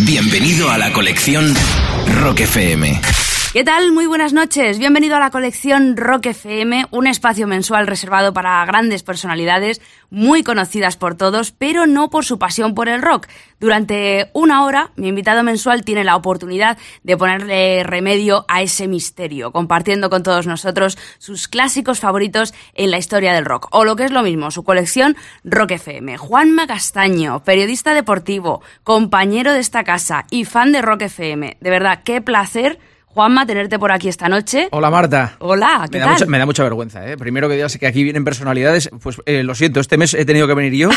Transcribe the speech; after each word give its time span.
Bienvenido 0.00 0.70
a 0.70 0.78
la 0.78 0.92
colección 0.92 1.52
Rock 2.06 2.40
FM. 2.40 3.00
¿Qué 3.50 3.64
tal? 3.64 3.92
Muy 3.92 4.04
buenas 4.04 4.34
noches. 4.34 4.78
Bienvenido 4.78 5.16
a 5.16 5.20
la 5.20 5.30
colección 5.30 5.96
Rock 5.96 6.26
FM, 6.26 6.84
un 6.90 7.06
espacio 7.06 7.46
mensual 7.46 7.86
reservado 7.86 8.34
para 8.34 8.62
grandes 8.66 9.02
personalidades 9.02 9.80
muy 10.10 10.42
conocidas 10.42 10.98
por 10.98 11.14
todos, 11.14 11.50
pero 11.52 11.86
no 11.86 12.10
por 12.10 12.26
su 12.26 12.38
pasión 12.38 12.74
por 12.74 12.90
el 12.90 13.00
rock. 13.00 13.26
Durante 13.58 14.30
una 14.34 14.66
hora, 14.66 14.90
mi 14.96 15.08
invitado 15.08 15.42
mensual 15.44 15.82
tiene 15.82 16.04
la 16.04 16.16
oportunidad 16.16 16.76
de 17.04 17.16
ponerle 17.16 17.84
remedio 17.84 18.44
a 18.48 18.60
ese 18.60 18.86
misterio, 18.86 19.50
compartiendo 19.50 20.10
con 20.10 20.22
todos 20.22 20.46
nosotros 20.46 20.98
sus 21.16 21.48
clásicos 21.48 22.00
favoritos 22.00 22.52
en 22.74 22.90
la 22.90 22.98
historia 22.98 23.32
del 23.32 23.46
rock, 23.46 23.68
o 23.70 23.86
lo 23.86 23.96
que 23.96 24.04
es 24.04 24.12
lo 24.12 24.22
mismo, 24.22 24.50
su 24.50 24.62
colección 24.62 25.16
Rock 25.42 25.70
FM. 25.70 26.18
Juanma 26.18 26.66
Castaño, 26.66 27.42
periodista 27.44 27.94
deportivo, 27.94 28.60
compañero 28.84 29.54
de 29.54 29.60
esta 29.60 29.84
casa 29.84 30.26
y 30.30 30.44
fan 30.44 30.70
de 30.70 30.82
Rock 30.82 31.02
FM. 31.02 31.56
De 31.60 31.70
verdad, 31.70 32.02
qué 32.04 32.20
placer 32.20 32.78
Juanma, 33.14 33.46
tenerte 33.46 33.78
por 33.78 33.90
aquí 33.90 34.08
esta 34.08 34.28
noche. 34.28 34.68
Hola 34.70 34.90
Marta. 34.90 35.36
Hola, 35.38 35.88
¿qué 35.90 35.98
me 35.98 36.04
tal? 36.04 36.08
Da 36.08 36.12
mucha, 36.12 36.26
me 36.26 36.38
da 36.38 36.46
mucha 36.46 36.62
vergüenza, 36.62 37.10
¿eh? 37.10 37.16
Primero 37.16 37.48
que 37.48 37.54
digas 37.54 37.76
que 37.78 37.86
aquí 37.86 38.04
vienen 38.04 38.22
personalidades, 38.22 38.90
pues 39.02 39.20
eh, 39.24 39.42
lo 39.42 39.54
siento, 39.54 39.80
este 39.80 39.96
mes 39.96 40.12
he 40.12 40.26
tenido 40.26 40.46
que 40.46 40.54
venir 40.54 40.74
yo. 40.74 40.90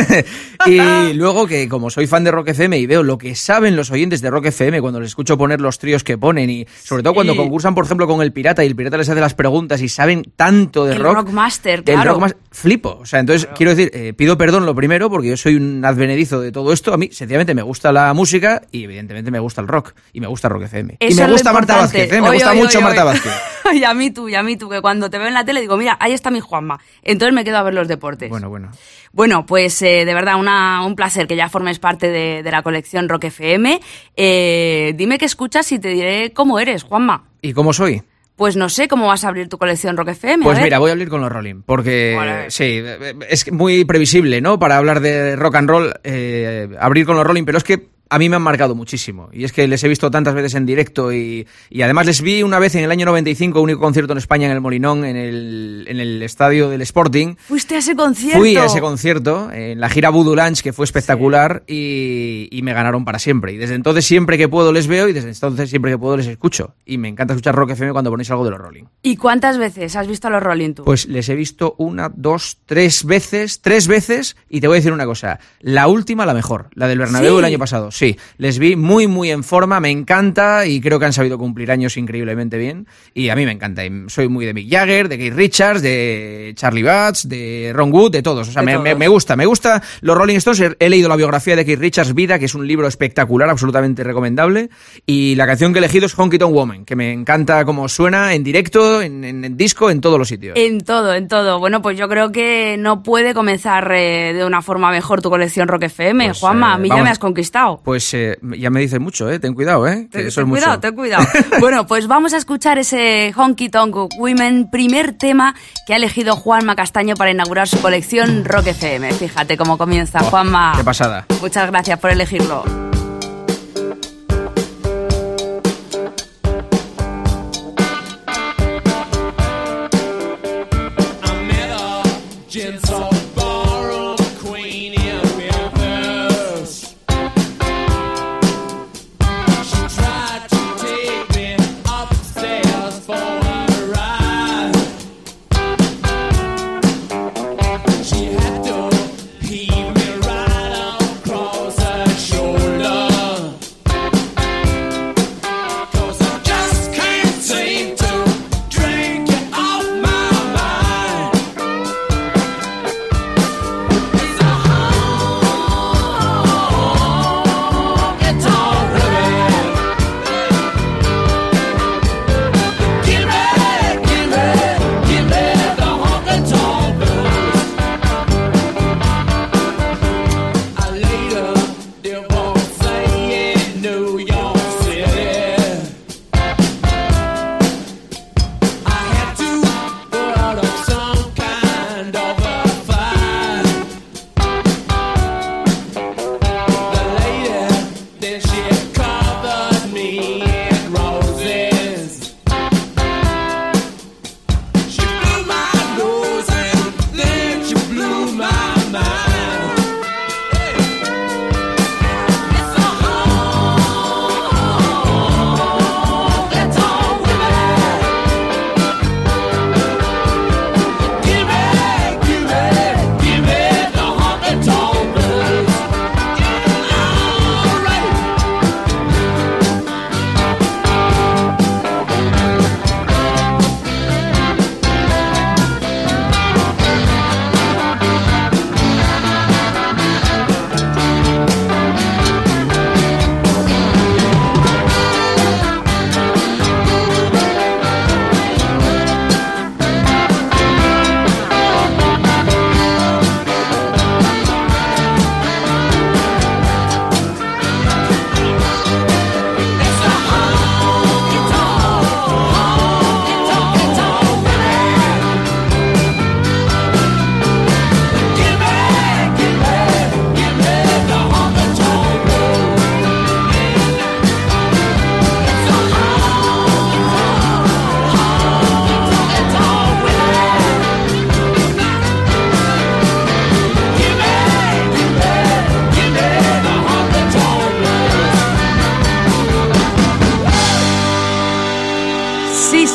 y 0.66 1.12
luego 1.12 1.46
que 1.46 1.68
como 1.68 1.90
soy 1.90 2.06
fan 2.06 2.24
de 2.24 2.30
Rock 2.30 2.48
FM 2.48 2.78
y 2.78 2.86
veo 2.86 3.02
lo 3.02 3.18
que 3.18 3.34
saben 3.34 3.76
los 3.76 3.90
oyentes 3.90 4.22
de 4.22 4.30
Rock 4.30 4.46
FM 4.46 4.80
cuando 4.80 4.98
les 4.98 5.10
escucho 5.10 5.36
poner 5.36 5.60
los 5.60 5.78
tríos 5.78 6.02
que 6.02 6.16
ponen 6.16 6.48
y 6.48 6.66
sobre 6.82 7.02
todo 7.02 7.12
cuando 7.12 7.36
concursan, 7.36 7.74
por 7.74 7.84
ejemplo, 7.84 8.06
con 8.06 8.22
el 8.22 8.32
pirata 8.32 8.64
y 8.64 8.68
el 8.68 8.74
pirata 8.74 8.96
les 8.96 9.08
hace 9.10 9.20
las 9.20 9.34
preguntas 9.34 9.82
y 9.82 9.90
saben 9.90 10.24
tanto 10.34 10.86
de 10.86 10.94
el 10.94 11.02
rock. 11.02 11.16
Rockmaster, 11.16 11.84
claro. 11.84 12.00
El 12.00 12.08
Rockmaster, 12.08 12.40
flipo. 12.50 12.98
O 13.00 13.06
sea, 13.06 13.20
entonces 13.20 13.48
quiero 13.54 13.74
decir, 13.74 13.90
eh, 13.92 14.14
pido 14.14 14.38
perdón 14.38 14.64
lo 14.64 14.74
primero 14.74 15.10
porque 15.10 15.28
yo 15.28 15.36
soy 15.36 15.56
un 15.56 15.84
advenedizo 15.84 16.40
de 16.40 16.50
todo 16.50 16.72
esto. 16.72 16.94
A 16.94 16.96
mí, 16.96 17.10
sencillamente, 17.12 17.54
me 17.54 17.62
gusta 17.62 17.92
la 17.92 18.12
música 18.14 18.62
y 18.70 18.84
evidentemente 18.84 19.30
me 19.30 19.38
gusta 19.38 19.60
el 19.60 19.68
rock 19.68 19.92
y 20.14 20.20
me 20.20 20.26
gusta 20.26 20.48
Rock 20.48 20.62
FM. 20.62 20.96
Eso 20.98 21.22
y 21.22 21.26
me 21.26 21.41
lo 21.44 21.50
gusta 21.50 21.74
Marta. 21.74 21.76
Vázquez, 21.76 22.12
¿eh? 22.12 22.20
me 22.20 22.32
gusta 22.32 22.54
mucho 22.54 22.80
Marta. 22.80 23.04
Vázquez. 23.04 23.32
y 23.72 23.84
a 23.84 23.94
mí 23.94 24.10
tú, 24.10 24.28
y 24.28 24.34
a 24.34 24.42
mí 24.42 24.56
tú, 24.56 24.68
que 24.68 24.80
cuando 24.80 25.10
te 25.10 25.18
veo 25.18 25.28
en 25.28 25.34
la 25.34 25.44
tele 25.44 25.60
digo, 25.60 25.76
mira, 25.76 25.96
ahí 26.00 26.12
está 26.12 26.30
mi 26.30 26.40
Juanma. 26.40 26.80
Entonces 27.02 27.34
me 27.34 27.44
quedo 27.44 27.58
a 27.58 27.62
ver 27.62 27.74
los 27.74 27.88
deportes. 27.88 28.28
Bueno, 28.28 28.48
bueno. 28.48 28.70
Bueno, 29.12 29.44
pues 29.46 29.80
eh, 29.82 30.04
de 30.04 30.14
verdad 30.14 30.36
una, 30.36 30.84
un 30.86 30.96
placer 30.96 31.26
que 31.26 31.36
ya 31.36 31.48
formes 31.48 31.78
parte 31.78 32.10
de, 32.10 32.42
de 32.42 32.50
la 32.50 32.62
colección 32.62 33.08
Rock 33.08 33.24
FM. 33.24 33.80
Eh, 34.16 34.92
dime 34.96 35.18
qué 35.18 35.26
escuchas 35.26 35.70
y 35.72 35.78
te 35.78 35.88
diré 35.88 36.32
cómo 36.32 36.58
eres, 36.58 36.82
Juanma. 36.82 37.24
¿Y 37.42 37.52
cómo 37.52 37.72
soy? 37.72 38.02
Pues 38.36 38.56
no 38.56 38.68
sé 38.68 38.88
cómo 38.88 39.06
vas 39.06 39.24
a 39.24 39.28
abrir 39.28 39.48
tu 39.48 39.58
colección 39.58 39.96
Rock 39.96 40.08
FM. 40.08 40.44
Pues 40.44 40.60
mira, 40.60 40.78
voy 40.78 40.88
a 40.88 40.92
abrir 40.94 41.08
con 41.08 41.20
los 41.20 41.30
Rolling, 41.30 41.62
porque 41.62 42.46
sí, 42.48 42.82
es 43.28 43.52
muy 43.52 43.84
previsible, 43.84 44.40
¿no? 44.40 44.58
Para 44.58 44.78
hablar 44.78 45.00
de 45.00 45.36
rock 45.36 45.56
and 45.56 45.68
roll, 45.68 45.94
eh, 46.02 46.68
abrir 46.80 47.04
con 47.04 47.16
los 47.16 47.26
Rolling, 47.26 47.44
pero 47.44 47.58
es 47.58 47.64
que 47.64 47.88
a 48.12 48.18
mí 48.18 48.28
me 48.28 48.36
han 48.36 48.42
marcado 48.42 48.74
muchísimo. 48.74 49.30
Y 49.32 49.44
es 49.44 49.52
que 49.52 49.66
les 49.66 49.82
he 49.82 49.88
visto 49.88 50.10
tantas 50.10 50.34
veces 50.34 50.54
en 50.54 50.66
directo 50.66 51.14
y, 51.14 51.46
y 51.70 51.80
además 51.80 52.04
les 52.04 52.20
vi 52.20 52.42
una 52.42 52.58
vez 52.58 52.74
en 52.74 52.84
el 52.84 52.90
año 52.90 53.06
95, 53.06 53.58
único 53.58 53.80
concierto 53.80 54.12
en 54.12 54.18
España 54.18 54.46
en 54.48 54.52
el 54.52 54.60
Molinón, 54.60 55.06
en 55.06 55.16
el, 55.16 55.86
en 55.88 55.98
el 55.98 56.22
estadio 56.22 56.68
del 56.68 56.82
Sporting. 56.82 57.36
Fuiste 57.38 57.74
a 57.74 57.78
ese 57.78 57.96
concierto. 57.96 58.38
Fui 58.38 58.54
a 58.58 58.66
ese 58.66 58.82
concierto, 58.82 59.50
en 59.50 59.80
la 59.80 59.88
gira 59.88 60.10
Voodoo 60.10 60.36
Lunch, 60.36 60.60
que 60.60 60.74
fue 60.74 60.84
espectacular, 60.84 61.62
y, 61.66 62.48
y 62.50 62.60
me 62.60 62.74
ganaron 62.74 63.06
para 63.06 63.18
siempre. 63.18 63.54
Y 63.54 63.56
desde 63.56 63.76
entonces 63.76 64.04
siempre 64.04 64.36
que 64.36 64.46
puedo 64.46 64.74
les 64.74 64.88
veo 64.88 65.08
y 65.08 65.14
desde 65.14 65.30
entonces 65.30 65.70
siempre 65.70 65.90
que 65.90 65.96
puedo 65.96 66.18
les 66.18 66.26
escucho. 66.26 66.74
Y 66.84 66.98
me 66.98 67.08
encanta 67.08 67.32
escuchar 67.32 67.54
Rock 67.54 67.70
FM 67.70 67.92
cuando 67.92 68.10
ponéis 68.10 68.30
algo 68.30 68.44
de 68.44 68.50
los 68.50 68.60
Rolling. 68.60 68.84
¿Y 69.02 69.16
cuántas 69.16 69.56
veces 69.56 69.96
has 69.96 70.06
visto 70.06 70.28
a 70.28 70.30
los 70.30 70.42
Rolling 70.42 70.74
tú? 70.74 70.84
Pues 70.84 71.06
les 71.06 71.30
he 71.30 71.34
visto 71.34 71.76
una, 71.78 72.12
dos, 72.14 72.58
tres 72.66 73.06
veces, 73.06 73.62
tres 73.62 73.88
veces, 73.88 74.36
y 74.50 74.60
te 74.60 74.68
voy 74.68 74.76
a 74.76 74.80
decir 74.80 74.92
una 74.92 75.06
cosa, 75.06 75.40
la 75.60 75.88
última 75.88 76.26
la 76.26 76.34
mejor, 76.34 76.68
la 76.74 76.88
del 76.88 76.98
Bernabéu 76.98 77.34
¿Sí? 77.34 77.38
el 77.38 77.44
año 77.46 77.58
pasado, 77.58 77.90
sí, 78.02 78.18
les 78.36 78.58
vi 78.58 78.74
muy, 78.74 79.06
muy 79.06 79.30
en 79.30 79.44
forma, 79.44 79.78
me 79.78 79.88
encanta, 79.90 80.66
y 80.66 80.80
creo 80.80 80.98
que 80.98 81.04
han 81.04 81.12
sabido 81.12 81.38
cumplir 81.38 81.70
años 81.70 81.96
increíblemente 81.96 82.58
bien, 82.58 82.88
y 83.14 83.28
a 83.28 83.36
mí 83.36 83.44
me 83.44 83.52
encanta, 83.52 83.82
soy 84.08 84.26
muy 84.28 84.44
de 84.44 84.52
Mick 84.54 84.68
Jagger, 84.68 85.08
de 85.08 85.18
Keith 85.18 85.34
Richards, 85.34 85.82
de 85.82 86.52
Charlie 86.56 86.82
Batts, 86.82 87.28
de 87.28 87.70
Ron 87.72 87.92
Wood, 87.92 88.10
de 88.10 88.22
todos, 88.22 88.48
o 88.48 88.50
sea, 88.52 88.62
me, 88.62 88.72
todos. 88.72 88.82
me- 88.84 88.94
me 88.96 89.06
gusta, 89.06 89.36
me 89.36 89.46
gusta 89.46 89.80
los 90.00 90.16
Rolling 90.18 90.34
Stones, 90.38 90.74
he, 90.80 90.90
leído 90.90 91.08
la 91.08 91.14
biografía 91.14 91.54
de 91.54 91.64
Keith 91.64 91.78
Richards, 91.78 92.12
Vida, 92.12 92.40
que 92.40 92.46
es 92.46 92.54
un 92.56 92.66
libro 92.66 92.88
espectacular, 92.88 93.48
absolutamente 93.48 94.02
recomendable, 94.02 94.68
y 95.06 95.36
la 95.36 95.46
canción 95.46 95.72
que 95.72 95.78
he 95.78 95.80
elegido 95.80 96.06
es 96.06 96.18
Honky 96.18 96.38
Tonk 96.38 96.52
Woman, 96.52 96.84
que 96.84 96.96
me 96.96 97.12
encanta 97.12 97.64
cómo 97.64 97.88
suena 97.88 98.34
en 98.34 98.42
directo, 98.42 99.00
en, 99.00 99.22
en- 99.22 99.44
en 99.44 99.56
disco, 99.56 99.90
en 99.90 100.00
todos 100.00 100.18
los 100.18 100.26
sitios. 100.26 100.56
En 100.56 100.80
todo, 100.80 101.14
en 101.14 101.28
todo. 101.28 101.60
Bueno, 101.60 101.82
pues 101.82 101.96
yo 101.96 102.08
creo 102.08 102.32
que 102.32 102.76
no 102.78 103.02
puede 103.04 103.32
comenzar 103.34 103.92
eh, 103.92 104.32
de 104.32 104.44
una 104.44 104.60
forma 104.62 104.90
mejor 104.90 105.22
tu 105.22 105.30
colección 105.30 105.68
Rock 105.68 105.84
FM. 105.84 106.24
Pues, 106.26 106.38
Juanma, 106.40 106.74
a 106.74 106.76
eh, 106.76 106.80
mí 106.80 106.88
ya 106.88 107.02
me 107.02 107.10
has 107.10 107.18
conquistado. 107.18 107.81
Pues 107.84 108.14
eh, 108.14 108.38
ya 108.58 108.70
me 108.70 108.80
dices 108.80 109.00
mucho, 109.00 109.28
¿eh? 109.30 109.38
Ten 109.38 109.54
cuidado, 109.54 109.86
¿eh? 109.88 110.08
Que 110.10 110.18
Ten, 110.18 110.26
eso 110.28 110.40
ten 110.40 110.44
es 110.44 110.48
mucho. 110.48 110.60
cuidado, 110.62 110.80
ten 110.80 110.94
cuidado. 110.94 111.24
bueno, 111.60 111.86
pues 111.86 112.06
vamos 112.06 112.32
a 112.32 112.36
escuchar 112.36 112.78
ese 112.78 113.32
Honky 113.36 113.68
Tonk 113.70 113.96
Women, 114.18 114.70
primer 114.70 115.12
tema 115.14 115.54
que 115.86 115.94
ha 115.94 115.96
elegido 115.96 116.36
Juanma 116.36 116.76
Castaño 116.76 117.14
para 117.16 117.30
inaugurar 117.32 117.66
su 117.68 117.80
colección 117.80 118.44
Rock 118.44 118.68
FM. 118.68 119.12
Fíjate 119.14 119.56
cómo 119.56 119.76
comienza, 119.78 120.20
Oh, 120.22 120.24
Juanma. 120.30 120.74
Qué 120.76 120.84
pasada. 120.84 121.26
Muchas 121.40 121.70
gracias 121.70 121.98
por 121.98 122.10
elegirlo. 122.10 122.91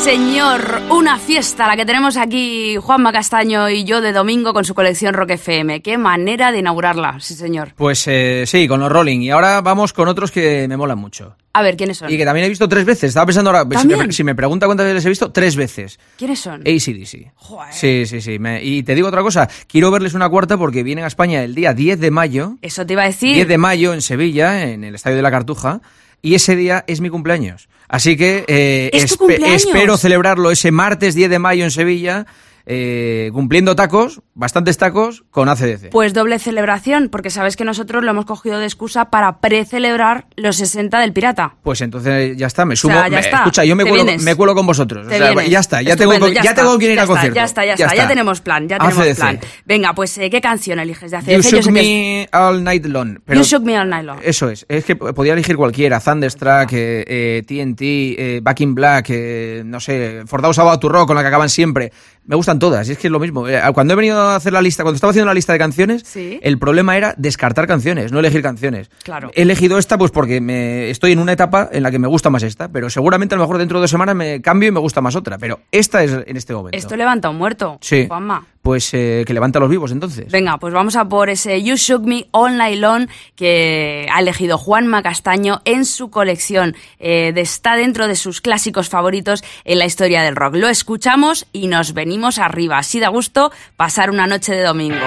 Señor, 0.08 0.80
una 0.88 1.18
fiesta 1.18 1.66
la 1.66 1.76
que 1.76 1.84
tenemos 1.84 2.16
aquí 2.16 2.76
Juanma 2.80 3.12
Castaño 3.12 3.68
y 3.68 3.84
yo 3.84 4.00
de 4.00 4.12
domingo 4.14 4.54
con 4.54 4.64
su 4.64 4.74
colección 4.74 5.12
Rock 5.12 5.32
FM. 5.32 5.82
Qué 5.82 5.98
manera 5.98 6.50
de 6.50 6.60
inaugurarla, 6.60 7.20
sí 7.20 7.34
señor. 7.34 7.74
Pues 7.76 8.06
eh, 8.06 8.44
sí, 8.46 8.66
con 8.66 8.80
los 8.80 8.90
Rolling. 8.90 9.20
Y 9.20 9.28
ahora 9.28 9.60
vamos 9.60 9.92
con 9.92 10.08
otros 10.08 10.30
que 10.30 10.66
me 10.66 10.78
molan 10.78 10.96
mucho. 10.96 11.36
A 11.52 11.60
ver, 11.60 11.76
¿quiénes 11.76 11.98
son? 11.98 12.10
Y 12.10 12.16
que 12.16 12.24
también 12.24 12.46
he 12.46 12.48
visto 12.48 12.66
tres 12.70 12.86
veces. 12.86 13.10
Estaba 13.10 13.26
pensando 13.26 13.50
ahora, 13.50 13.68
si 13.78 13.86
me, 13.86 14.12
si 14.12 14.24
me 14.24 14.34
pregunta 14.34 14.64
cuántas 14.64 14.86
veces 14.86 15.04
he 15.04 15.10
visto, 15.10 15.30
tres 15.30 15.56
veces. 15.56 16.00
¿Quiénes 16.16 16.40
son? 16.40 16.62
ACDC. 16.62 17.32
Joder. 17.34 17.74
Sí, 17.74 18.06
sí, 18.06 18.22
sí. 18.22 18.38
Me- 18.38 18.64
y 18.64 18.82
te 18.84 18.94
digo 18.94 19.08
otra 19.08 19.20
cosa, 19.20 19.46
quiero 19.66 19.90
verles 19.90 20.14
una 20.14 20.30
cuarta 20.30 20.56
porque 20.56 20.82
vienen 20.82 21.04
a 21.04 21.08
España 21.08 21.42
el 21.44 21.54
día 21.54 21.74
10 21.74 22.00
de 22.00 22.10
mayo. 22.10 22.56
Eso 22.62 22.86
te 22.86 22.94
iba 22.94 23.02
a 23.02 23.06
decir. 23.08 23.34
10 23.34 23.46
de 23.46 23.58
mayo 23.58 23.92
en 23.92 24.00
Sevilla, 24.00 24.62
en 24.70 24.84
el 24.84 24.94
Estadio 24.94 25.16
de 25.16 25.22
la 25.22 25.30
Cartuja. 25.30 25.82
Y 26.22 26.34
ese 26.34 26.56
día 26.56 26.84
es 26.86 27.00
mi 27.00 27.10
cumpleaños. 27.10 27.68
Así 27.88 28.16
que 28.16 28.44
eh, 28.48 28.90
¿Es 28.92 29.06
tu 29.06 29.14
espe- 29.14 29.18
cumpleaños? 29.18 29.64
espero 29.64 29.96
celebrarlo 29.96 30.50
ese 30.50 30.70
martes 30.70 31.14
10 31.14 31.30
de 31.30 31.38
mayo 31.38 31.64
en 31.64 31.70
Sevilla, 31.70 32.26
eh, 32.70 33.30
cumpliendo 33.32 33.74
tacos, 33.74 34.20
bastantes 34.34 34.76
tacos, 34.76 35.24
con 35.30 35.48
ACDC. 35.48 35.88
Pues 35.90 36.12
doble 36.12 36.38
celebración, 36.38 37.08
porque 37.10 37.30
sabes 37.30 37.56
que 37.56 37.64
nosotros 37.64 38.04
lo 38.04 38.10
hemos 38.10 38.26
cogido 38.26 38.58
de 38.58 38.66
excusa 38.66 39.06
para 39.10 39.40
precelebrar 39.40 40.26
los 40.36 40.56
60 40.56 41.00
del 41.00 41.14
Pirata. 41.14 41.54
Pues 41.62 41.80
entonces 41.80 42.36
ya 42.36 42.46
está, 42.46 42.66
me 42.66 42.76
sea, 42.76 43.04
ya 43.04 43.08
me- 43.08 43.20
está. 43.20 43.38
Escucha, 43.38 43.64
yo 43.64 43.74
me 43.74 43.84
cuelo, 43.84 44.04
vienes. 44.04 44.22
me 44.22 44.34
cuelo 44.34 44.54
con 44.54 44.66
vosotros. 44.66 45.06
O 45.06 45.10
sea, 45.10 45.32
ya 45.46 45.60
está, 45.60 45.80
ya 45.80 45.96
tengo, 45.96 46.12
ya 46.28 46.40
está, 46.42 46.54
tengo 46.56 46.78
quien 46.78 46.92
ir 46.92 47.00
al 47.00 47.06
concierto. 47.06 47.34
Ya 47.34 47.44
está, 47.44 47.64
ya 47.64 47.72
está, 47.72 47.94
ya, 47.94 48.06
tenemos 48.06 48.40
plan, 48.42 48.68
ya 48.68 48.76
tenemos 48.78 48.98
ACDC. 48.98 49.16
plan. 49.18 49.40
Venga, 49.64 49.94
pues 49.94 50.18
eh, 50.18 50.28
¿qué 50.28 50.40
canción 50.42 50.78
eliges 50.78 51.10
de 51.10 51.16
ACDC? 51.16 51.30
You 51.30 51.40
Yo 51.42 51.50
Shook 51.50 51.64
que 51.64 51.72
Me 51.72 52.28
All 52.32 52.62
Night 52.62 52.84
Long. 52.84 53.18
pero- 53.24 53.40
You 53.40 53.46
Shook 53.46 53.62
Me 53.64 53.78
All 53.78 53.88
Night 53.88 54.04
Long. 54.04 54.18
Eso 54.22 54.50
es, 54.50 54.66
es 54.68 54.84
que 54.84 54.94
podía 54.94 55.32
elegir 55.32 55.56
cualquiera, 55.56 56.00
Thunderstruck, 56.00 56.70
eh, 56.74 57.04
eh, 57.06 57.42
TNT, 57.46 57.80
eh, 57.82 58.40
Back 58.42 58.60
in 58.60 58.74
Black, 58.74 59.06
eh, 59.10 59.62
no 59.64 59.80
sé, 59.80 60.22
For 60.26 60.42
Those 60.42 60.60
About 60.60 60.80
to 60.80 60.88
Rock, 60.90 61.06
con 61.06 61.16
la 61.16 61.22
que 61.22 61.28
acaban 61.28 61.48
siempre. 61.48 61.92
Me 62.28 62.36
gustan 62.36 62.58
todas, 62.58 62.86
y 62.88 62.92
es 62.92 62.98
que 62.98 63.06
es 63.06 63.10
lo 63.10 63.18
mismo. 63.18 63.48
Eh, 63.48 63.58
Cuando 63.72 63.94
he 63.94 63.96
venido 63.96 64.20
a 64.20 64.36
hacer 64.36 64.52
la 64.52 64.60
lista, 64.60 64.82
cuando 64.82 64.96
estaba 64.96 65.10
haciendo 65.12 65.26
la 65.28 65.34
lista 65.34 65.54
de 65.54 65.58
canciones, 65.58 66.02
Sí. 66.04 66.38
el 66.42 66.58
problema 66.58 66.94
era 66.94 67.14
descartar 67.16 67.66
canciones, 67.66 68.12
no 68.12 68.18
elegir 68.18 68.42
canciones. 68.42 68.90
Claro. 69.02 69.30
He 69.34 69.42
elegido 69.42 69.78
esta 69.78 69.96
pues 69.96 70.10
porque 70.10 70.38
me, 70.42 70.90
estoy 70.90 71.12
en 71.12 71.20
una 71.20 71.32
etapa 71.32 71.70
en 71.72 71.82
la 71.82 71.90
que 71.90 71.98
me 71.98 72.06
gusta 72.06 72.28
más 72.28 72.42
esta, 72.42 72.68
pero 72.68 72.90
seguramente 72.90 73.34
a 73.34 73.38
lo 73.38 73.44
mejor 73.44 73.56
dentro 73.56 73.78
de 73.78 73.84
dos 73.84 73.90
semanas 73.90 74.14
me 74.14 74.42
cambio 74.42 74.68
y 74.68 74.72
me 74.72 74.80
gusta 74.80 75.00
más 75.00 75.16
otra, 75.16 75.38
pero 75.38 75.60
esta 75.72 76.04
es 76.04 76.12
en 76.26 76.36
este 76.36 76.52
momento. 76.52 76.76
Esto 76.76 76.96
levanta 76.96 77.30
un 77.30 77.36
muerto, 77.38 77.78
Sí. 77.80 78.04
Juanma. 78.06 78.46
Pues 78.62 78.92
eh, 78.92 79.24
que 79.26 79.32
levanta 79.32 79.58
a 79.58 79.60
los 79.60 79.70
vivos 79.70 79.92
entonces. 79.92 80.30
Venga, 80.30 80.58
pues 80.58 80.74
vamos 80.74 80.96
a 80.96 81.08
por 81.08 81.30
ese 81.30 81.62
You 81.62 81.76
Shook 81.76 82.04
Me 82.04 82.26
All 82.32 82.56
Night 82.56 82.78
Long 82.78 83.08
que 83.34 84.06
ha 84.12 84.20
elegido 84.20 84.58
Juanma 84.58 85.02
Castaño 85.02 85.60
en 85.64 85.84
su 85.84 86.10
colección. 86.10 86.76
Eh, 86.98 87.32
está 87.36 87.76
dentro 87.76 88.08
de 88.08 88.16
sus 88.16 88.40
clásicos 88.40 88.88
favoritos 88.88 89.42
en 89.64 89.78
la 89.78 89.86
historia 89.86 90.22
del 90.22 90.36
rock. 90.36 90.56
Lo 90.56 90.68
escuchamos 90.68 91.46
y 91.52 91.68
nos 91.68 91.94
venimos 91.94 92.38
arriba. 92.38 92.78
Así 92.78 93.00
da 93.00 93.08
gusto 93.08 93.52
pasar 93.76 94.10
una 94.10 94.26
noche 94.26 94.54
de 94.54 94.62
domingo 94.62 95.06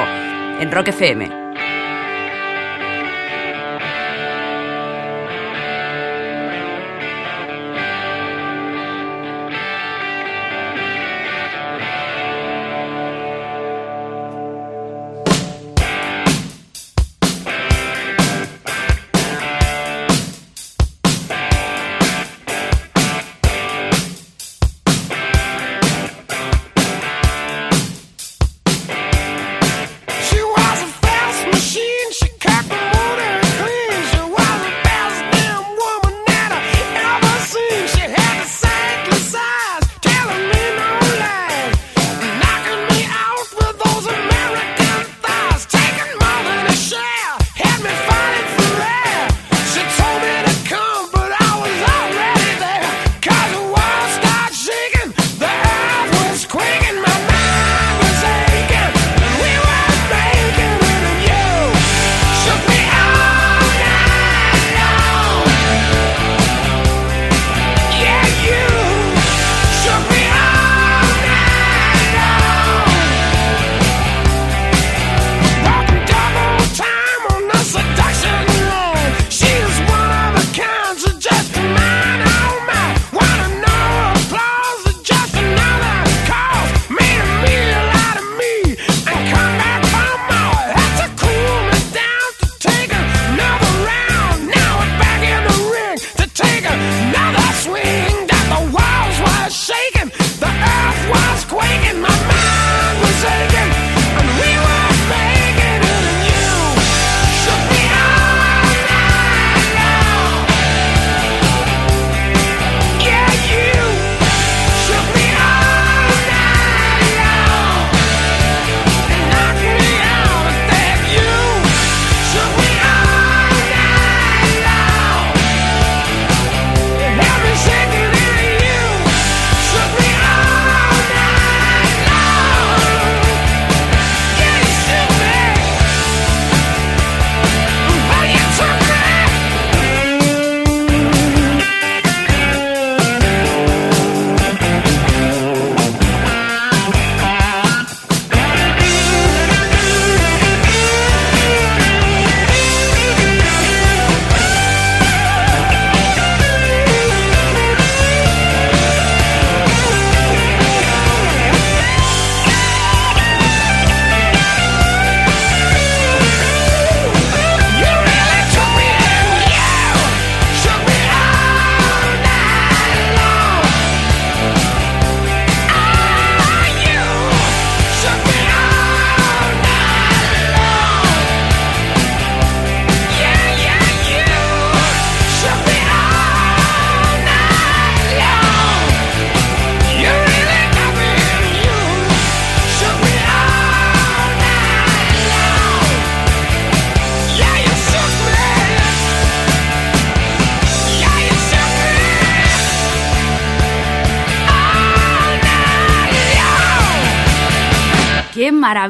en 0.60 0.72
Rock 0.72 0.90
FM. 0.90 1.41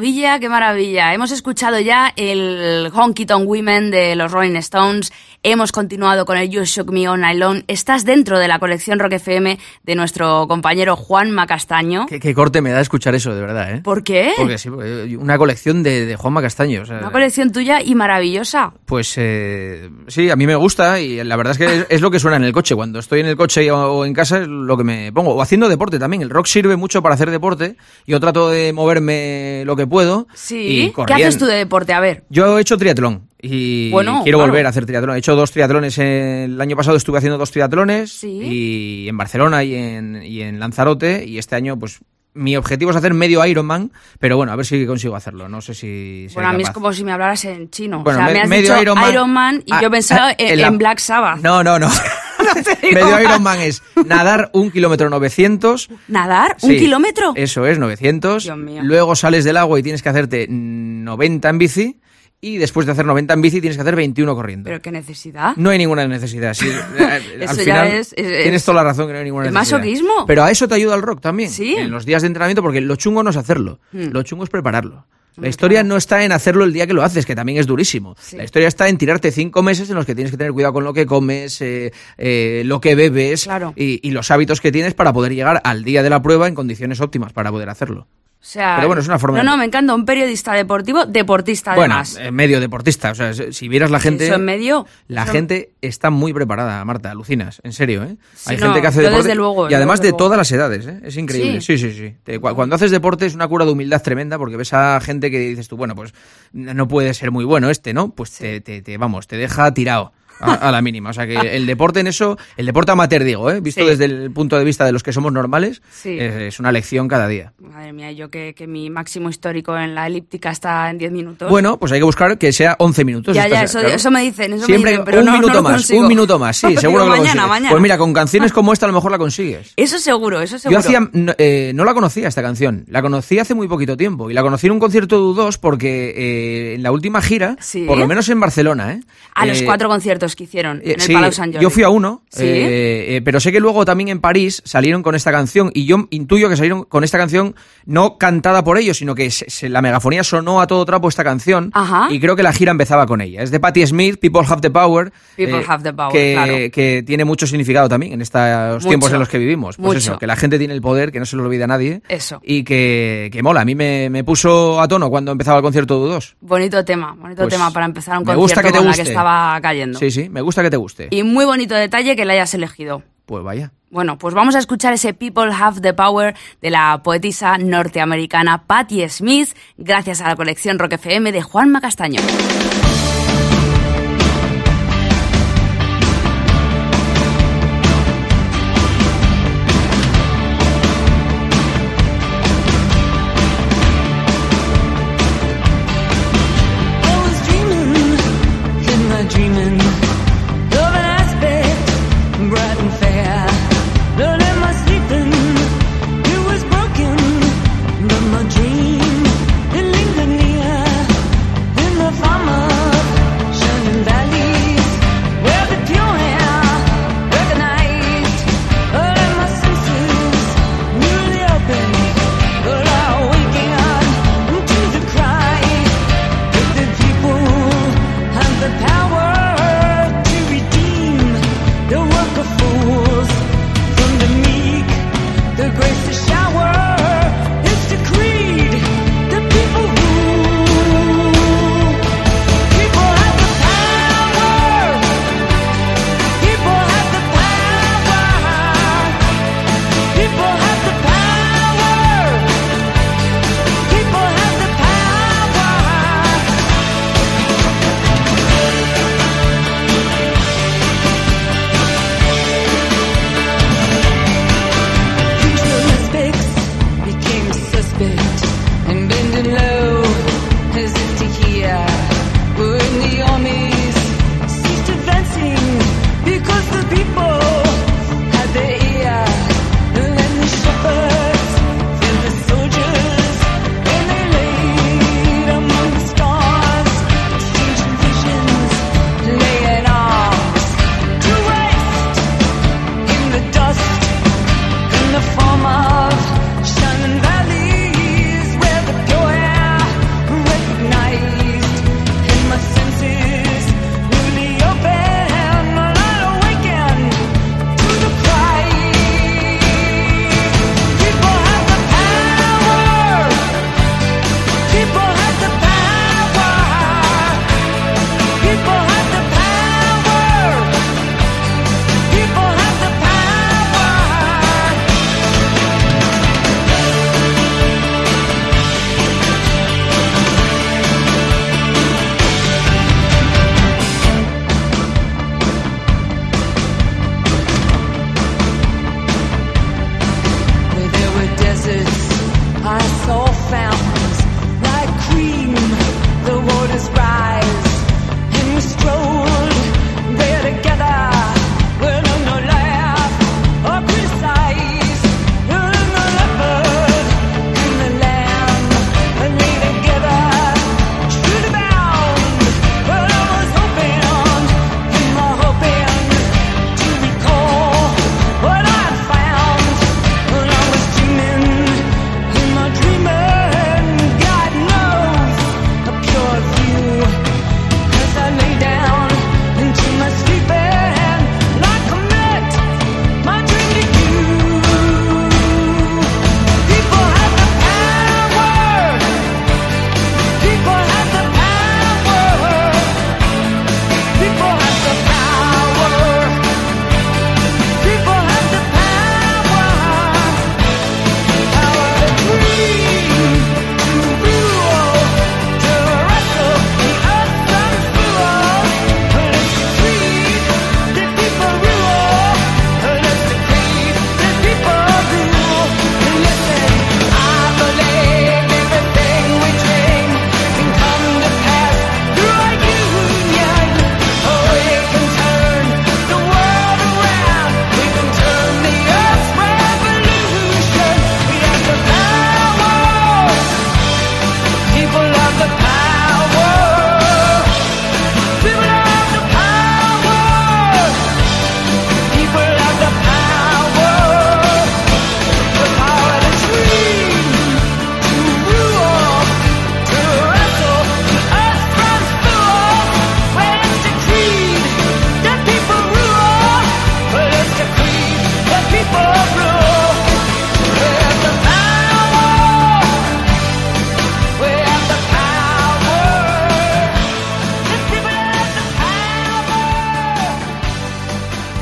Maravilla, 0.01 0.39
qué 0.39 0.49
maravilla. 0.49 1.13
Hemos 1.13 1.31
escuchado 1.31 1.79
ya 1.79 2.11
el 2.15 2.89
Honky 2.91 3.27
Tonk 3.27 3.47
Women 3.47 3.91
de 3.91 4.15
los 4.15 4.31
Rolling 4.31 4.55
Stones. 4.55 5.13
Hemos 5.43 5.71
continuado 5.71 6.25
con 6.25 6.37
el 6.37 6.49
You 6.49 6.63
Shook 6.65 6.91
Me 6.91 7.07
On 7.07 7.21
Nylon. 7.21 7.65
Estás 7.67 8.03
dentro 8.03 8.39
de 8.39 8.47
la 8.47 8.57
colección 8.57 8.97
Rock 8.97 9.13
FM 9.13 9.59
de 9.83 9.95
nuestro 9.95 10.47
compañero 10.47 10.95
Juan 10.95 11.29
Macastaño. 11.29 12.07
Qué, 12.07 12.19
qué 12.19 12.33
corte 12.33 12.61
me 12.61 12.71
da 12.71 12.81
escuchar 12.81 13.13
eso, 13.13 13.35
de 13.35 13.41
verdad, 13.41 13.75
¿eh? 13.75 13.81
¿Por 13.83 14.03
qué? 14.03 14.33
Porque 14.37 14.57
sí, 14.57 14.69
una 14.69 15.37
colección 15.37 15.83
de, 15.83 16.07
de 16.07 16.15
Juanma 16.15 16.41
Castaño. 16.41 16.81
o 16.81 16.85
sea, 16.85 16.97
Una 16.97 17.11
colección 17.11 17.51
tuya 17.51 17.81
y 17.83 17.93
maravillosa. 17.93 18.73
Pues 18.85 19.13
eh, 19.17 19.87
sí, 20.07 20.31
a 20.31 20.35
mí 20.35 20.47
me 20.47 20.55
gusta 20.55 20.99
y 20.99 21.23
la 21.23 21.35
verdad 21.35 21.51
es 21.51 21.57
que 21.59 21.65
es, 21.65 21.87
es 21.89 22.01
lo 22.01 22.09
que 22.09 22.19
suena 22.19 22.37
en 22.37 22.43
el 22.43 22.53
coche. 22.53 22.73
Cuando 22.75 22.97
estoy 22.99 23.19
en 23.19 23.27
el 23.27 23.35
coche 23.37 23.69
o, 23.71 23.97
o 23.99 24.05
en 24.05 24.13
casa 24.15 24.39
es 24.39 24.47
lo 24.47 24.77
que 24.77 24.83
me 24.83 25.11
pongo. 25.13 25.35
O 25.35 25.41
haciendo 25.43 25.69
deporte 25.69 25.99
también. 25.99 26.23
El 26.23 26.31
rock 26.31 26.47
sirve 26.47 26.75
mucho 26.75 27.03
para 27.03 27.13
hacer 27.15 27.29
deporte. 27.29 27.77
Yo 28.07 28.19
trato 28.19 28.49
de 28.49 28.73
moverme 28.73 29.63
lo 29.65 29.75
que 29.75 29.87
puedo. 29.91 30.27
Sí. 30.33 30.91
y 30.91 31.05
¿Qué 31.05 31.13
haces 31.13 31.37
tú 31.37 31.45
de 31.45 31.53
deporte? 31.57 31.93
A 31.93 31.99
ver. 31.99 32.23
Yo 32.29 32.57
he 32.57 32.61
hecho 32.61 32.77
triatlón 32.79 33.27
y 33.39 33.91
Bueno, 33.91 34.21
quiero 34.23 34.39
claro. 34.39 34.51
volver 34.51 34.65
a 34.65 34.69
hacer 34.69 34.87
triatlón. 34.87 35.15
He 35.15 35.19
hecho 35.19 35.35
dos 35.35 35.51
triatlones. 35.51 35.97
El 35.99 36.59
año 36.59 36.75
pasado 36.75 36.97
estuve 36.97 37.19
haciendo 37.19 37.37
dos 37.37 37.51
triatlones 37.51 38.11
Sí. 38.11 38.27
y 38.41 39.09
en 39.09 39.17
Barcelona 39.17 39.63
y 39.63 39.75
en, 39.75 40.23
y 40.23 40.41
en 40.41 40.59
Lanzarote. 40.59 41.23
Y 41.27 41.37
este 41.37 41.55
año, 41.55 41.77
pues, 41.77 41.99
mi 42.33 42.55
objetivo 42.55 42.91
es 42.91 42.97
hacer 42.97 43.13
medio 43.13 43.45
Ironman, 43.45 43.91
pero 44.17 44.37
bueno, 44.37 44.53
a 44.53 44.55
ver 44.55 44.65
si 44.65 44.85
consigo 44.85 45.15
hacerlo. 45.17 45.49
No 45.49 45.59
sé 45.61 45.73
si. 45.73 46.27
Bueno, 46.33 46.49
a 46.49 46.53
mí 46.53 46.63
es 46.63 46.69
como 46.69 46.93
si 46.93 47.03
me 47.03 47.11
hablaras 47.11 47.43
en 47.45 47.69
chino. 47.69 48.03
Bueno, 48.03 48.19
o 48.19 48.21
sea, 48.23 48.27
me- 48.27 48.33
me 48.33 48.41
has 48.43 48.47
medio 48.49 48.73
dicho 48.75 48.81
Ironman- 48.95 49.11
Ironman 49.11 49.63
y 49.65 49.73
Ah, 49.73 49.81
yo 49.81 49.91
pensaba 49.91 50.31
en, 50.37 50.47
en 50.53 50.61
la- 50.61 50.67
en 50.67 50.77
Black 50.77 50.99
Sabbath. 50.99 51.41
No, 51.41 51.61
no, 51.63 51.77
no. 51.77 51.89
Medio 52.83 53.19
Ironman 53.21 53.59
es 53.61 53.81
nadar 54.05 54.49
un 54.53 54.71
kilómetro 54.71 55.09
900. 55.09 55.89
¿Nadar? 56.07 56.57
¿Un 56.61 56.69
Sí, 56.71 56.77
kilómetro? 56.77 57.33
Eso 57.35 57.65
es, 57.67 57.77
900. 57.79 58.43
Dios 58.43 58.57
mío. 58.57 58.81
Luego 58.83 59.15
sales 59.15 59.43
del 59.43 59.57
agua 59.57 59.79
y 59.79 59.83
tienes 59.83 60.01
que 60.01 60.09
hacerte 60.09 60.47
90 60.49 61.49
en 61.49 61.57
bici. 61.57 61.99
Y 62.43 62.57
después 62.57 62.87
de 62.87 62.93
hacer 62.93 63.05
90 63.05 63.35
en 63.35 63.41
bici 63.41 63.61
tienes 63.61 63.77
que 63.77 63.81
hacer 63.81 63.95
21 63.95 64.33
corriendo. 64.33 64.67
¿Pero 64.67 64.81
qué 64.81 64.91
necesidad? 64.91 65.55
No 65.57 65.69
hay 65.69 65.77
ninguna 65.77 66.07
necesidad. 66.07 66.55
sí, 66.55 66.67
eh, 66.99 67.21
Eso 67.39 67.61
ya 67.61 67.85
es- 67.87 68.13
es- 68.13 68.15
tienes 68.15 68.55
es- 68.55 68.65
toda 68.65 68.77
la 68.77 68.83
razón 68.83 69.05
que 69.05 69.13
no 69.13 69.19
hay 69.19 69.25
ninguna 69.25 69.45
¿Es 69.45 69.53
necesidad. 69.53 69.77
masoquismo? 69.77 70.25
Pero 70.25 70.43
a 70.43 70.49
eso 70.49 70.67
te 70.67 70.73
ayuda 70.73 70.95
el 70.95 71.03
rock 71.03 71.21
también. 71.21 71.51
Sí. 71.51 71.75
En 71.75 71.91
los 71.91 72.03
días 72.03 72.23
de 72.23 72.27
entrenamiento, 72.29 72.63
porque 72.63 72.81
lo 72.81 72.95
chungo 72.95 73.21
no 73.21 73.29
es 73.29 73.37
hacerlo. 73.37 73.79
Hmm. 73.91 74.09
Lo 74.11 74.23
chungo 74.23 74.43
es 74.43 74.49
prepararlo. 74.49 75.05
La 75.37 75.47
historia 75.47 75.83
no 75.83 75.97
está 75.97 76.23
en 76.25 76.31
hacerlo 76.31 76.65
el 76.65 76.73
día 76.73 76.85
que 76.87 76.93
lo 76.93 77.03
haces, 77.03 77.25
que 77.25 77.35
también 77.35 77.57
es 77.57 77.65
durísimo. 77.67 78.15
Sí. 78.19 78.35
La 78.37 78.43
historia 78.43 78.67
está 78.67 78.89
en 78.89 78.97
tirarte 78.97 79.31
cinco 79.31 79.63
meses 79.63 79.89
en 79.89 79.95
los 79.95 80.05
que 80.05 80.13
tienes 80.13 80.31
que 80.31 80.37
tener 80.37 80.51
cuidado 80.51 80.73
con 80.73 80.83
lo 80.83 80.93
que 80.93 81.05
comes, 81.05 81.61
eh, 81.61 81.93
eh, 82.17 82.63
lo 82.65 82.81
que 82.81 82.95
bebes 82.95 83.45
Claro. 83.45 83.73
y, 83.75 84.05
y 84.07 84.11
los 84.11 84.29
hábitos 84.31 84.59
que 84.61 84.71
tienes 84.71 84.93
para 84.93 85.13
poder 85.13 85.33
llegar 85.33 85.61
al 85.63 85.83
día 85.83 86.03
de 86.03 86.09
la 86.09 86.21
prueba 86.21 86.47
en 86.47 86.55
condiciones 86.55 86.99
óptimas 87.01 87.31
para 87.33 87.49
poder 87.51 87.69
hacerlo. 87.69 88.07
O 88.41 88.43
sea, 88.43 88.77
Pero 88.77 88.87
bueno, 88.87 89.01
es 89.03 89.07
una 89.07 89.19
forma 89.19 89.37
No, 89.37 89.51
no, 89.51 89.55
me 89.57 89.65
encanta. 89.65 89.93
Un 89.93 90.03
periodista 90.03 90.53
deportivo, 90.53 91.05
deportista 91.05 91.75
Bueno, 91.75 91.93
además. 91.93 92.17
eh, 92.19 92.31
medio 92.31 92.59
deportista. 92.59 93.11
O 93.11 93.15
sea, 93.15 93.33
si 93.33 93.67
vieras 93.67 93.91
la 93.91 93.99
gente. 93.99 94.25
Eso 94.25 94.33
en 94.33 94.43
medio. 94.45 94.87
La 95.07 95.27
gente 95.27 95.73
está 95.79 96.09
muy 96.09 96.33
preparada, 96.33 96.83
Marta, 96.83 97.11
alucinas, 97.11 97.61
en 97.63 97.71
serio, 97.71 98.01
¿eh? 98.03 98.17
Sí, 98.33 98.49
Hay 98.49 98.57
no, 98.57 98.63
gente 98.65 98.81
que 98.81 98.87
hace 98.87 99.01
deporte 99.01 99.23
desde 99.23 99.35
luego, 99.35 99.69
y 99.69 99.73
además 99.75 100.01
de 100.01 100.13
todas 100.13 100.39
las 100.39 100.51
edades, 100.51 100.87
¿eh? 100.87 100.99
Es 101.03 101.17
increíble. 101.17 101.61
Sí, 101.61 101.77
sí, 101.77 101.91
sí. 101.93 102.15
Cuando 102.39 102.75
haces 102.75 102.89
deporte 102.89 103.27
es 103.27 103.35
una 103.35 103.47
cura 103.47 103.63
de 103.63 103.73
humildad 103.73 104.01
tremenda 104.01 104.39
porque 104.39 104.57
ves 104.57 104.73
a 104.73 104.99
gente 105.01 105.29
que 105.29 105.37
dices 105.37 105.67
tú, 105.67 105.77
bueno, 105.77 105.93
pues 105.95 106.11
no 106.51 106.87
puede 106.87 107.13
ser 107.13 107.29
muy 107.29 107.45
bueno 107.45 107.69
este, 107.69 107.93
¿no? 107.93 108.09
Pues 108.09 108.31
te, 108.31 108.59
te, 108.61 108.81
te- 108.81 108.97
vamos, 108.97 109.27
te 109.27 109.37
deja 109.37 109.71
tirado. 109.71 110.13
A, 110.41 110.53
a 110.69 110.71
la 110.71 110.81
mínima. 110.81 111.09
O 111.09 111.13
sea 111.13 111.25
que 111.27 111.35
el 111.55 111.65
deporte 111.65 111.99
en 111.99 112.07
eso, 112.07 112.37
el 112.57 112.65
deporte 112.65 112.91
amateur, 112.91 113.23
digo, 113.23 113.49
¿eh? 113.51 113.59
visto 113.61 113.81
Sí. 113.81 113.87
desde 113.87 114.05
el 114.05 114.31
punto 114.31 114.57
de 114.57 114.63
vista 114.63 114.85
de 114.85 114.91
los 114.91 115.03
que 115.03 115.13
somos 115.13 115.31
normales, 115.33 115.81
Sí. 115.91 116.17
es, 116.19 116.33
es 116.35 116.59
una 116.59 116.71
lección 116.71 117.07
cada 117.07 117.27
día. 117.27 117.53
Madre 117.59 117.93
mía, 117.93 118.11
yo 118.11 118.29
que, 118.29 118.53
que 118.55 118.67
mi 118.67 118.89
máximo 118.89 119.29
histórico 119.29 119.77
en 119.77 119.95
la 119.95 120.07
elíptica 120.07 120.51
está 120.51 120.89
en 120.89 120.97
10 120.97 121.11
minutos. 121.11 121.49
Bueno, 121.49 121.77
pues 121.77 121.91
hay 121.91 121.99
que 121.99 122.03
buscar 122.03 122.37
que 122.37 122.51
sea 122.51 122.75
11 122.79 123.05
minutos. 123.05 123.35
ya, 123.35 123.47
ya, 123.47 123.63
eso, 123.63 123.79
claro. 123.79 123.95
eso 123.95 124.11
me 124.11 124.21
dicen, 124.21 124.53
eso 124.53 124.65
Siempre 124.65 124.85
me 124.85 124.91
dicen, 124.91 125.05
pero 125.05 125.19
un 125.19 125.25
no, 125.25 125.31
minuto 125.33 125.53
lo 125.53 125.63
más, 125.63 125.89
un 125.89 126.07
minuto 126.07 126.39
más, 126.39 126.57
sí, 126.57 126.75
seguro 126.77 127.03
que 127.05 127.09
lo 127.09 127.15
mañana, 127.17 127.23
consigues. 127.27 127.49
mañana. 127.49 127.69
Pues 127.71 127.81
mira, 127.81 127.97
con 127.97 128.13
canciones 128.13 128.51
como 128.51 128.73
esta 128.73 128.85
a 128.85 128.89
lo 128.89 128.93
mejor 128.93 129.11
la 129.11 129.17
consigues. 129.17 129.73
Eso 129.77 129.97
seguro, 129.99 130.41
eso 130.41 130.55
Yo 130.55 130.59
seguro. 130.59 130.79
hacía, 130.79 130.99
no, 131.13 131.33
eh, 131.37 131.71
no 131.75 131.85
la 131.85 131.93
conocía 131.93 132.27
esta 132.27 132.41
canción, 132.41 132.85
la 132.87 133.01
conocí 133.01 133.39
hace 133.39 133.53
muy 133.53 133.67
poquito 133.67 133.97
tiempo 133.97 134.29
y 134.29 134.33
la 134.33 134.41
conocí 134.41 134.67
en 134.67 134.73
un 134.73 134.79
concierto 134.79 135.15
de 135.17 135.41
U2 135.41 135.57
porque 135.59 136.13
eh, 136.15 136.75
en 136.75 136.83
la 136.83 136.91
última 136.91 137.21
gira, 137.21 137.55
Sí. 137.59 137.85
por 137.85 137.97
lo 137.97 138.07
menos 138.07 138.27
en 138.29 138.39
Barcelona, 138.39 138.93
¿eh? 138.93 139.01
A 139.35 139.45
los 139.45 139.61
eh, 139.61 139.65
cuatro 139.65 139.87
conciertos 139.89 140.30
que 140.35 140.43
hicieron 140.45 140.77
eh, 140.79 140.81
en 140.85 140.91
el 140.93 141.01
sí, 141.01 141.13
Palau 141.13 141.31
Sant 141.31 141.53
Jordi. 141.53 141.63
yo 141.63 141.69
fui 141.69 141.83
a 141.83 141.89
uno, 141.89 142.23
Sí. 142.29 142.43
eh, 142.45 143.15
eh, 143.17 143.21
pero 143.23 143.39
sé 143.39 143.51
que 143.51 143.59
luego 143.59 143.83
también 143.85 144.09
en 144.09 144.19
París 144.19 144.61
salieron 144.65 145.03
con 145.03 145.15
esta 145.15 145.31
canción 145.31 145.71
y 145.73 145.85
yo 145.85 146.07
intuyo 146.11 146.49
que 146.49 146.55
salieron 146.55 146.83
con 146.85 147.03
esta 147.03 147.17
canción 147.17 147.55
no 147.85 148.17
cantada 148.17 148.63
por 148.63 148.77
ellos, 148.77 148.97
sino 148.97 149.15
que 149.15 149.29
se- 149.31 149.49
se- 149.49 149.69
la 149.69 149.81
megafonía 149.81 150.23
sonó 150.23 150.61
a 150.61 150.67
todo 150.67 150.85
trapo 150.85 151.09
esta 151.09 151.23
canción 151.23 151.71
Ajá. 151.73 152.07
y 152.09 152.19
creo 152.19 152.35
que 152.35 152.43
la 152.43 152.53
gira 152.53 152.71
empezaba 152.71 153.05
con 153.05 153.21
ella. 153.21 153.41
Es 153.43 153.51
de 153.51 153.59
Patti 153.59 153.85
Smith, 153.87 154.17
People 154.19 154.41
Have 154.47 154.61
the 154.61 154.69
Power, 154.71 155.11
People 155.35 155.63
Have 155.67 155.83
the 155.83 155.93
Power, 155.93 156.11
que, 156.13 156.33
claro. 156.33 156.53
que 156.71 157.03
tiene 157.05 157.25
mucho 157.25 157.47
significado 157.47 157.89
también 157.89 158.13
en 158.13 158.21
estos 158.21 158.85
tiempos 158.85 159.11
en 159.11 159.19
los 159.19 159.27
que 159.29 159.37
vivimos. 159.37 159.75
Pues 159.77 159.85
Mucho. 159.85 159.97
eso, 159.97 160.19
que 160.19 160.27
la 160.27 160.35
gente 160.35 160.57
tiene 160.57 160.73
el 160.73 160.81
poder, 160.81 161.11
que 161.11 161.19
no 161.19 161.25
se 161.25 161.35
lo 161.35 161.43
olvida 161.43 161.65
a 161.65 161.67
nadie 161.67 162.01
Eso. 162.07 162.39
y 162.43 162.63
que, 162.63 163.29
que 163.31 163.43
mola. 163.43 163.61
A 163.61 163.65
mí 163.65 163.75
me, 163.75 164.09
me 164.09 164.23
puso 164.23 164.79
a 164.81 164.87
tono 164.87 165.09
cuando 165.09 165.31
empezaba 165.31 165.57
el 165.57 165.63
concierto 165.63 166.03
de 166.07 166.15
U2. 166.15 166.35
Bonito 166.41 166.83
tema, 166.85 167.13
bonito 167.19 167.43
Pues, 167.43 167.53
tema 167.53 167.71
para 167.71 167.85
empezar 167.85 168.17
un 168.17 168.23
me 168.23 168.33
concierto 168.35 168.41
gusta 168.41 168.61
que 168.61 168.67
te 168.71 168.77
con 168.77 168.85
la 168.85 168.89
guste. 168.91 169.03
que 169.03 169.09
estaba 169.09 169.59
cayendo. 169.61 169.99
Sí, 169.99 170.10
sí, 170.11 170.29
me 170.29 170.41
gusta 170.41 170.63
que 170.63 170.69
te 170.69 170.77
guste. 170.77 171.07
Y 171.11 171.23
muy 171.23 171.45
bonito 171.45 171.75
detalle 171.75 172.15
que 172.15 172.25
la 172.25 172.33
hayas 172.33 172.53
elegido. 172.53 173.03
Pues 173.25 173.43
vaya. 173.43 173.71
Bueno, 173.89 174.17
pues 174.17 174.33
vamos 174.33 174.55
a 174.55 174.59
escuchar 174.59 174.93
ese 174.93 175.13
People 175.13 175.51
Have 175.53 175.81
the 175.81 175.93
Power 175.93 176.35
de 176.61 176.69
la 176.69 177.01
poetisa 177.03 177.57
norteamericana 177.57 178.65
Patti 178.65 179.07
Smith, 179.09 179.49
gracias 179.77 180.21
a 180.21 180.27
la 180.27 180.35
colección 180.35 180.79
Rock 180.79 180.93
FM 180.93 181.31
de 181.31 181.41
Juan 181.41 181.71
Macastaño. 181.71 182.21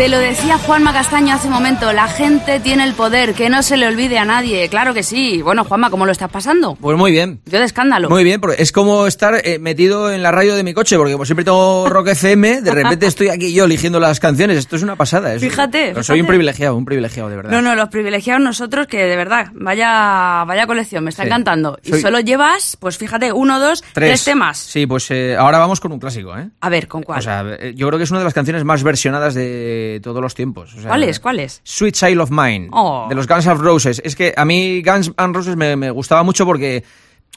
Lo 0.09 0.17
decía 0.17 0.57
Juanma 0.57 0.91
Castaño 0.91 1.35
hace 1.35 1.47
un 1.47 1.53
momento, 1.53 1.93
la 1.93 2.07
gente 2.07 2.59
tiene 2.59 2.83
el 2.83 2.93
poder, 2.93 3.33
que 3.33 3.49
no 3.49 3.61
se 3.61 3.77
le 3.77 3.87
olvide 3.87 4.17
a 4.17 4.25
nadie. 4.25 4.67
Claro 4.69 4.93
que 4.93 5.03
sí. 5.03 5.41
Bueno, 5.43 5.63
Juanma, 5.65 5.89
¿cómo 5.89 6.05
lo 6.05 6.11
estás 6.11 6.31
pasando? 6.31 6.75
Pues 6.81 6.97
muy 6.97 7.11
bien. 7.11 7.41
Yo 7.45 7.59
de 7.59 7.65
escándalo. 7.65 8.09
Muy 8.09 8.23
bien, 8.23 8.41
porque 8.41 8.61
es 8.61 8.71
como 8.71 9.05
estar 9.07 9.35
eh, 9.43 9.59
metido 9.59 10.11
en 10.11 10.23
la 10.23 10.31
radio 10.31 10.55
de 10.55 10.63
mi 10.63 10.73
coche, 10.73 10.97
porque 10.97 11.13
como 11.13 11.25
siempre 11.25 11.45
tengo 11.45 11.87
Rock 11.89 12.09
FM, 12.09 12.61
de 12.61 12.71
repente 12.71 13.05
estoy 13.05 13.29
aquí 13.29 13.53
yo 13.53 13.65
eligiendo 13.65 13.99
las 13.99 14.19
canciones. 14.19 14.57
Esto 14.57 14.75
es 14.77 14.83
una 14.83 14.95
pasada. 14.95 15.33
es- 15.35 15.41
Fíjate, 15.41 16.01
Soy 16.03 16.21
un 16.21 16.27
privilegiado, 16.27 16.75
un 16.75 16.85
privilegiado, 16.85 17.29
de 17.29 17.35
verdad. 17.35 17.51
No, 17.51 17.61
no, 17.61 17.75
los 17.75 17.89
privilegiados 17.89 18.41
nosotros, 18.41 18.87
que 18.87 19.05
de 19.05 19.15
verdad, 19.15 19.47
vaya, 19.53 20.43
vaya 20.45 20.65
colección, 20.65 21.03
me 21.03 21.11
está 21.11 21.23
Sí. 21.23 21.27
encantando. 21.27 21.77
Y 21.83 21.93
solo 21.99 22.19
llevas, 22.19 22.77
pues 22.79 22.97
fíjate, 22.97 23.31
uno, 23.31 23.59
dos, 23.59 23.83
tres, 23.93 24.23
temas. 24.23 24.57
Sí, 24.57 24.87
pues 24.87 25.09
eh, 25.11 25.35
ahora 25.37 25.59
vamos 25.59 25.79
con 25.79 25.91
un 25.91 25.99
clásico, 25.99 26.35
¿eh? 26.37 26.49
A 26.61 26.69
ver, 26.69 26.87
¿con 26.87 27.03
cuál? 27.03 27.19
O 27.19 27.21
sea, 27.21 27.43
eh, 27.59 27.73
yo 27.75 27.87
creo 27.87 27.97
que 27.97 28.03
es 28.05 28.11
una 28.11 28.19
de 28.19 28.25
las 28.25 28.33
canciones 28.33 28.63
más 28.63 28.81
versionadas 28.83 29.33
de 29.35 29.98
todos 29.99 30.21
los 30.21 30.35
tiempos. 30.35 30.73
O 30.75 30.81
sea, 30.81 30.89
¿Cuál 30.89 31.03
es? 31.03 31.19
¿Cuál 31.19 31.39
es? 31.39 31.61
Sweet 31.63 31.95
Child 31.95 32.21
of 32.21 32.31
Mine, 32.31 32.67
Oh. 32.71 33.05
de 33.09 33.15
los 33.15 33.27
Guns 33.27 33.45
N' 33.45 33.55
Roses. 33.55 34.01
Es 34.03 34.15
que 34.15 34.33
a 34.35 34.45
mí 34.45 34.81
Guns 34.83 35.11
N' 35.17 35.33
Roses 35.33 35.55
me, 35.55 35.75
me 35.75 35.91
gustaba 35.91 36.23
mucho 36.23 36.45
porque 36.45 36.83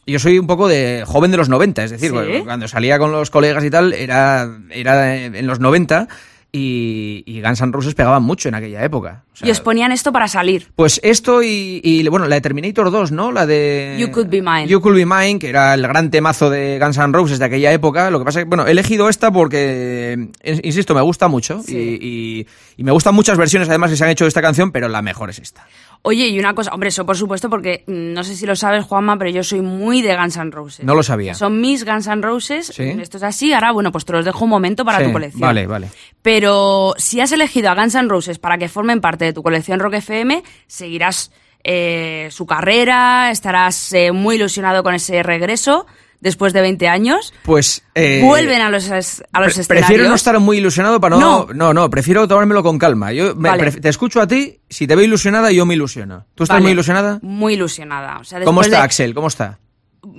yo 0.07 0.19
soy 0.19 0.39
un 0.39 0.47
poco 0.47 0.67
de 0.69 1.05
joven 1.07 1.31
de 1.31 1.37
los 1.37 1.49
90, 1.49 1.85
es 1.85 1.91
decir, 1.93 2.13
cuando 2.45 2.67
salía 2.67 2.99
con 2.99 3.13
los 3.13 3.31
colegas 3.31 3.63
y 3.65 3.71
tal, 3.71 3.93
era, 3.93 4.49
era 4.71 5.17
en 5.25 5.47
los 5.47 5.61
90 5.61 6.09
y, 6.55 7.23
y 7.27 7.41
Guns 7.41 7.61
N' 7.63 7.73
Roses 7.73 7.95
pegaban 7.95 8.23
mucho 8.23 8.49
en 8.49 8.55
aquella 8.55 8.85
época. 8.85 9.25
O 9.33 9.37
sea, 9.37 9.49
y 9.49 9.51
os 9.51 9.61
ponían 9.61 9.91
esto 9.91 10.13
para 10.13 10.29
salir. 10.29 10.69
pues 10.77 11.01
esto 11.03 11.43
y, 11.43 11.81
y, 11.83 12.07
bueno, 12.09 12.29
la 12.29 12.35
de 12.35 12.41
Terminator 12.43 12.91
2, 12.91 13.11
¿no? 13.13 13.33
La 13.33 13.47
de... 13.47 13.97
You 13.99 14.11
Could 14.11 14.29
Be 14.29 14.43
Mine. 14.43 14.67
You 14.69 14.81
Could 14.83 14.97
Be 14.97 15.07
Mine, 15.07 15.39
que 15.39 15.49
era 15.49 15.73
el 15.73 15.83
gran 15.83 16.11
temazo 16.11 16.51
de 16.51 16.79
Guns 16.79 16.99
N' 16.99 17.13
Roses 17.15 17.39
de 17.39 17.47
aquella 17.47 17.73
época. 17.73 18.11
Lo 18.11 18.19
que 18.19 18.27
pasa 18.27 18.41
es 18.41 18.45
que, 18.45 18.49
bueno, 18.51 18.67
he 18.67 18.71
elegido 18.73 19.09
esta 19.09 19.33
porque, 19.33 20.29
eh, 20.43 20.61
insisto, 20.63 20.95
me 20.95 21.01
gusta 21.01 21.29
mucho. 21.29 21.63
Sí. 21.63 21.75
Y, 22.01 22.07
y- 22.41 22.47
y 22.77 22.85
me 22.85 22.93
gustan 22.93 23.15
muchas 23.15 23.37
versiones 23.39 23.69
además 23.69 23.91
que 23.91 23.97
se 23.97 24.05
han 24.05 24.11
hecho 24.11 24.25
de 24.25 24.29
esta 24.29 24.43
canción, 24.43 24.73
pero 24.73 24.89
la 24.89 25.03
mejor 25.03 25.31
es 25.31 25.39
esta. 25.39 25.67
Oye, 26.05 26.27
y 26.27 26.39
una 26.41 26.53
cosa, 26.53 26.73
hombre, 26.73 26.89
eso 26.89 27.07
por 27.07 27.17
supuesto, 27.17 27.49
porque 27.49 27.85
mm, 27.87 28.13
no 28.13 28.25
sé 28.25 28.35
si 28.35 28.45
lo 28.45 28.57
sabes, 28.57 28.85
Juanma, 28.85 29.17
pero 29.19 29.31
yo 29.31 29.45
soy 29.45 29.61
muy 29.61 30.03
de 30.03 30.17
Guns 30.17 30.37
N' 30.37 30.51
Roses. 30.51 30.85
No 30.85 30.97
lo 30.97 31.05
sabía. 31.05 31.35
Son 31.35 31.61
mis 31.61 31.85
Guns 31.85 32.09
N' 32.09 32.23
Roses. 32.23 32.67
Sí. 32.67 32.83
Esto 32.83 33.19
es 33.19 33.23
así. 33.23 33.53
Ahora, 33.53 33.71
bueno, 33.71 33.93
pues 33.93 34.05
te 34.05 34.13
los 34.13 34.25
dejo 34.25 34.45
un 34.45 34.51
momento 34.51 34.85
para 34.85 34.99
Sí, 34.99 35.05
tu 35.05 35.13
colección. 35.13 35.41
Vale, 35.41 35.67
vale. 35.69 35.89
Pero 36.21 36.95
si 36.97 37.21
has 37.21 37.31
elegido 37.31 37.71
a 37.71 37.77
Guns 37.77 37.95
N' 37.95 38.09
Roses 38.09 38.41
para 38.41 38.59
que 38.59 38.69
formen 38.69 39.01
parte 39.01 39.27
de 39.27 39.33
tu 39.33 39.45
colección 39.45 39.79
Rock 39.79 39.95
FM, 39.95 40.43
seguirás 40.67 41.31
eh, 41.63 42.27
su 42.33 42.47
carrera, 42.47 43.31
estarás 43.31 43.93
eh, 43.93 44.11
muy 44.11 44.35
ilusionado 44.35 44.83
con 44.83 44.95
ese 44.95 45.23
regreso 45.23 45.87
después 46.23 46.55
de 46.55 46.63
20 46.63 46.89
años. 46.89 47.35
Pues... 47.43 47.83
eh, 47.95 48.23
Vuelven 48.25 48.63
a 48.63 48.71
los, 48.71 48.91
a 48.91 48.97
los 48.97 49.11
pre- 49.13 49.47
escenarios. 49.49 49.67
Prefiero 49.67 50.09
no 50.09 50.15
estar 50.15 50.39
muy 50.41 50.57
ilusionado 50.59 50.99
para 51.01 51.17
no... 51.17 51.47
No. 51.49 51.53
No, 51.53 51.75
no, 51.75 51.91
prefiero 51.91 52.27
tomármelo 52.27 52.63
con 52.63 52.79
calma. 52.79 53.13
Yo 53.13 53.35
me- 53.35 53.51
Vale. 53.51 53.73
te 53.73 53.89
escucho 53.89 54.21
a 54.21 54.27
ti, 54.27 54.61
si 54.71 54.87
te 54.87 54.97
veo 54.97 55.05
ilusionada, 55.05 55.51
yo 55.53 55.67
me 55.67 55.75
ilusiono. 55.75 56.25
¿Tú 56.35 56.45
estás 56.45 56.55
Vale. 56.55 56.63
muy 56.63 56.73
ilusionada? 56.73 57.19
Muy 57.23 57.55
ilusionada. 57.55 58.19
O 58.21 58.25
sea, 58.25 58.41
¿Cómo 58.43 58.63
está 58.63 58.79
de- 58.79 58.83
Axel? 58.85 59.13
¿Cómo 59.15 59.27
está? 59.29 59.59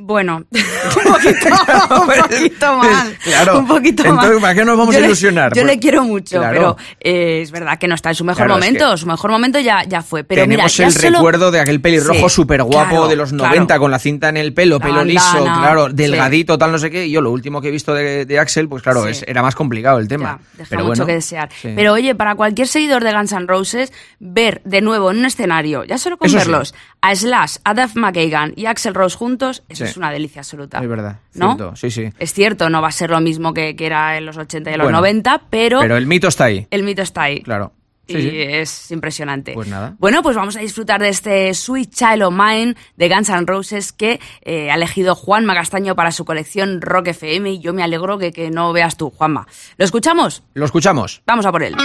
Bueno, 0.05 0.35
un 0.51 1.03
poquito, 1.13 1.47
un 1.95 2.07
poquito 2.21 2.75
mal. 2.75 3.17
Claro. 3.23 3.59
Un 3.59 3.67
poquito 3.67 4.03
Entonces, 4.03 4.31
mal. 4.33 4.41
¿para 4.41 4.55
qué 4.55 4.65
nos 4.65 4.77
vamos 4.77 4.93
Yo 4.93 4.97
a 4.99 5.01
le- 5.01 5.07
ilusionar? 5.07 5.53
yo 5.53 5.61
Pues- 5.61 5.65
le 5.75 5.79
quiero 5.79 6.03
mucho, 6.03 6.39
Claro. 6.39 6.53
pero 6.53 6.77
eh, 6.99 7.41
es 7.41 7.51
verdad 7.51 7.79
que 7.79 7.87
no 7.87 7.95
está 7.95 8.09
en 8.09 8.15
su 8.15 8.25
mejor 8.25 8.45
Claro, 8.47 8.59
es 8.59 8.65
momento. 8.65 8.91
que- 8.91 8.97
Su 8.97 9.07
mejor 9.07 9.31
momento 9.31 9.59
ya, 9.61 9.83
ya 9.85 10.01
fue. 10.01 10.25
Pero 10.25 10.41
Tenemos 10.41 10.77
mira, 10.77 10.87
el 10.87 10.91
solo- 10.93 11.17
recuerdo 11.19 11.51
de 11.51 11.61
aquel 11.61 11.79
pelirrojo 11.79 12.27
Sí, 12.27 12.35
súper 12.35 12.63
guapo 12.63 12.89
claro, 12.89 13.07
de 13.07 13.15
los 13.15 13.29
claro. 13.29 13.47
90 13.47 13.79
con 13.79 13.91
la 13.91 13.99
cinta 13.99 14.27
en 14.27 14.35
el 14.35 14.53
pelo, 14.53 14.79
pelo 14.81 15.05
liso, 15.05 15.41
claro, 15.43 15.87
sí. 15.87 15.93
delgadito, 15.95 16.57
tal, 16.57 16.73
no 16.73 16.77
sé 16.79 16.91
qué. 16.91 17.05
Y 17.05 17.11
yo 17.11 17.21
lo 17.21 17.31
último 17.31 17.61
que 17.61 17.69
he 17.69 17.71
visto 17.71 17.93
de, 17.93 18.25
de 18.25 18.39
Axel, 18.39 18.67
pues 18.67 18.83
claro, 18.83 19.03
Sí. 19.05 19.11
es- 19.11 19.23
era 19.25 19.41
más 19.41 19.55
complicado 19.55 19.99
el 19.99 20.09
tema. 20.09 20.39
Ya, 20.41 20.57
deja 20.57 20.69
Pero 20.69 20.81
mucho 20.81 20.87
bueno, 20.89 21.05
que 21.05 21.13
desear. 21.13 21.49
sí. 21.61 21.71
Pero 21.73 21.93
oye, 21.93 22.13
para 22.13 22.35
cualquier 22.35 22.67
seguidor 22.67 23.05
de 23.05 23.13
Guns 23.13 23.31
N' 23.31 23.47
Roses, 23.47 23.93
ver 24.19 24.61
de 24.65 24.81
nuevo 24.81 25.11
en 25.11 25.19
un 25.19 25.25
escenario, 25.25 25.85
ya 25.85 25.97
solo 25.97 26.17
con 26.17 26.27
Eso 26.27 26.39
sí. 26.39 26.45
verlos, 26.45 26.75
a 27.01 27.15
Slash, 27.15 27.55
a 27.63 27.73
Duff 27.73 27.95
McKagan 27.95 28.51
y 28.57 28.65
a 28.65 28.71
Axel 28.71 28.93
Rose 28.93 29.15
juntos, 29.17 29.63
Sí. 29.71 29.85
Es 29.93 29.97
una 29.97 30.11
delicia 30.11 30.41
absoluta. 30.41 30.79
Es 30.79 30.87
verdad, 30.89 31.19
¿No? 31.35 31.55
cierto, 31.55 31.75
sí, 31.75 31.91
sí. 31.91 32.09
Es 32.19 32.33
cierto, 32.33 32.69
no 32.69 32.81
va 32.81 32.87
a 32.89 32.91
ser 32.91 33.09
lo 33.11 33.21
mismo 33.21 33.53
que, 33.53 33.75
que 33.75 33.85
era 33.85 34.17
en 34.17 34.25
los 34.25 34.37
80 34.37 34.69
y 34.69 34.73
en 34.73 34.79
los 34.79 34.85
Bueno, 34.85 34.97
90, 34.99 35.43
pero, 35.49 35.79
Pero 35.79 35.97
el 35.97 36.07
mito 36.07 36.27
está 36.27 36.45
ahí, 36.45 36.67
el 36.71 36.83
mito 36.83 37.01
está 37.01 37.23
ahí. 37.23 37.41
claro. 37.41 37.71
Sí, 38.05 38.17
y 38.17 38.21
sí. 38.21 38.41
es 38.41 38.91
impresionante. 38.91 39.53
Pues 39.53 39.69
nada. 39.69 39.95
Bueno, 39.97 40.21
pues 40.21 40.35
vamos 40.35 40.57
a 40.57 40.59
disfrutar 40.59 40.99
de 41.01 41.07
este 41.07 41.53
Sweet 41.53 41.89
Child 41.89 42.23
of 42.23 42.33
Mine 42.33 42.75
de 42.97 43.07
Guns 43.07 43.29
N' 43.29 43.45
Roses 43.45 43.93
que 43.93 44.19
eh, 44.41 44.69
ha 44.69 44.75
elegido 44.75 45.15
Juan 45.15 45.45
Magastaño 45.45 45.95
para 45.95 46.11
su 46.11 46.25
colección 46.25 46.81
Rock 46.81 47.07
FM 47.07 47.49
y 47.51 47.59
yo 47.61 47.73
me 47.73 47.81
alegro 47.81 48.17
que, 48.17 48.33
que 48.33 48.49
no 48.51 48.73
veas 48.73 48.97
tú, 48.97 49.09
Juanma. 49.09 49.47
¿Lo 49.77 49.85
escuchamos? 49.85 50.43
Lo 50.53 50.65
escuchamos. 50.65 51.21
Vamos 51.25 51.45
a 51.45 51.51
por 51.53 51.63
él. 51.63 51.75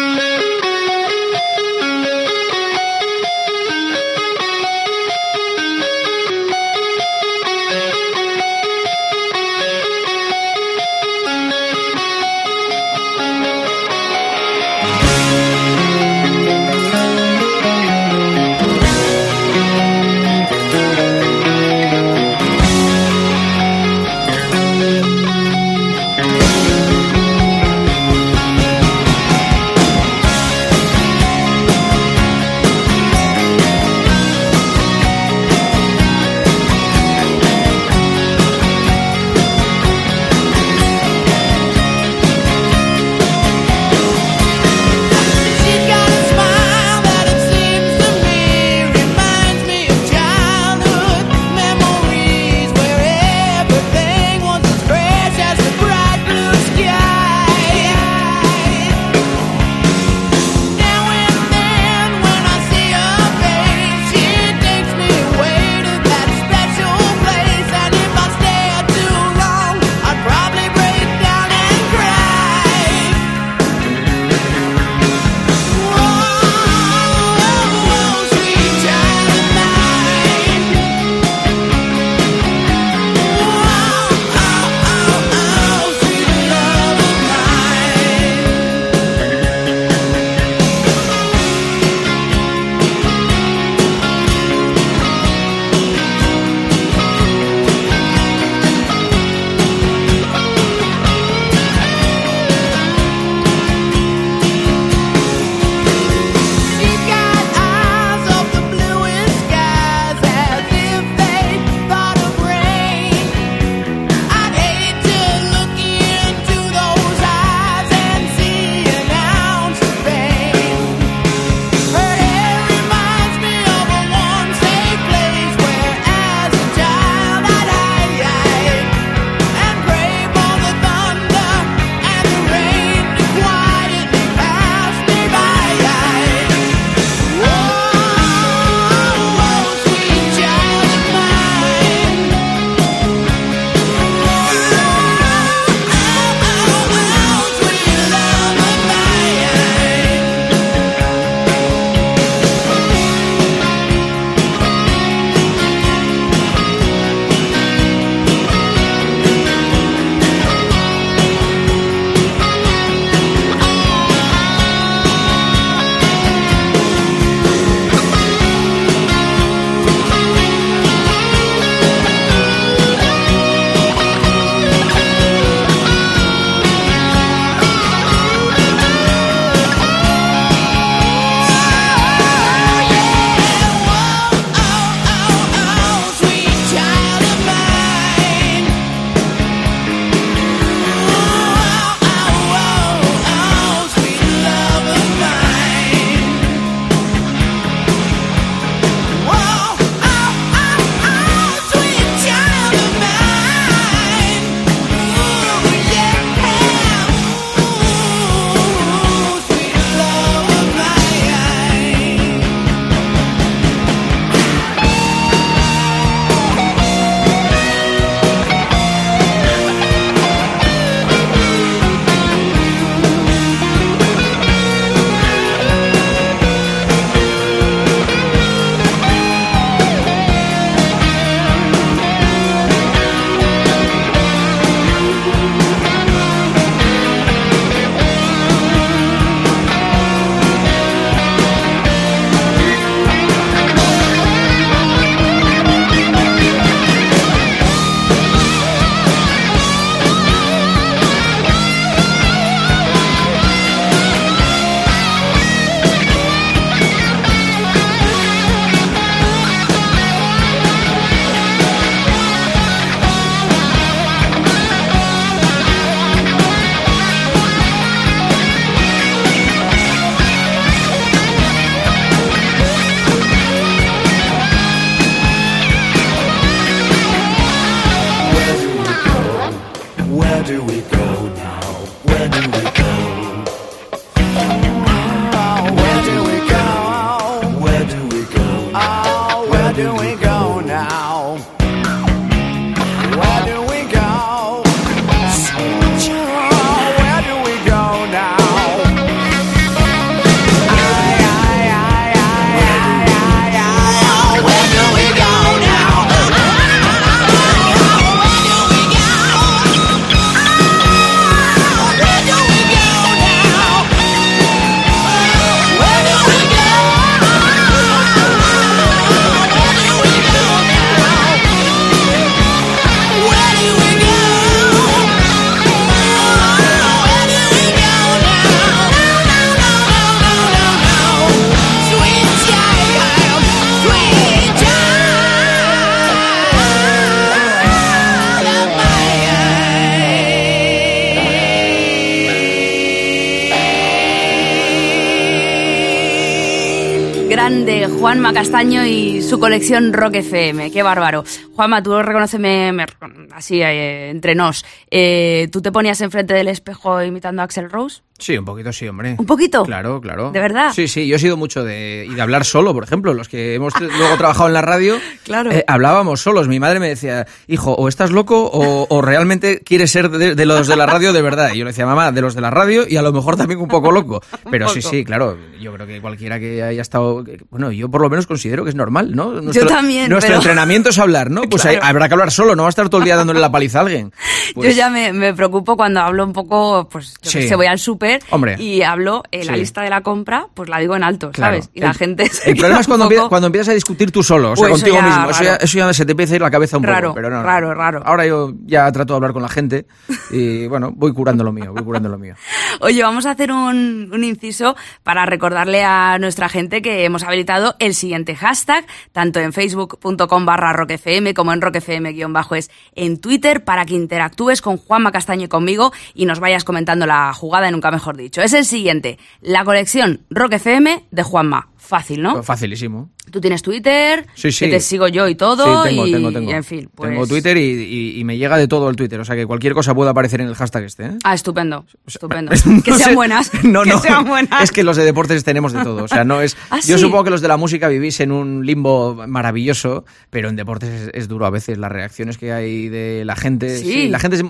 Grande 347.29 347.87
Juanma 347.89 348.33
Castaño 348.33 348.85
y 348.87 349.23
su 349.23 349.39
colección 349.39 349.93
Rock 349.93 350.17
FM. 350.17 350.71
Qué 350.71 350.83
bárbaro. 350.83 351.25
Juanma, 351.55 351.83
tú 351.83 352.01
reconoceme 352.03 352.73
me- 352.73 352.87
así 353.33 353.61
eh, 353.61 354.11
entre 354.11 354.35
nos. 354.35 354.65
eh, 354.91 355.49
¿Tú 355.53 355.61
te 355.61 355.71
ponías 355.73 356.01
enfrente 356.01 356.35
del 356.35 356.49
espejo 356.49 357.03
imitando 357.03 357.43
a 357.43 357.45
Axel 357.45 357.71
Rose? 357.71 358.03
Sí, 358.19 358.37
un 358.37 358.45
poquito 358.45 358.73
sí, 358.73 358.89
hombre. 358.89 359.15
¿Un 359.19 359.27
poquito? 359.27 359.63
Claro, 359.63 360.01
claro. 360.01 360.33
¿De 360.33 360.41
verdad? 360.41 360.73
Sí, 360.75 360.89
sí, 360.89 361.07
yo 361.07 361.17
he 361.17 361.19
sido 361.21 361.37
mucho 361.37 361.63
de, 361.63 362.05
y 362.11 362.15
de 362.15 362.21
hablar 362.21 362.45
solo, 362.45 362.75
por 362.75 362.83
ejemplo. 362.83 363.15
Los 363.15 363.29
que 363.29 363.55
hemos 363.55 363.73
luego 363.81 364.17
trabajado 364.17 364.49
en 364.49 364.55
la 364.55 364.61
radio, 364.63 364.97
Claro. 365.25 365.53
eh, 365.53 365.65
hablábamos 365.69 366.21
solos. 366.21 366.49
Mi 366.49 366.59
madre 366.59 366.81
me 366.81 366.89
decía, 366.89 367.27
hijo, 367.47 367.73
o 367.75 367.87
estás 367.89 368.11
loco 368.11 368.45
o, 368.53 368.87
o 368.89 369.03
realmente 369.03 369.61
quieres 369.61 369.93
ser 369.93 370.11
de, 370.11 370.35
de 370.35 370.47
los 370.47 370.67
de 370.67 370.75
la 370.77 370.87
radio 370.87 371.13
de 371.13 371.23
verdad. 371.23 371.51
Y 371.55 371.59
yo 371.59 371.65
le 371.65 371.71
decía, 371.71 371.87
mamá, 371.87 372.11
de 372.11 372.21
los 372.21 372.35
de 372.35 372.41
la 372.41 372.51
radio 372.51 372.85
y 372.89 372.97
a 372.97 373.03
lo 373.03 373.13
mejor 373.13 373.37
también 373.37 373.61
un 373.61 373.69
poco 373.69 373.93
loco. 373.93 374.21
Pero 374.51 374.69
sí, 374.69 374.81
poco. 374.81 374.91
sí, 374.91 375.05
claro. 375.05 375.39
Yo 375.61 375.73
creo 375.75 375.87
que 375.87 376.01
cualquiera 376.01 376.41
que 376.41 376.63
haya 376.63 376.83
estado, 376.83 377.25
bueno, 377.51 377.71
yo 377.71 377.89
por 377.89 378.01
lo 378.03 378.11
menos 378.11 378.27
considero 378.27 378.65
que 378.65 378.71
es 378.71 378.77
normal, 378.77 379.15
¿no? 379.15 379.41
Nuestro- 379.41 379.69
también, 379.69 380.11
Nuestro 380.11 380.31
pero- 380.31 380.39
entrenamiento 380.41 380.89
es 380.91 380.99
hablar, 380.99 381.31
¿no? 381.31 381.43
Pues 381.43 381.63
Claro. 381.69 381.79
hay- 381.85 381.89
habrá 381.91 382.09
que 382.09 382.15
hablar 382.15 382.33
solo, 382.33 382.57
no 382.57 382.65
va 382.65 382.69
a 382.69 382.71
estar 382.71 382.89
todo 382.89 383.01
el 383.01 383.05
día 383.05 383.15
dándole 383.15 383.39
la 383.39 383.53
paliza 383.53 383.79
a 383.79 383.83
alguien. 383.83 384.13
Pues- 384.55 384.71
Yo 384.71 384.77
ya 384.77 384.91
me, 384.91 385.13
me 385.13 385.35
preocupo 385.35 385.77
cuando 385.77 386.01
hablo 386.01 386.25
un 386.25 386.33
poco, 386.33 386.89
pues 386.91 387.15
yo 387.23 387.31
que 387.31 387.47
sé, 387.47 387.55
voy 387.55 387.67
al 387.67 387.79
súper 387.79 388.08
Hombre. 388.31 388.57
y 388.59 388.83
hablo 388.83 389.23
en 389.31 389.47
la 389.47 389.55
Sí. 389.55 389.61
lista 389.61 389.83
de 389.83 389.91
la 389.91 390.03
compra, 390.03 390.47
pues 390.55 390.69
la 390.69 390.79
digo 390.79 390.97
en 390.97 391.05
alto, 391.05 391.31
Claro. 391.31 391.55
¿sabes? 391.55 391.71
Y 391.75 391.81
la 391.81 391.89
El- 391.91 391.95
gente 391.95 392.29
se 392.29 392.51
El 392.51 392.57
problema 392.57 392.81
es 392.81 392.87
cuando, 392.87 393.07
un 393.07 393.11
poco- 393.13 393.23
empie- 393.25 393.29
cuando 393.29 393.47
empiezas 393.47 393.69
a 393.71 393.73
discutir 393.75 394.11
tú 394.11 394.23
solo, 394.23 394.53
o 394.53 394.57
sea, 394.57 394.69
Pues 394.69 394.83
eso 394.83 394.93
contigo 394.93 394.97
ya 394.97 395.07
mismo. 395.17 395.31
Eso 395.31 395.45
ya, 395.45 395.57
eso 395.57 395.79
ya 395.79 395.93
se 395.93 396.05
te 396.07 396.13
empieza 396.13 396.33
a 396.35 396.37
ir 396.37 396.43
la 396.43 396.51
cabeza 396.51 396.77
un 396.79 396.83
Raro, 396.85 397.09
poco. 397.09 397.15
Pero 397.17 397.31
no, 397.31 397.43
raro, 397.43 397.75
raro. 397.75 398.03
Ahora 398.05 398.27
yo 398.27 398.53
ya 398.67 398.91
trato 398.93 399.13
de 399.13 399.17
hablar 399.17 399.33
con 399.33 399.43
la 399.43 399.49
gente 399.49 399.87
y 400.31 400.67
bueno, 400.67 400.93
voy 400.95 401.13
curando 401.13 401.45
lo 401.45 401.53
mío, 401.53 401.73
voy 401.73 401.83
curando 401.85 402.09
lo 402.09 402.19
mío. 402.19 402.35
Oye, 402.81 403.03
vamos 403.03 403.27
a 403.27 403.33
hacer 403.33 403.51
un, 403.53 404.11
un 404.13 404.25
inciso 404.25 404.77
para 405.03 405.27
recordarle 405.27 405.83
a 405.85 406.19
nuestra 406.19 406.49
gente 406.49 406.83
que 406.83 407.05
hemos 407.05 407.23
habilitado 407.25 407.75
el 407.79 407.95
siguiente 407.95 408.35
hashtag, 408.37 408.85
tanto 409.13 409.41
en 409.41 409.53
facebook.com 409.53 410.45
barra 410.47 410.73
roquefm 410.73 411.33
como 411.35 411.53
en 411.53 411.61
roquefm-es 411.61 412.71
en 412.95 413.21
Twitter, 413.21 413.65
para 413.65 413.85
que 413.85 413.95
interactúes 413.95 414.63
con 414.63 414.77
Juanma 414.77 415.13
Castaño 415.13 415.45
y 415.47 415.49
conmigo 415.49 415.93
y 416.15 416.27
nos 416.27 416.41
vayas 416.41 416.65
comentando 416.65 417.07
la 417.07 417.33
jugada, 417.33 417.71
nunca 417.71 417.91
mejor 417.99 418.17
dicho. 418.17 418.43
Es 418.43 418.53
el 418.53 418.65
siguiente, 418.65 419.19
la 419.41 419.65
colección 419.65 420.25
Rock 420.31 420.55
FM 420.55 421.05
de 421.11 421.23
Juanma. 421.25 421.69
Fácil, 421.89 422.21
¿no? 422.21 422.43
Facilísimo. 422.43 423.09
Tú 423.31 423.41
tienes 423.41 423.63
Twitter, 423.63 424.27
Sí, 424.35 424.53
sí. 424.53 424.67
que 424.67 424.73
te 424.73 424.81
sigo 424.81 425.09
yo 425.09 425.27
y 425.27 425.35
todo, 425.35 425.85
sí, 425.85 425.89
tengo, 425.89 426.07
y, 426.07 426.13
tengo, 426.13 426.31
tengo. 426.33 426.51
y 426.51 426.53
en 426.55 426.63
fin. 426.65 426.91
Pues... 426.95 427.09
Tengo 427.11 427.27
Twitter 427.27 427.57
y, 427.57 427.61
y- 427.61 428.21
y 428.21 428.25
me 428.25 428.37
llega 428.37 428.59
de 428.59 428.69
todo 428.69 428.91
el 428.91 428.97
Twitter, 428.97 429.19
o 429.21 429.25
sea 429.25 429.35
que 429.37 429.47
cualquier 429.47 429.73
cosa 429.73 429.95
puede 429.95 430.11
aparecer 430.11 430.43
en 430.43 430.49
el 430.49 430.55
hashtag 430.55 430.85
este. 430.85 431.07
¿eh? 431.07 431.11
Ah, 431.25 431.33
estupendo, 431.33 431.87
estupendo. 432.07 432.53
No 432.67 432.83
que 432.83 432.93
sean 432.93 433.15
buenas. 433.15 433.51
No, 433.65 433.85
que 433.85 433.91
no. 433.91 433.99
sean 434.01 434.27
buenas. 434.27 434.63
Es 434.63 434.71
que 434.71 434.85
los 434.85 434.99
de 434.99 435.05
deportes 435.05 435.43
tenemos 435.45 435.73
de 435.73 435.83
todo. 435.83 436.05
O 436.05 436.09
sea, 436.09 436.25
no 436.25 436.43
es. 436.43 436.59
¿Ah, 436.71 436.81
yo 436.87 436.99
supongo 436.99 437.25
que 437.25 437.31
los 437.31 437.41
de 437.41 437.49
la 437.49 437.57
música 437.57 437.89
vivís 437.89 438.21
en 438.21 438.33
un 438.33 438.67
limbo 438.67 439.27
maravilloso, 439.27 440.05
pero 440.29 440.51
en 440.51 440.57
deportes 440.57 440.91
es, 440.91 441.11
es 441.15 441.29
duro 441.29 441.47
a 441.47 441.51
veces. 441.51 441.79
Las 441.79 441.91
reacciones 441.91 442.37
que 442.37 442.53
hay 442.53 442.89
de 442.91 443.25
la 443.25 443.35
gente. 443.35 443.79
Sí. 443.79 444.09
la 444.09 444.19
gente 444.19 444.43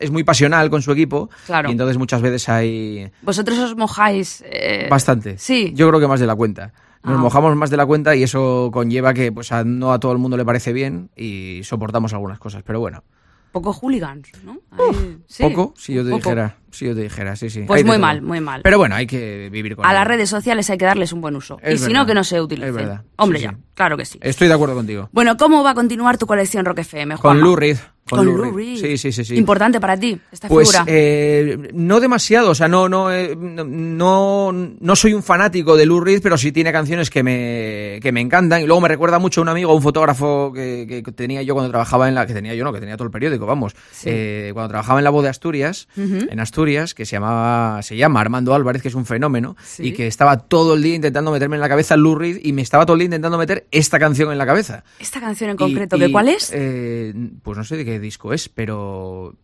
es 0.00 0.10
muy 0.10 0.24
pasional 0.24 0.68
con 0.70 0.82
su 0.82 0.90
equipo. 0.90 1.30
Claro. 1.46 1.68
Y 1.68 1.72
entonces 1.72 1.96
muchas 1.96 2.22
veces 2.22 2.48
hay. 2.48 3.08
Vosotros 3.22 3.56
os 3.58 3.76
mojáis. 3.76 4.42
eh, 4.46 4.88
Bastante. 4.90 5.38
Sí. 5.38 5.72
Yo 5.76 5.88
creo 5.88 6.00
que 6.00 6.08
más 6.08 6.18
de 6.18 6.26
la 6.26 6.34
cuenta. 6.34 6.71
Nos 7.04 7.18
Ah. 7.18 7.20
mojamos 7.20 7.56
más 7.56 7.70
de 7.70 7.76
la 7.76 7.84
cuenta 7.86 8.14
y 8.14 8.22
eso 8.22 8.70
conlleva 8.72 9.12
que 9.14 9.32
pues 9.32 9.50
a- 9.52 9.64
no 9.64 9.92
a 9.92 9.98
todo 10.00 10.12
el 10.12 10.18
mundo 10.18 10.36
le 10.36 10.44
parece 10.44 10.72
bien 10.72 11.10
y 11.16 11.60
soportamos 11.64 12.12
algunas 12.12 12.38
cosas. 12.38 12.62
Pero 12.64 12.80
bueno, 12.80 13.02
Poco 13.50 13.70
hooligans, 13.74 14.30
¿no? 14.46 14.56
Ahí- 14.70 15.18
sí, 15.26 15.42
poco, 15.42 15.74
si 15.76 15.92
yo 15.92 16.02
te 16.04 16.08
poco. 16.10 16.20
dijera. 16.30 16.56
Si 16.70 16.86
yo 16.86 16.94
te 16.94 17.02
dijera, 17.02 17.36
sí, 17.36 17.50
sí. 17.50 17.64
Pues 17.66 17.82
muy 17.84 17.96
todo. 17.96 18.00
mal, 18.00 18.22
muy 18.22 18.40
mal. 18.40 18.62
Pero 18.64 18.78
bueno, 18.78 18.94
hay 18.94 19.06
que 19.06 19.50
vivir 19.52 19.76
con 19.76 19.84
A 19.84 19.90
ello. 19.90 19.98
las 19.98 20.06
redes 20.08 20.30
sociales 20.30 20.70
hay 20.70 20.78
que 20.78 20.86
darles 20.86 21.12
un 21.12 21.20
buen 21.20 21.36
uso. 21.36 21.58
Es 21.60 21.82
y 21.82 21.84
si 21.84 21.92
no, 21.92 22.06
que 22.06 22.14
no 22.14 22.24
se 22.24 22.40
utilicen. 22.40 22.70
Es 22.70 22.74
verdad. 22.74 23.02
Hombre, 23.16 23.40
Sí, 23.40 23.44
ya, 23.44 23.50
sí. 23.50 23.56
claro 23.74 23.98
que 23.98 24.06
sí. 24.06 24.18
Estoy 24.22 24.48
de 24.48 24.54
acuerdo 24.54 24.74
contigo. 24.74 25.10
Bueno, 25.12 25.36
¿cómo 25.36 25.62
va 25.62 25.72
a 25.72 25.74
continuar 25.74 26.16
tu 26.16 26.26
colección 26.26 26.64
Rock 26.64 26.78
FM, 26.78 27.18
Con? 27.18 27.42
Lou 27.42 27.54
Reed. 27.54 27.76
Con, 28.08 28.26
Lou 28.26 28.36
Lou 28.36 28.50
Reed. 28.56 28.76
Sí, 28.78 28.98
sí, 28.98 29.12
sí, 29.12 29.24
sí. 29.24 29.36
Importante 29.36 29.80
para 29.80 29.96
ti, 29.96 30.18
esta 30.30 30.48
Pues 30.48 30.68
figura. 30.70 30.84
eh, 30.88 31.70
no 31.72 31.98
demasiado, 32.00 32.50
o 32.50 32.54
sea, 32.54 32.68
no, 32.68 32.88
no, 32.88 33.10
eh, 33.12 33.34
no, 33.36 34.52
no 34.52 34.96
soy 34.96 35.14
un 35.14 35.22
fanático 35.22 35.76
de 35.76 35.86
Lou 35.86 36.00
Reed, 36.00 36.20
pero 36.22 36.36
sí 36.36 36.52
tiene 36.52 36.72
canciones 36.72 37.10
que 37.10 37.22
me, 37.22 38.00
que 38.02 38.12
me 38.12 38.20
encantan. 38.20 38.62
Y 38.62 38.66
luego 38.66 38.80
me 38.80 38.88
recuerda 38.88 39.18
mucho 39.18 39.40
a 39.40 39.42
un 39.42 39.48
amigo, 39.48 39.74
un 39.74 39.82
fotógrafo 39.82 40.52
que, 40.52 41.02
que 41.04 41.12
tenía 41.12 41.42
yo 41.42 41.54
cuando 41.54 41.70
trabajaba 41.70 42.08
en 42.08 42.14
la, 42.14 42.26
que 42.26 42.34
tenía 42.34 42.54
yo, 42.54 42.64
no, 42.64 42.72
que 42.72 42.80
tenía 42.80 42.96
todo 42.96 43.06
el 43.06 43.10
periódico, 43.12 43.46
vamos, 43.46 43.74
eh, 44.04 44.50
cuando 44.52 44.68
trabajaba 44.70 45.00
en 45.00 45.04
la 45.04 45.10
voz 45.10 45.22
de 45.22 45.30
Asturias, 45.30 45.88
en 45.96 46.40
Asturias, 46.40 46.94
que 46.94 47.06
se 47.06 47.12
llamaba, 47.12 47.82
se 47.82 47.96
llama 47.96 48.20
Armando 48.20 48.54
Álvarez, 48.54 48.82
que 48.82 48.88
es 48.88 48.94
un 48.94 49.06
fenómeno, 49.06 49.56
Sí. 49.62 49.88
y 49.88 49.92
que 49.92 50.06
estaba 50.06 50.36
todo 50.38 50.74
el 50.74 50.82
día 50.82 50.94
intentando 50.96 51.30
meterme 51.30 51.56
en 51.56 51.60
la 51.60 51.68
cabeza 51.68 51.96
Lou 51.96 52.14
Reed 52.14 52.40
y 52.42 52.52
me 52.52 52.62
estaba 52.62 52.84
todo 52.84 52.94
el 52.94 53.00
día 53.00 53.06
intentando 53.06 53.38
meter 53.38 53.66
esta 53.70 53.98
canción 53.98 54.32
en 54.32 54.38
la 54.38 54.46
cabeza. 54.46 54.84
Esta 54.98 55.20
canción 55.20 55.50
en 55.50 55.56
concreto, 55.56 55.98
¿que 55.98 56.10
cuál 56.12 56.28
es? 56.28 56.50
eh, 56.54 57.14
pues 57.42 57.56
no 57.56 57.64
sé 57.64 57.76
de 57.76 57.84
qué 57.84 57.91
disco 57.98 58.32
es, 58.32 58.48
pero... 58.48 59.34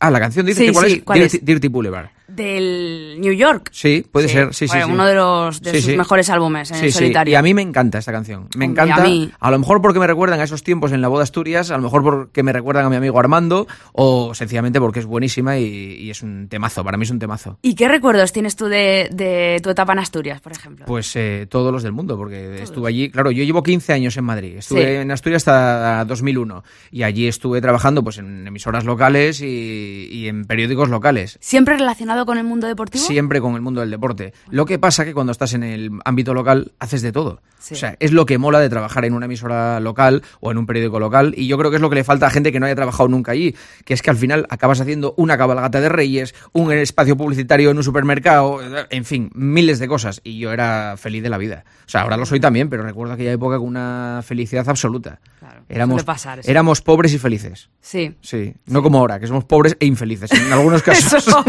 Ah, 0.00 0.10
la 0.10 0.20
canción 0.20 0.46
dice 0.46 0.60
Sí, 0.60 0.66
que 0.66 0.72
cuál 0.72 0.86
sí, 0.86 0.92
es. 0.98 1.02
¿cuál 1.02 1.18
Dirty, 1.20 1.36
es? 1.38 1.44
Dirty 1.44 1.68
Boulevard. 1.68 2.10
Del 2.38 3.16
New 3.20 3.32
York. 3.32 3.68
Sí, 3.72 4.04
puede 4.10 4.28
ser, 4.28 4.54
sí, 4.54 4.66
sí, 4.66 4.72
Bueno, 4.72 4.86
sí. 4.86 4.92
Uno 4.92 5.06
de 5.06 5.14
los 5.14 5.60
de 5.60 5.70
Sí, 5.72 5.76
sus 5.82 5.90
sí. 5.92 5.96
mejores 5.96 6.30
álbumes 6.30 6.70
en 6.70 6.90
solitario. 6.92 7.32
Y 7.32 7.34
a 7.34 7.42
mí 7.42 7.52
me 7.52 7.62
encanta 7.62 7.98
esta 7.98 8.12
canción. 8.12 8.48
Me 8.56 8.66
Hombre, 8.66 8.82
encanta. 8.84 9.02
a 9.02 9.06
mí- 9.06 9.30
lo 9.50 9.58
mejor 9.58 9.82
porque 9.82 9.98
me 9.98 10.06
recuerdan 10.06 10.40
a 10.40 10.44
esos 10.44 10.62
tiempos 10.62 10.92
en 10.92 11.00
la 11.02 11.08
boda 11.08 11.24
Asturias, 11.24 11.70
a 11.70 11.76
lo 11.76 11.82
mejor 11.82 12.02
porque 12.02 12.42
me 12.42 12.52
recuerdan 12.52 12.86
a 12.86 12.90
mi 12.90 12.96
amigo 12.96 13.18
Armando, 13.18 13.66
o 13.92 14.34
sencillamente 14.34 14.80
porque 14.80 15.00
es 15.00 15.06
buenísima 15.06 15.58
y, 15.58 15.64
y 15.64 16.10
es 16.10 16.22
un 16.22 16.48
temazo. 16.48 16.84
Para 16.84 16.96
mí 16.96 17.04
es 17.04 17.10
un 17.10 17.18
temazo. 17.18 17.58
¿Y 17.60 17.74
qué 17.74 17.88
recuerdos 17.88 18.32
tienes 18.32 18.56
tú 18.56 18.66
de, 18.66 19.08
de 19.12 19.60
tu 19.62 19.70
etapa 19.70 19.92
en 19.92 19.98
Asturias, 19.98 20.40
por 20.40 20.52
ejemplo? 20.52 20.86
Pues 20.86 21.14
eh, 21.16 21.46
todos 21.50 21.72
los 21.72 21.82
del 21.82 21.92
mundo, 21.92 22.16
porque 22.16 22.62
estuve 22.62 22.88
allí. 22.88 23.10
Claro, 23.10 23.30
yo 23.30 23.42
llevo 23.44 23.62
15 23.62 23.92
años 23.92 24.16
en 24.16 24.24
Madrid. 24.24 24.56
Estuve 24.58 25.00
en 25.00 25.10
Asturias 25.10 25.42
hasta 25.46 26.04
2001. 26.04 26.62
Y 26.92 27.02
allí 27.02 27.26
estuve 27.26 27.60
trabajando 27.60 28.02
pues 28.04 28.18
en 28.18 28.46
emisoras 28.46 28.84
locales 28.84 29.40
y, 29.40 30.08
y 30.10 30.28
en 30.28 30.44
periódicos 30.44 30.88
locales. 30.88 31.36
¿Siempre 31.40 31.76
relacionado 31.76 32.24
con 32.28 32.36
el 32.36 32.44
mundo 32.44 32.66
deportivo? 32.66 33.02
Siempre 33.02 33.40
con 33.40 33.54
el 33.54 33.62
mundo 33.62 33.80
del 33.80 33.90
deporte. 33.90 34.34
Lo 34.50 34.66
que 34.66 34.78
pasa 34.78 35.06
que 35.06 35.14
cuando 35.14 35.32
estás 35.32 35.54
en 35.54 35.62
el 35.62 35.90
ámbito 36.04 36.34
local 36.34 36.72
haces 36.78 37.00
de 37.00 37.10
todo. 37.10 37.40
Sí. 37.58 37.72
O 37.72 37.76
sea, 37.78 37.96
es 38.00 38.12
lo 38.12 38.26
que 38.26 38.36
mola 38.36 38.60
de 38.60 38.68
trabajar 38.68 39.06
en 39.06 39.14
una 39.14 39.24
emisora 39.24 39.80
local 39.80 40.22
o 40.40 40.50
en 40.50 40.58
un 40.58 40.66
periódico 40.66 41.00
local 41.00 41.32
y 41.36 41.46
yo 41.46 41.56
creo 41.56 41.70
que 41.70 41.76
es 41.76 41.82
lo 41.82 41.88
que 41.88 41.96
le 41.96 42.04
falta 42.04 42.26
a 42.26 42.30
gente 42.30 42.52
que 42.52 42.60
no 42.60 42.66
haya 42.66 42.76
trabajado 42.76 43.08
nunca 43.08 43.32
allí, 43.32 43.56
que 43.86 43.94
es 43.94 44.02
que 44.02 44.10
al 44.10 44.18
final 44.18 44.46
acabas 44.50 44.78
haciendo 44.80 45.14
una 45.16 45.38
cabalgata 45.38 45.80
de 45.80 45.88
reyes, 45.88 46.34
un 46.52 46.70
espacio 46.70 47.16
publicitario 47.16 47.70
en 47.70 47.78
un 47.78 47.82
supermercado, 47.82 48.60
en 48.90 49.04
fin, 49.06 49.30
miles 49.34 49.78
de 49.78 49.88
cosas 49.88 50.20
y 50.22 50.38
yo 50.38 50.52
era 50.52 50.96
feliz 50.98 51.22
de 51.22 51.30
la 51.30 51.38
vida. 51.38 51.64
O 51.86 51.88
sea, 51.88 52.02
ahora 52.02 52.18
lo 52.18 52.26
soy 52.26 52.40
también, 52.40 52.68
pero 52.68 52.82
recuerdo 52.82 53.14
aquella 53.14 53.32
época 53.32 53.56
con 53.56 53.68
una 53.68 54.20
felicidad 54.22 54.68
absoluta. 54.68 55.18
Claro, 55.38 55.62
éramos, 55.68 56.04
pasar 56.04 56.40
éramos 56.44 56.82
pobres 56.82 57.14
y 57.14 57.18
felices. 57.18 57.70
Sí. 57.80 58.14
Sí, 58.20 58.52
no 58.66 58.82
como 58.82 58.98
ahora, 58.98 59.18
que 59.18 59.26
somos 59.26 59.44
pobres 59.44 59.76
e 59.80 59.86
infelices 59.86 60.30
en 60.32 60.52
algunos 60.52 60.82
casos. 60.84 61.14
Eso, 61.14 61.44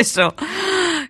eso. 0.00 0.34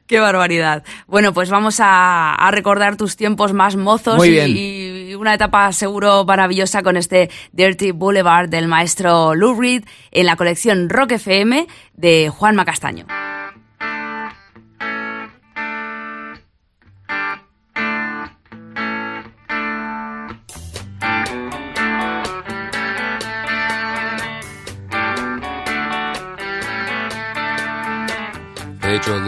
Qué 0.06 0.18
barbaridad. 0.20 0.82
Bueno, 1.06 1.32
pues 1.32 1.48
vamos 1.50 1.80
a, 1.80 2.34
a 2.34 2.50
recordar 2.50 2.96
tus 2.96 3.16
tiempos 3.16 3.52
más 3.52 3.76
mozos 3.76 4.16
Muy 4.16 4.28
y- 4.28 4.32
bien. 4.32 4.54
y, 4.56 5.14
una 5.14 5.34
etapa 5.34 5.70
seguro 5.72 6.24
maravillosa 6.24 6.82
con 6.82 6.96
este 6.96 7.30
Dirty 7.52 7.92
Boulevard 7.92 8.48
del 8.48 8.66
maestro 8.66 9.34
Lou 9.34 9.60
Reed 9.60 9.84
en 10.10 10.26
la 10.26 10.36
colección 10.36 10.88
Rock 10.88 11.12
FM 11.12 11.66
de 11.94 12.28
Juanma 12.30 12.64
Castaño. 12.64 13.06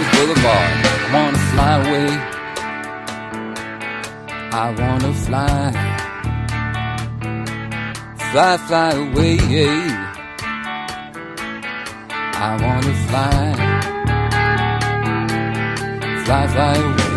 dirty 0.00 0.16
boulevard. 0.16 0.70
I 1.02 1.12
want 1.12 1.36
to 1.36 1.42
fly 1.52 1.74
away. 1.80 2.10
I 4.52 4.74
want 4.78 5.00
to 5.02 5.12
fly. 5.12 5.72
Fly, 8.32 8.56
fly 8.68 8.90
away. 8.92 9.38
I 12.34 12.50
want 12.62 12.84
to 12.84 12.94
fly. 13.08 13.54
Fly, 16.24 16.46
fly 16.46 16.74
away. 16.76 17.09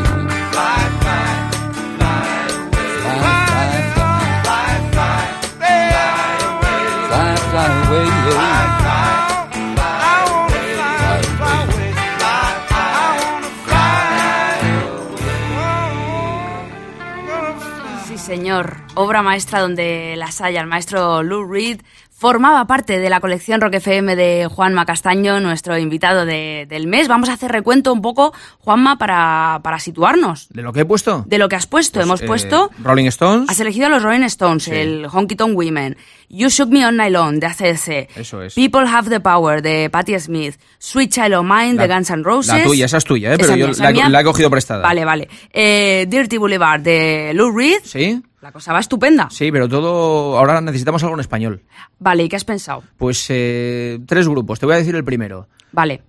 Señor. 18.62 18.78
Obra 18.96 19.22
maestra 19.22 19.60
donde 19.62 20.16
las 20.18 20.42
haya. 20.42 20.62
El 20.62 20.68
maestro 20.68 21.24
Lou 21.24 21.44
Reed 21.52 21.82
formaba 22.16 22.66
parte 22.68 23.00
de 23.00 23.10
la 23.10 23.20
colección 23.20 23.60
Rock 23.60 23.74
FM 23.76 24.16
de 24.16 24.48
Juanma 24.50 24.86
Castaño, 24.86 25.42
nuestro 25.42 25.78
invitado 25.78 26.26
de- 26.26 26.66
del 26.70 26.88
mes. 26.88 27.10
Vamos 27.10 27.28
a 27.28 27.34
hacer 27.34 27.52
recuento 27.52 27.92
un 27.92 28.02
poco, 28.02 28.34
Juanma, 28.60 28.98
para, 28.98 29.60
para 29.62 29.78
situarnos 29.80 30.48
¿De 30.50 30.62
lo 30.62 30.72
que 30.72 30.82
he 30.82 30.86
puesto? 30.86 31.26
de 31.28 31.38
lo 31.38 31.50
que 31.50 31.58
has 31.58 31.68
puesto. 31.68 31.96
Pues, 32.00 32.06
Hemos 32.06 32.22
eh, 32.22 32.26
puesto... 32.26 32.70
Rolling 32.82 33.08
Stones. 33.08 33.50
Has 33.50 33.60
elegido 33.60 33.88
a 33.88 33.90
los 33.90 34.04
Rolling 34.04 34.24
Stones, 34.24 34.64
Sí. 34.64 34.72
el 34.72 35.06
Honky 35.12 35.36
Tonk 35.36 35.58
Women, 35.58 35.98
You 36.30 36.48
Shook 36.48 36.70
Me 36.70 36.86
On 36.86 36.96
Nylon 36.96 37.42
de 37.42 37.48
ACDC, 37.48 38.10
Eso 38.16 38.42
es. 38.44 38.54
People 38.54 38.88
Have 38.88 39.10
the 39.10 39.20
Power 39.20 39.62
de 39.62 39.90
Patti 39.90 40.18
Smith, 40.18 40.56
Sweet 40.80 41.12
Child 41.12 41.34
O' 41.34 41.44
Mine 41.44 41.74
de 41.74 41.88
La- 41.88 41.96
Guns 41.96 42.10
N' 42.10 42.24
Roses. 42.24 42.56
la 42.56 42.64
tuya, 42.64 42.86
esa 42.86 42.98
es 43.00 43.04
tuya, 43.04 43.34
¿eh? 43.34 43.38
Pero 43.38 43.54
Esa 43.56 43.90
yo 43.92 43.92
mía, 43.96 44.08
la 44.10 44.22
he 44.22 44.24
cogido 44.24 44.50
prestada. 44.50 44.82
Vale, 44.82 45.04
vale. 45.04 45.28
Eh, 45.52 46.06
Dirty 46.08 46.38
Boulevard 46.38 46.80
de 46.82 47.32
Lou 47.34 47.52
Reed. 47.52 47.80
¿Sí? 47.84 48.22
La 48.44 48.52
cosa 48.52 48.74
va 48.74 48.82
estupenda. 48.82 49.30
Sí, 49.32 49.54
pero 49.54 49.70
todo. 49.70 50.38
Ahora 50.38 50.60
necesitamos 50.60 51.02
algo 51.04 51.16
en 51.16 51.22
español. 51.22 51.62
Vale, 52.00 52.24
¿y 52.26 52.28
qué 52.30 52.36
has 52.36 52.44
pensado? 52.44 52.84
Pues 52.98 53.26
eh, 53.30 54.00
tres 54.06 54.28
grupos. 54.28 54.60
Te 54.60 54.66
voy 54.66 54.76
a 54.76 54.80
decir 54.80 54.94
el 54.96 55.06
primero. 55.06 55.48
Vale. 55.72 56.02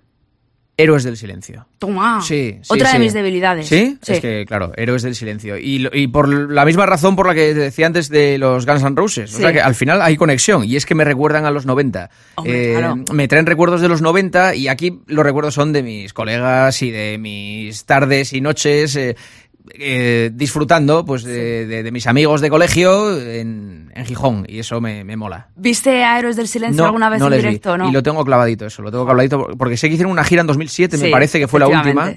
Héroes 0.77 1.05
del 1.05 1.17
Silencio. 1.17 1.69
Toma. 1.79 2.21
Sí, 2.21 2.59
sí, 2.61 2.69
Otra 2.69 2.89
de 2.89 2.95
sí. 2.97 2.99
mis 2.99 3.13
debilidades. 3.13 3.69
¿Sí? 3.69 3.97
Es 4.05 4.19
que, 4.19 4.45
claro, 4.45 4.73
Héroes 4.77 5.03
del 5.05 5.15
Silencio. 5.15 5.57
Y, 5.57 6.09
por 6.09 6.29
la 6.51 6.65
misma 6.65 6.85
razón 6.85 7.15
por 7.15 7.29
la 7.29 7.35
que 7.35 7.55
decía 7.55 7.87
antes 7.87 8.09
de 8.09 8.37
los 8.39 8.67
Guns 8.67 8.83
N' 8.83 8.97
Roses. 8.97 9.33
O 9.33 9.37
Sí. 9.37 9.43
sea 9.43 9.53
que 9.53 9.61
al 9.61 9.77
final 9.77 10.03
hay 10.03 10.17
conexión. 10.17 10.65
Y 10.65 10.75
es 10.75 10.85
que 10.85 10.97
me 10.97 11.05
recuerdan 11.05 11.45
a 11.47 11.53
los 11.53 11.65
90. 11.65 12.11
Hombre, 12.35 12.73
claro. 12.77 12.97
Me 13.13 13.29
traen 13.29 13.47
recuerdos 13.47 13.81
de 13.83 13.89
los 13.89 14.03
90 14.03 14.57
y 14.57 14.67
aquí 14.67 14.99
los 15.07 15.25
recuerdos 15.25 15.55
son 15.55 15.73
de 15.73 15.85
mis 15.85 16.13
colegas 16.13 16.83
y 16.83 16.91
de 16.91 17.19
mis 17.19 17.85
tardes 17.85 18.33
y 18.33 18.41
noches. 18.41 18.97
eh, 18.97 19.15
eh, 19.73 20.31
disfrutando 20.35 21.05
pues 21.05 21.25
de, 21.25 21.67
de- 21.67 21.83
de 21.83 21.91
mis 21.93 22.07
amigos 22.07 22.41
de 22.41 22.51
colegio 22.51 23.19
en, 23.21 23.91
en 23.95 24.05
Gijón 24.05 24.45
y 24.49 24.59
eso 24.59 24.81
me, 24.81 25.05
me 25.05 25.17
mola. 25.17 25.49
¿Viste 25.57 26.05
a 26.05 26.19
Héroes 26.19 26.37
del 26.37 26.49
Silencio 26.49 26.85
alguna 26.85 27.09
vez 27.09 27.21
en 27.23 27.31
les 27.31 27.43
vi. 27.43 27.49
directo 27.49 27.79
no? 27.79 27.89
Y 27.89 27.93
lo 27.93 28.03
tengo 28.03 28.25
clavadito 28.25 28.67
eso, 28.67 28.83
lo 28.83 28.91
tengo 28.91 29.05
clavadito 29.05 29.49
porque 29.59 29.77
sé 29.77 29.89
que 29.89 29.95
hicieron 29.95 30.13
una 30.13 30.25
gira 30.25 30.43
en 30.43 30.47
2007, 30.47 30.99
me 30.99 31.11
parece 31.11 31.39
que 31.39 31.49
fue 31.49 31.61
la 31.61 31.69
última. 31.69 32.13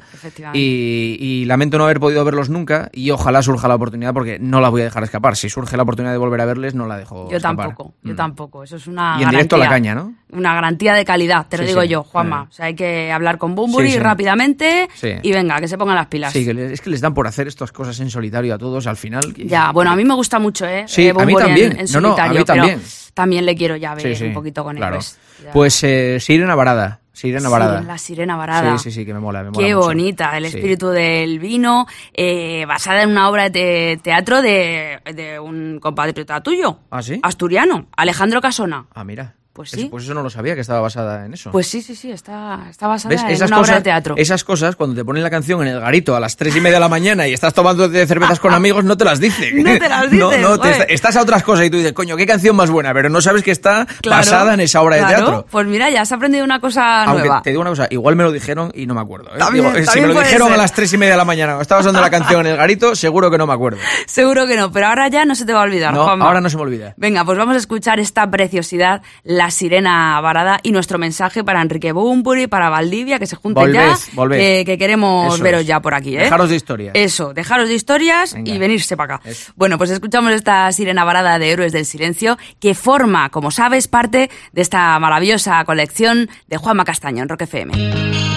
Y, 0.53 1.17
y 1.19 1.45
lamento 1.45 1.77
no 1.77 1.85
haber 1.85 1.99
podido 1.99 2.23
verlos 2.25 2.49
nunca 2.49 2.89
y 2.93 3.11
ojalá 3.11 3.41
surja 3.41 3.67
la 3.67 3.75
oportunidad 3.75 4.13
porque 4.13 4.39
no 4.39 4.61
la 4.61 4.69
voy 4.69 4.81
a 4.81 4.85
dejar 4.85 5.03
escapar. 5.03 5.35
Si 5.35 5.49
surge 5.49 5.77
la 5.77 5.83
oportunidad 5.83 6.11
de 6.11 6.17
volver 6.17 6.41
a 6.41 6.45
verles, 6.45 6.75
no 6.75 6.85
la 6.87 6.97
dejo 6.97 7.29
Yo 7.29 7.37
escapar. 7.37 7.67
tampoco, 7.67 7.93
yo 8.03 8.13
Mm. 8.13 8.15
tampoco. 8.17 8.63
Eso 8.63 8.75
es 8.75 8.87
una 8.87 9.17
Y 9.19 9.23
en 9.23 9.29
directo 9.29 9.55
a 9.55 9.59
la 9.59 9.65
garantía. 9.65 9.93
caña, 9.93 10.03
¿no? 10.03 10.15
Una 10.37 10.53
garantía 10.53 10.93
de 10.93 11.05
calidad, 11.05 11.47
te 11.47 11.57
lo 11.57 11.63
Sí, 11.63 11.69
digo 11.69 11.81
sí. 11.83 11.87
yo, 11.87 12.03
Juanma. 12.03 12.47
O 12.49 12.51
sea, 12.51 12.65
hay 12.65 12.75
que 12.75 13.11
hablar 13.11 13.37
con 13.37 13.55
Bumburi 13.55 13.97
rápidamente 13.97 14.89
y 15.23 15.31
venga, 15.31 15.59
que 15.59 15.67
se 15.67 15.77
pongan 15.77 15.95
las 15.95 16.07
pilas. 16.07 16.33
Sí, 16.33 16.43
que 16.45 16.73
es 16.73 16.81
que 16.81 16.89
les 16.89 17.01
dan 17.01 17.13
por 17.13 17.27
hacer 17.27 17.36
estas 17.45 17.71
cosas 17.71 17.99
en 17.99 18.09
solitario 18.09 18.55
a 18.55 18.57
todos 18.57 18.87
al 18.87 18.97
final. 18.97 19.21
Ya, 19.35 19.71
bueno, 19.71 19.91
a 19.91 19.95
mí 19.95 20.03
me 20.03 20.15
gusta 20.15 20.39
mucho, 20.39 20.65
¿eh? 20.65 20.85
Sí, 20.87 21.03
Eh, 21.07 21.09
a 21.11 21.13
mí 21.13 21.33
Bumburi 21.33 21.33
en- 21.35 21.47
también. 21.47 21.79
En, 21.79 21.91
No, 21.91 22.01
no, 22.01 22.17
a 22.17 22.29
mí 22.29 22.43
también. 22.43 22.81
también 23.13 23.45
le 23.45 23.55
quiero 23.55 23.75
ya 23.75 23.93
ver 23.93 24.07
Sí, 24.07 24.15
sí, 24.15 24.23
un 24.25 24.33
poquito 24.33 24.63
con 24.63 24.75
claro. 24.77 24.95
héroes. 24.95 25.19
Ya. 25.43 25.51
Pues 25.51 25.83
eh, 25.83 26.17
Sirena 26.19 26.55
Varada. 26.55 27.01
Sirena 27.13 27.49
Varada. 27.49 27.79
Sí, 27.81 27.85
la 27.87 27.97
sirena 27.97 28.35
varada. 28.37 28.77
Sí, 28.77 28.83
sí, 28.85 28.91
sí, 28.99 29.05
que 29.05 29.11
me 29.11 29.19
mola. 29.19 29.41
Me 29.41 29.49
mola 29.49 29.65
Qué 29.67 29.73
mucho. 29.73 29.87
bonita, 29.87 30.37
el 30.37 30.45
Sí. 30.47 30.55
espíritu 30.57 30.89
del 30.89 31.39
vino, 31.39 31.87
eh, 32.13 32.63
basada 32.67 33.01
en 33.01 33.09
una 33.09 33.27
obra 33.27 33.49
de 33.49 33.49
te- 33.49 33.97
teatro 34.03 34.39
de, 34.43 34.99
de 35.15 35.39
un 35.39 35.79
compatriota 35.81 36.41
tuyo. 36.43 36.77
¿Ah, 36.91 37.01
sí? 37.01 37.19
Asturiano, 37.23 37.87
Alejandro 37.97 38.39
Casona. 38.39 38.85
Ah, 38.93 39.03
mira. 39.03 39.33
Pues 39.57 39.73
Eso- 39.73 39.81
sí. 39.81 39.87
pues 39.89 40.03
eso 40.03 40.13
no 40.13 40.21
lo 40.21 40.29
sabía, 40.29 40.53
que 40.53 40.61
estaba 40.61 40.81
basada 40.81 41.25
en 41.25 41.33
eso. 41.33 41.49
Pues 41.51 41.65
sí, 41.67 41.81
sí, 41.81 41.95
sí, 41.95 42.11
está, 42.11 42.67
está 42.69 42.85
basada 42.85 43.15
¿Ves? 43.15 43.23
en 43.23 43.29
Esas 43.31 43.49
una 43.49 43.57
cosas, 43.57 43.69
obra 43.71 43.77
de 43.79 43.83
teatro. 43.83 44.13
esas 44.17 44.43
cosas, 44.43 44.75
cuando 44.75 44.95
te 44.95 45.03
ponen 45.03 45.23
la 45.23 45.31
canción 45.31 45.63
en 45.63 45.69
el 45.69 45.79
garito 45.79 46.15
a 46.15 46.19
las 46.19 46.37
tres 46.37 46.55
y 46.55 46.61
media 46.61 46.75
de 46.75 46.81
la 46.81 46.89
mañana 46.89 47.27
y 47.27 47.33
estás 47.33 47.55
tomando 47.55 47.89
cervezas 47.89 48.39
con 48.39 48.53
amigos, 48.53 48.83
no 48.85 48.95
te 48.95 49.03
las 49.03 49.19
dicen. 49.19 49.63
No 49.63 49.79
te 49.79 49.89
las 49.89 50.11
dicen, 50.11 50.41
no, 50.43 50.59
te 50.59 50.93
estás 50.93 51.15
a 51.17 51.21
otras 51.23 51.41
cosas 51.41 51.65
y 51.65 51.69
tú 51.71 51.77
dices, 51.77 51.93
coño, 51.93 52.15
qué 52.15 52.27
canción 52.27 52.55
más 52.55 52.69
buena, 52.69 52.93
pero 52.93 53.09
no 53.09 53.19
sabes 53.19 53.41
que 53.43 53.49
está 53.51 53.87
Claro, 54.01 54.17
basada 54.21 54.53
en 54.53 54.59
esa 54.59 54.81
obra 54.83 54.97
de 54.97 55.05
teatro. 55.05 55.45
Pues 55.49 55.65
mira, 55.65 55.89
ya 55.89 56.01
has 56.01 56.11
aprendido 56.11 56.45
una 56.45 56.59
cosa 56.59 57.03
Aunque 57.05 57.23
nueva. 57.27 57.41
te 57.41 57.49
digo 57.49 57.61
una 57.61 57.71
cosa, 57.71 57.87
igual 57.89 58.15
me 58.15 58.23
lo 58.23 58.31
dijeron 58.31 58.71
y 58.75 58.85
no 58.85 58.93
me 58.93 59.01
acuerdo. 59.01 59.29
¿eh? 59.35 59.39
También- 59.39 59.73
Digo, 59.73 59.91
si 59.91 60.01
me 60.01 60.07
lo 60.07 60.19
dijeron 60.19 60.53
a 60.53 60.57
las 60.57 60.71
tres 60.71 60.93
y 60.93 60.97
media 60.97 61.13
de 61.13 61.17
la 61.17 61.25
mañana 61.25 61.57
o 61.57 61.61
estabas 61.61 61.83
dando 61.85 61.99
la 61.99 62.11
canción 62.11 62.41
en 62.45 62.51
el 62.51 62.57
garito, 62.57 62.95
seguro 62.95 63.31
que 63.31 63.39
no 63.39 63.47
me 63.47 63.53
acuerdo. 63.53 63.79
Seguro 64.05 64.45
que 64.45 64.55
no, 64.55 64.71
pero 64.71 64.85
ahora 64.87 65.07
ya 65.07 65.25
no 65.25 65.33
se 65.33 65.45
te 65.45 65.53
va 65.53 65.61
a 65.61 65.63
olvidar, 65.63 65.93
No, 65.93 66.03
Juanma. 66.03 66.25
ahora 66.25 66.41
no 66.41 66.49
se 66.49 66.55
me 66.57 66.61
olvida. 66.61 66.93
Venga, 66.97 67.25
pues 67.25 67.37
vamos 67.37 67.55
a 67.55 67.57
escuchar 67.59 67.99
esta 67.99 68.29
preciosidad, 68.29 69.01
La 69.23 69.46
la 69.47 69.51
sirena 69.51 70.19
varada 70.19 70.59
y 70.61 70.73
nuestro 70.73 70.97
mensaje 70.97 71.41
para 71.41 71.61
Enrique 71.61 71.93
Bumburi, 71.93 72.47
para 72.47 72.69
Valdivia, 72.69 73.17
que 73.17 73.25
se 73.25 73.37
junten 73.37 73.71
ya, 73.71 73.95
que, 74.29 74.63
que 74.65 74.77
queremos 74.77 75.35
Eso 75.35 75.43
veros 75.43 75.61
es. 75.61 75.67
ya 75.67 75.79
por 75.79 75.93
aquí. 75.93 76.17
¿eh? 76.17 76.23
Dejaros 76.23 76.49
de 76.49 76.57
historias. 76.57 76.91
Eso, 76.95 77.33
dejaros 77.33 77.69
de 77.69 77.75
historias 77.75 78.33
Venga. 78.33 78.51
y 78.53 78.57
venirse 78.57 78.97
para 78.97 79.15
acá. 79.15 79.29
Eso. 79.29 79.53
Bueno, 79.55 79.77
pues 79.77 79.89
escuchamos 79.89 80.33
esta 80.33 80.69
sirena 80.73 81.05
varada 81.05 81.39
de 81.39 81.49
Héroes 81.49 81.71
del 81.71 81.85
Silencio, 81.85 82.37
que 82.59 82.75
forma, 82.75 83.29
como 83.29 83.49
sabes, 83.51 83.87
parte 83.87 84.29
de 84.51 84.61
esta 84.61 84.99
maravillosa 84.99 85.63
colección 85.63 86.29
de 86.47 86.57
Juanma 86.57 86.83
Castaño 86.83 87.23
en 87.23 87.29
Rock 87.29 87.43
FM. 87.43 88.36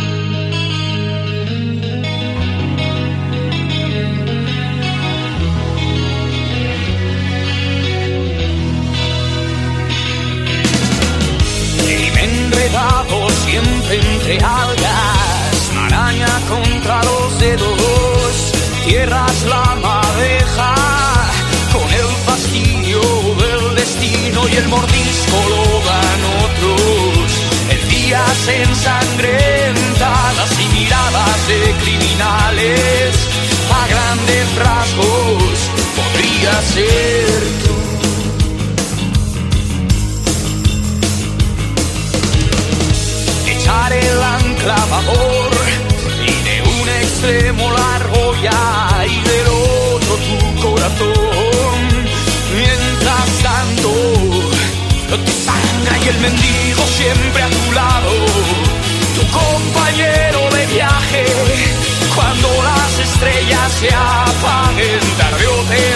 Ensangrentadas 28.62 30.50
y 30.60 30.66
miradas 30.78 31.48
de 31.48 31.60
criminales, 31.82 33.14
a 33.72 33.86
grandes 33.88 34.46
rasgos 34.56 35.52
podría 35.96 36.52
ser 36.74 37.30
tú. 37.64 37.80
echar 43.50 43.92
el 43.92 44.22
ancla 44.22 44.74
a 44.74 44.86
favor 44.94 45.50
y 46.26 46.32
de 46.46 46.56
un 46.62 46.88
extremo 46.88 47.70
la 47.72 47.96
argolla 47.96 48.60
y 49.06 49.16
del 49.28 49.46
otro 49.48 50.14
tu 50.26 50.36
corazón. 50.62 51.78
Mientras 52.54 53.28
tanto, 53.42 53.90
tu 55.24 55.32
sangre 55.48 55.94
y 56.04 56.08
el 56.08 56.18
mendigo 56.20 56.82
siempre 56.98 57.42
a 57.42 57.48
tu 57.48 57.72
lado, 57.72 57.99
se 63.68 63.88
apaguen 63.88 65.00
tarde 65.18 65.89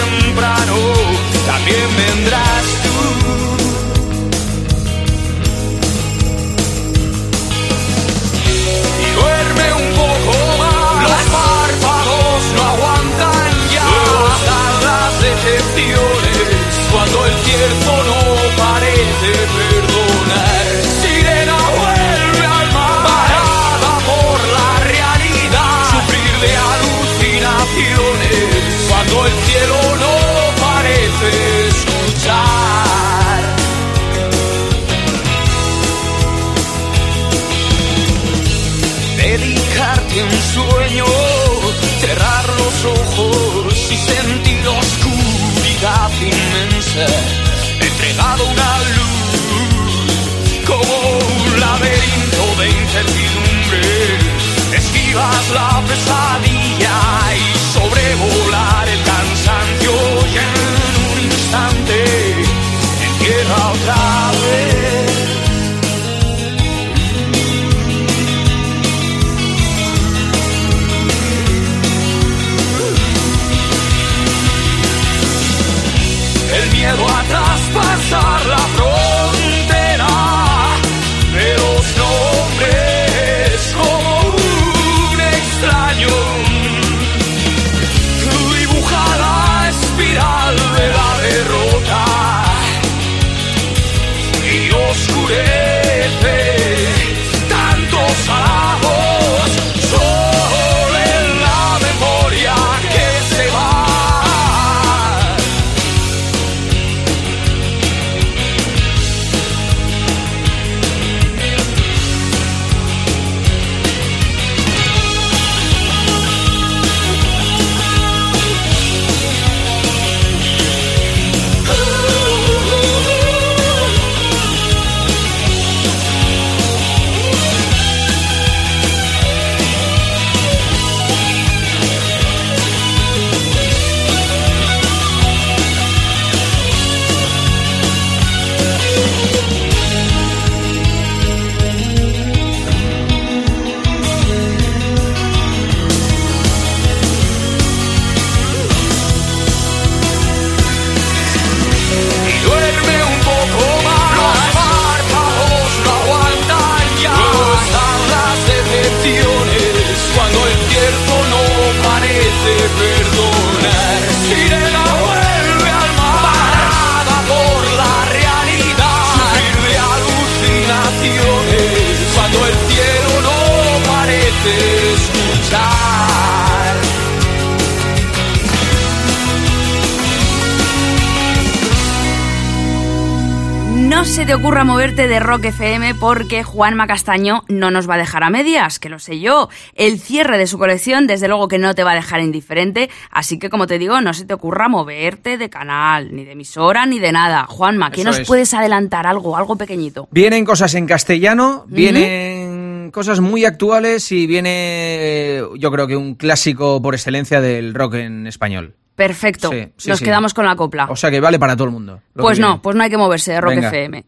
de 184.95 185.19
Rock 185.19 185.45
FM 185.45 185.95
porque 185.95 186.43
Juanma 186.43 186.87
Castaño 186.87 187.43
no 187.49 187.69
nos 187.69 187.87
va 187.89 187.95
a 187.95 187.97
dejar 187.97 188.23
a 188.23 188.29
medias, 188.29 188.79
que 188.79 188.87
lo 188.87 188.97
sé 188.97 189.19
yo. 189.19 189.49
El 189.73 189.99
cierre 189.99 190.37
de 190.37 190.47
su 190.47 190.57
colección, 190.57 191.05
desde 191.05 191.27
luego 191.27 191.49
que 191.49 191.57
no 191.57 191.75
te 191.75 191.83
va 191.83 191.91
a 191.91 191.95
dejar 191.95 192.21
indiferente, 192.21 192.89
así 193.11 193.37
que 193.37 193.49
como 193.49 193.67
te 193.67 193.77
digo, 193.77 193.99
no 193.99 194.13
se 194.13 194.23
te 194.23 194.33
ocurra 194.33 194.69
moverte 194.69 195.37
de 195.37 195.49
canal, 195.49 196.15
ni 196.15 196.23
de 196.23 196.31
emisora, 196.31 196.85
ni 196.85 196.99
de 196.99 197.11
nada. 197.11 197.45
Juanma, 197.45 197.91
¿qué 197.91 198.01
Eso 198.01 198.09
nos 198.11 198.19
es. 198.19 198.27
puedes 198.27 198.53
adelantar? 198.53 199.05
Algo, 199.05 199.35
algo 199.35 199.57
pequeñito. 199.57 200.07
Vienen 200.11 200.45
cosas 200.45 200.73
en 200.75 200.87
castellano, 200.87 201.65
vienen 201.67 202.89
cosas 202.91 203.19
muy 203.19 203.43
actuales 203.43 204.11
y 204.13 204.25
viene, 204.27 204.49
eh, 204.51 205.43
yo 205.57 205.71
creo 205.71 205.87
que 205.87 205.97
un 205.97 206.15
clásico 206.15 206.81
por 206.81 206.95
excelencia 206.95 207.41
del 207.41 207.73
rock 207.73 207.95
en 207.95 208.27
español. 208.27 208.75
Perfecto. 208.95 209.49
Sí, 209.51 209.67
sí, 209.75 209.89
nos 209.89 209.99
sí. 209.99 210.05
quedamos 210.05 210.33
con 210.33 210.45
la 210.45 210.55
copla. 210.55 210.85
O 210.89 210.95
sea 210.95 211.11
que 211.11 211.19
vale 211.19 211.37
para 211.37 211.55
todo 211.55 211.65
el 211.65 211.73
mundo. 211.73 212.01
pues 212.13 212.39
no, 212.39 212.61
pues 212.61 212.77
no 212.77 212.83
hay 212.83 212.89
que 212.89 212.97
moverse 212.97 213.33
de 213.33 213.41
Rock 213.41 213.55
Venga. 213.55 213.67
FM. 213.67 214.05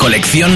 Colección 0.00 0.50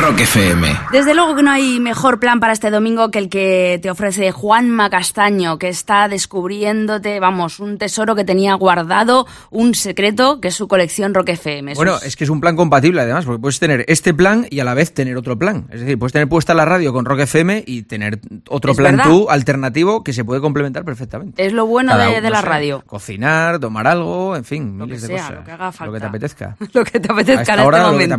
Rock 0.00 0.20
FM. 0.20 0.68
Desde 0.92 1.14
luego 1.14 1.34
que 1.34 1.42
no 1.42 1.50
hay 1.50 1.80
mejor 1.80 2.20
plan 2.20 2.38
para 2.38 2.52
este 2.52 2.70
domingo 2.70 3.10
que 3.10 3.18
el 3.18 3.28
que 3.28 3.80
te 3.82 3.90
ofrece 3.90 4.30
Juanma 4.30 4.90
Castaño, 4.90 5.58
que 5.58 5.68
está 5.68 6.06
descubriéndote, 6.08 7.18
vamos, 7.18 7.58
un 7.60 7.78
tesoro 7.78 8.14
que 8.14 8.24
tenía 8.24 8.54
guardado, 8.54 9.26
un 9.50 9.74
secreto 9.74 10.40
que 10.40 10.48
es 10.48 10.54
su 10.54 10.68
colección 10.68 11.14
Rock 11.14 11.30
FM. 11.30 11.72
Eso 11.72 11.78
Bueno, 11.78 11.96
es- 11.96 12.04
es 12.04 12.16
que 12.16 12.24
es 12.24 12.30
un 12.30 12.40
plan 12.40 12.54
compatible 12.56 13.00
además, 13.00 13.24
porque 13.24 13.40
puedes 13.40 13.58
tener 13.58 13.84
este 13.88 14.14
plan 14.14 14.46
y 14.50 14.60
a 14.60 14.64
la 14.64 14.74
vez 14.74 14.92
tener 14.94 15.16
otro 15.16 15.36
plan. 15.38 15.66
Es 15.72 15.80
decir, 15.80 15.98
puedes 15.98 16.12
tener 16.12 16.28
puesta 16.28 16.54
la 16.54 16.64
radio 16.64 16.92
con 16.92 17.04
Rock 17.06 17.20
FM 17.20 17.64
y 17.66 17.82
tener 17.82 18.20
otro 18.48 18.72
Es 18.72 18.76
plan 18.78 18.96
verdad. 18.98 19.10
tú 19.10 19.30
alternativo 19.30 20.04
que 20.04 20.12
se 20.12 20.24
puede 20.24 20.40
complementar 20.40 20.84
perfectamente. 20.84 21.44
Es 21.44 21.52
lo 21.52 21.66
bueno 21.66 21.92
Cada 21.92 22.06
de, 22.06 22.14
de 22.16 22.20
no 22.22 22.30
la 22.30 22.40
sé, 22.40 22.46
radio. 22.46 22.82
Cocinar, 22.86 23.58
tomar 23.58 23.86
algo, 23.88 24.36
en 24.36 24.44
fin, 24.44 24.78
Lo 24.78 24.84
que 24.84 24.92
miles 24.92 25.02
de 25.02 25.08
sea, 25.08 25.16
cosas. 25.22 25.38
lo 25.38 25.44
que 25.44 25.50
haga 25.52 25.72
falta. 25.72 25.86
Lo 25.86 25.92
que 25.94 26.00
te 26.00 26.06
apetezca. 26.06 26.56
Lo 26.72 26.84
que 26.84 27.00
te 27.00 27.08
A 27.10 27.12
apetezca 27.14 27.40
esta 27.42 27.54
en 27.54 27.58
este 27.60 27.66
hora, 27.68 27.78
lo 27.78 27.84
que 27.84 27.90
te 27.90 27.92
momento. 28.08 28.14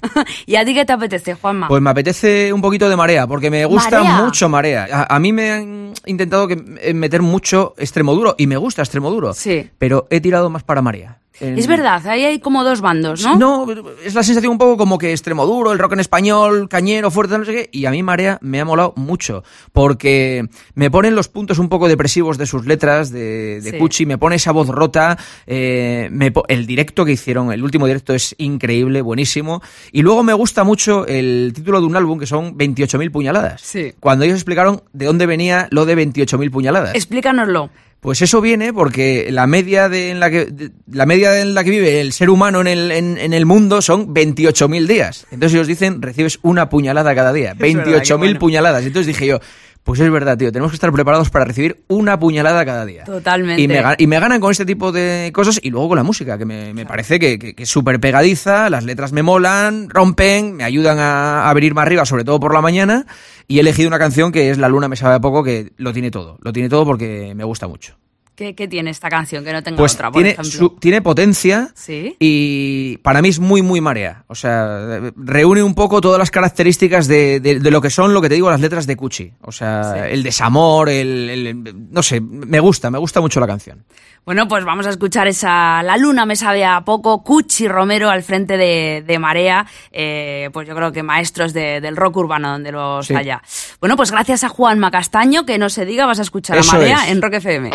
¿Y 0.46 0.56
a 0.56 0.64
ti 0.64 0.74
qué 0.74 0.84
te 0.84 0.92
apetece, 0.92 1.34
Juanma? 1.34 1.68
Pues 1.68 1.82
me 1.82 1.90
apetece 1.90 2.52
un 2.52 2.60
poquito 2.60 2.88
de 2.88 2.96
marea, 2.96 3.26
porque 3.26 3.50
me 3.50 3.64
gusta 3.64 4.02
¿Marea? 4.02 4.22
mucho 4.22 4.48
marea. 4.48 4.88
A, 4.92 5.16
a 5.16 5.18
mí 5.18 5.32
me 5.32 5.50
han 5.50 5.92
intentado 6.06 6.46
que, 6.48 6.62
eh, 6.80 6.94
meter 6.94 7.22
mucho 7.22 7.74
extremo 7.78 8.14
duro, 8.14 8.34
y 8.38 8.46
me 8.46 8.56
gusta 8.56 8.82
extremo 8.82 9.10
duro. 9.10 9.32
Sí. 9.34 9.70
Pero 9.78 10.06
he 10.10 10.20
tirado 10.20 10.50
más 10.50 10.62
para 10.62 10.82
marea. 10.82 11.21
En- 11.40 11.58
es 11.58 11.66
verdad, 11.66 12.06
ahí 12.06 12.24
hay 12.24 12.38
como 12.40 12.62
dos 12.62 12.80
bandos, 12.80 13.22
¿no? 13.24 13.36
No, 13.36 13.66
es 14.04 14.14
la 14.14 14.22
sensación 14.22 14.52
un 14.52 14.58
poco 14.58 14.76
como 14.76 14.98
que 14.98 15.10
extremo 15.12 15.46
duro, 15.46 15.72
el 15.72 15.78
rock 15.78 15.94
en 15.94 16.00
español, 16.00 16.68
cañero, 16.68 17.10
fuerte, 17.10 17.38
no 17.38 17.44
sé 17.44 17.52
qué. 17.52 17.68
Y 17.72 17.86
a 17.86 17.90
mí 17.90 18.02
Marea 18.02 18.38
me 18.42 18.60
ha 18.60 18.64
molado 18.64 18.92
mucho, 18.96 19.42
porque 19.72 20.46
me 20.74 20.90
ponen 20.90 21.14
los 21.14 21.28
puntos 21.28 21.58
un 21.58 21.68
poco 21.68 21.88
depresivos 21.88 22.38
de 22.38 22.46
sus 22.46 22.66
letras, 22.66 23.10
de, 23.10 23.60
de 23.60 23.70
Sí. 23.72 23.78
Cuchi, 23.78 24.06
me 24.06 24.18
pone 24.18 24.36
esa 24.36 24.52
voz 24.52 24.68
rota. 24.68 25.18
eh, 25.46 26.08
me 26.12 26.32
el 26.48 26.66
directo 26.66 27.04
que 27.04 27.12
hicieron, 27.12 27.52
el 27.52 27.62
último 27.64 27.86
directo 27.86 28.14
es 28.14 28.34
increíble, 28.38 29.00
buenísimo. 29.02 29.62
Y 29.90 30.02
luego 30.02 30.22
me 30.22 30.32
gusta 30.34 30.64
mucho 30.64 31.06
el 31.06 31.52
título 31.54 31.80
de 31.80 31.86
un 31.86 31.96
álbum 31.96 32.18
que 32.18 32.26
son 32.26 32.56
28.000 32.56 33.10
puñaladas. 33.10 33.60
Sí. 33.62 33.92
Cuando 34.00 34.24
ellos 34.24 34.36
explicaron 34.36 34.82
de 34.92 35.06
dónde 35.06 35.26
venía 35.26 35.66
lo 35.70 35.84
de 35.86 35.96
28.000 35.96 36.50
puñaladas. 36.50 36.94
Explícanoslo. 36.94 37.70
Pues 38.02 38.20
eso 38.20 38.40
viene 38.40 38.72
porque 38.72 39.28
la 39.30 39.46
media 39.46 39.88
de, 39.88 40.10
en 40.10 40.18
la 40.18 40.28
que 40.28 40.46
de- 40.46 40.72
la 40.90 41.06
media 41.06 41.40
en 41.40 41.54
la 41.54 41.62
que 41.62 41.70
vive 41.70 42.00
el 42.00 42.12
ser 42.12 42.30
humano 42.30 42.60
en 42.60 42.66
el, 42.66 42.90
en, 42.90 43.16
en 43.16 43.32
el 43.32 43.46
mundo 43.46 43.80
son 43.80 44.12
28.000 44.12 44.86
días. 44.88 45.24
Entonces 45.30 45.54
ellos 45.54 45.68
dicen 45.68 46.02
recibes 46.02 46.40
una 46.42 46.68
puñalada 46.68 47.14
cada 47.14 47.32
día, 47.32 47.54
verdad, 47.54 47.84
28.000 47.86 48.02
qué 48.08 48.14
bueno. 48.16 48.38
puñaladas. 48.40 48.84
Entonces 48.84 49.06
dije 49.06 49.26
yo, 49.28 49.38
pues 49.84 49.98
es 50.00 50.10
verdad, 50.10 50.38
tío, 50.38 50.52
tenemos 50.52 50.70
que 50.70 50.76
estar 50.76 50.92
preparados 50.92 51.28
para 51.30 51.44
recibir 51.44 51.82
una 51.88 52.18
puñalada 52.18 52.64
cada 52.64 52.86
día. 52.86 53.04
Totalmente. 53.04 53.60
Y 53.60 53.68
me, 53.68 53.82
ga- 53.82 53.96
y 53.98 54.06
me 54.06 54.20
ganan 54.20 54.40
con 54.40 54.50
este 54.52 54.64
tipo 54.64 54.92
de 54.92 55.30
cosas 55.34 55.58
y 55.62 55.70
luego 55.70 55.88
con 55.88 55.96
la 55.96 56.04
música, 56.04 56.38
que 56.38 56.44
me, 56.44 56.72
me 56.72 56.86
parece 56.86 57.18
que, 57.18 57.38
que- 57.38 57.54
que 57.54 57.62
es 57.64 57.68
súper 57.68 57.98
pegadiza, 57.98 58.70
las 58.70 58.84
letras 58.84 59.12
me 59.12 59.22
molan, 59.22 59.90
rompen, 59.90 60.54
me 60.54 60.64
ayudan 60.64 60.98
a, 61.00 61.50
a 61.50 61.54
venir 61.54 61.74
más 61.74 61.82
arriba, 61.86 62.04
sobre 62.06 62.24
todo 62.24 62.38
por 62.38 62.54
la 62.54 62.60
mañana. 62.60 63.06
Y 63.48 63.56
he 63.58 63.60
elegido 63.60 63.88
una 63.88 63.98
canción 63.98 64.30
que 64.32 64.50
es 64.50 64.58
La 64.58 64.68
Luna 64.68 64.88
me 64.88 64.96
sabe 64.96 65.16
a 65.16 65.20
poco, 65.20 65.42
que 65.42 65.72
lo 65.76 65.92
tiene 65.92 66.10
todo. 66.10 66.38
Lo 66.42 66.52
tiene 66.52 66.68
todo 66.68 66.84
porque 66.84 67.32
me 67.34 67.44
gusta 67.44 67.66
mucho. 67.66 67.96
¿Qué, 68.34 68.54
qué 68.54 68.66
tiene 68.66 68.90
esta 68.90 69.10
canción 69.10 69.44
que 69.44 69.52
no 69.52 69.62
tenga 69.62 69.76
Pues 69.76 69.94
otra, 69.94 70.10
por 70.10 70.22
tiene, 70.22 70.30
ejemplo? 70.30 70.50
su- 70.52 70.70
tiene 70.80 71.02
potencia 71.02 71.68
Sí. 71.74 72.16
y 72.18 72.96
para 72.98 73.20
mí 73.20 73.28
es 73.28 73.38
muy, 73.38 73.60
muy 73.60 73.82
marea. 73.82 74.24
O 74.26 74.34
sea, 74.34 75.00
reúne 75.16 75.62
un 75.62 75.74
poco 75.74 76.00
todas 76.00 76.18
las 76.18 76.30
características 76.30 77.06
de, 77.08 77.40
de- 77.40 77.60
de 77.60 77.70
lo 77.70 77.82
que 77.82 77.90
son, 77.90 78.14
lo 78.14 78.22
que 78.22 78.30
te 78.30 78.34
digo, 78.36 78.50
las 78.50 78.60
letras 78.60 78.86
de 78.86 78.96
Cuchi. 78.96 79.32
O 79.42 79.52
sea, 79.52 80.08
el 80.08 80.22
desamor, 80.22 80.88
el, 80.88 81.28
el- 81.28 81.90
No 81.92 82.02
sé, 82.02 82.22
me 82.22 82.58
gusta, 82.58 82.90
me 82.90 82.96
gusta 82.98 83.20
mucho 83.20 83.38
la 83.38 83.46
canción. 83.46 83.84
Bueno, 84.24 84.46
pues 84.48 84.64
vamos 84.64 84.86
a 84.86 84.90
escuchar 84.90 85.26
esa 85.26 85.82
La 85.82 85.96
Luna 85.96 86.24
me 86.24 86.36
sabe 86.36 86.64
a 86.64 86.80
poco, 86.82 87.24
Cuchi 87.24 87.66
Romero 87.68 88.08
al 88.08 88.22
frente 88.22 88.56
de, 88.56 89.02
de 89.06 89.18
Marea, 89.18 89.66
eh, 89.90 90.48
pues 90.52 90.66
yo 90.68 90.74
creo 90.76 90.90
que 90.92 91.02
maestros 91.02 91.52
de- 91.52 91.80
del 91.82 91.96
rock 91.96 92.16
urbano 92.18 92.50
donde 92.52 92.72
los 92.72 93.08
Sí. 93.08 93.14
haya. 93.14 93.42
Bueno, 93.80 93.96
pues 93.96 94.10
gracias 94.12 94.42
a 94.44 94.48
Juanma 94.48 94.90
Castaño, 94.92 95.44
que 95.44 95.58
no 95.58 95.68
se 95.68 95.84
diga, 95.84 96.06
vas 96.06 96.20
a 96.20 96.22
escuchar 96.22 96.56
Eso 96.56 96.70
a 96.76 96.78
Marea 96.78 97.04
es. 97.04 97.10
en 97.10 97.20
Rock 97.20 97.34
FM. 97.34 97.70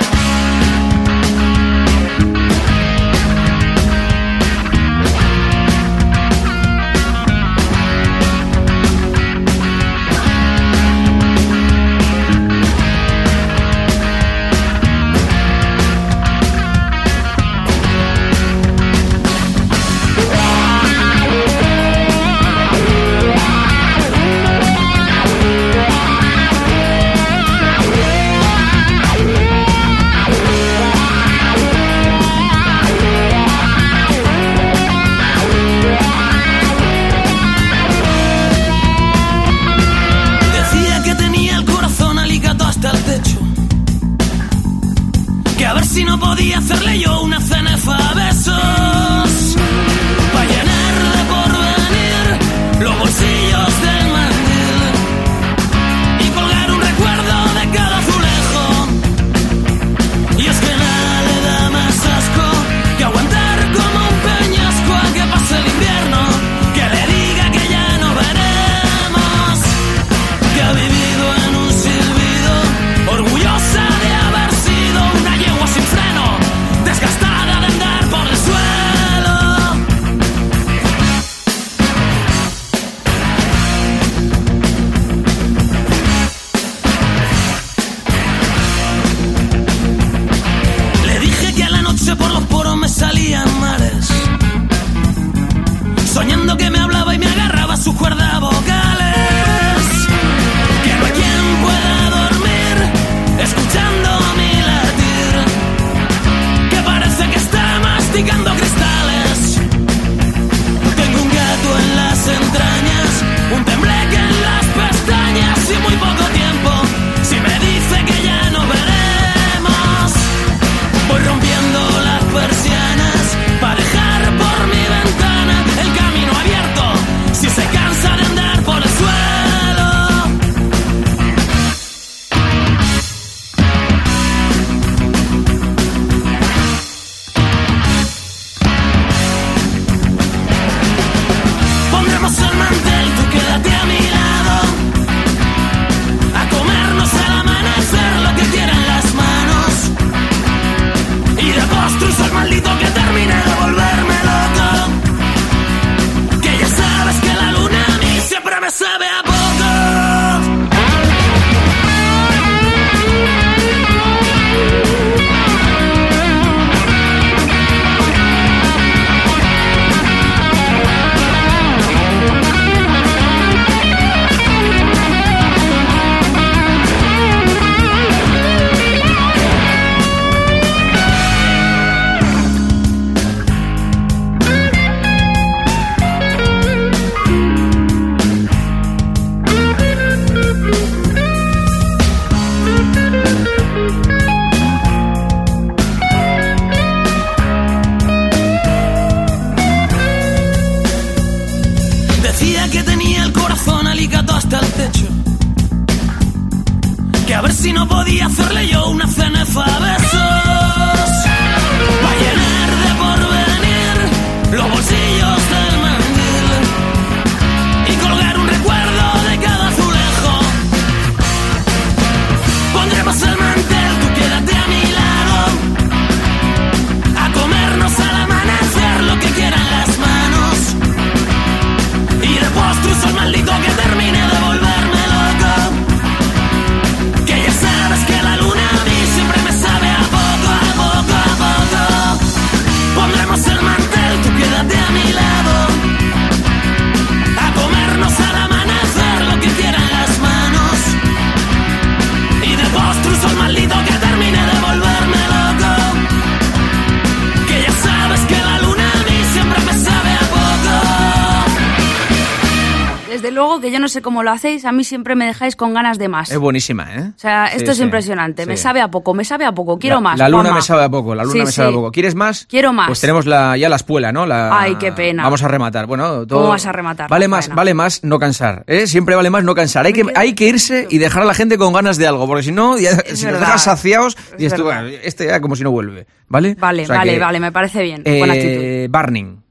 No 263.87 263.89
sé 263.89 264.01
cómo 264.01 264.21
lo 264.21 264.31
hacéis, 264.31 264.65
a 264.65 264.73
mí 264.73 264.83
siempre 264.83 265.15
me 265.15 265.25
dejáis 265.25 265.55
con 265.55 265.73
ganas 265.73 265.97
de 265.97 266.09
más. 266.09 266.29
Es 266.29 266.37
buenísima, 266.37 266.93
¿eh? 266.93 267.11
O 267.15 267.19
sea, 267.19 267.47
Sí, 267.51 267.55
esto 267.57 267.71
es 267.71 267.77
sí, 267.77 267.83
impresionante. 267.83 268.45
Me 268.45 268.57
sabe 268.57 268.81
a 268.81 268.89
poco, 268.89 269.13
me 269.13 269.23
sabe 269.23 269.45
a 269.45 269.53
poco. 269.53 269.79
Quiero 269.79 269.95
La- 269.95 270.01
más. 270.01 270.19
La 270.19 270.27
luna 270.27 270.51
me 270.51 270.61
sabe 270.61 270.83
a 270.83 270.89
poco, 270.89 271.15
la 271.15 271.23
luna 271.23 271.45
me 271.45 271.51
sabe 271.53 271.69
a 271.69 271.71
poco. 271.71 271.89
¿Quieres 271.93 272.13
más? 272.15 272.45
Quiero 272.49 272.73
más. 272.73 272.87
Pues 272.87 272.99
tenemos 272.99 273.25
la, 273.25 273.55
ya 273.55 273.69
la 273.69 273.77
espuela, 273.77 274.11
¿no? 274.11 274.25
La- 274.25 274.59
Ay, 274.59 274.75
qué 274.75 274.91
pena. 274.91 275.23
Vamos 275.23 275.41
a 275.41 275.47
rematar. 275.47 275.85
Bueno, 275.85 276.27
todo- 276.27 276.39
¿Cómo 276.39 276.49
vas 276.49 276.65
a 276.65 276.73
rematar, 276.73 277.09
Vale 277.09 277.29
más, 277.29 277.47
vale 277.47 277.73
más 277.73 278.03
no 278.03 278.19
cansar. 278.19 278.65
¿eh? 278.67 278.87
Siempre 278.87 279.15
vale 279.15 279.29
más 279.29 279.45
no 279.45 279.55
cansar. 279.55 279.85
Hay 279.85 279.93
que, 279.93 280.03
hay 280.15 280.33
que 280.33 280.47
irse 280.49 280.85
y 280.89 280.97
dejar 280.97 281.21
a 281.21 281.25
la 281.25 281.33
gente 281.33 281.57
con 281.57 281.71
ganas 281.71 281.95
de 281.95 282.07
algo, 282.07 282.27
porque 282.27 282.43
si 282.43 282.51
no, 282.51 282.77
ya- 282.77 282.91
si 283.05 283.23
nos 283.23 283.23
verdad. 283.23 283.39
dejas 283.39 283.63
saciados, 283.63 284.17
Es 284.33 284.37
dices 284.37 284.53
tú, 284.59 284.65
verdad. 284.65 284.81
"Bueno, 284.83 284.97
este 285.01 285.27
ya 285.27 285.39
como 285.39 285.55
si 285.55 285.63
no 285.63 285.71
vuelve. 285.71 286.07
¿Vale? 286.27 286.55
Vale, 286.59 286.83
O 286.83 286.87
sea 286.87 286.97
vale, 286.97 287.13
que, 287.13 287.19
vale, 287.19 287.39
me 287.39 287.53
parece 287.53 287.81
bien. 287.83 288.01
eh, 288.03 288.19
Buena 288.19 288.33
actitud. 288.33 288.89
Burning. 288.91 289.46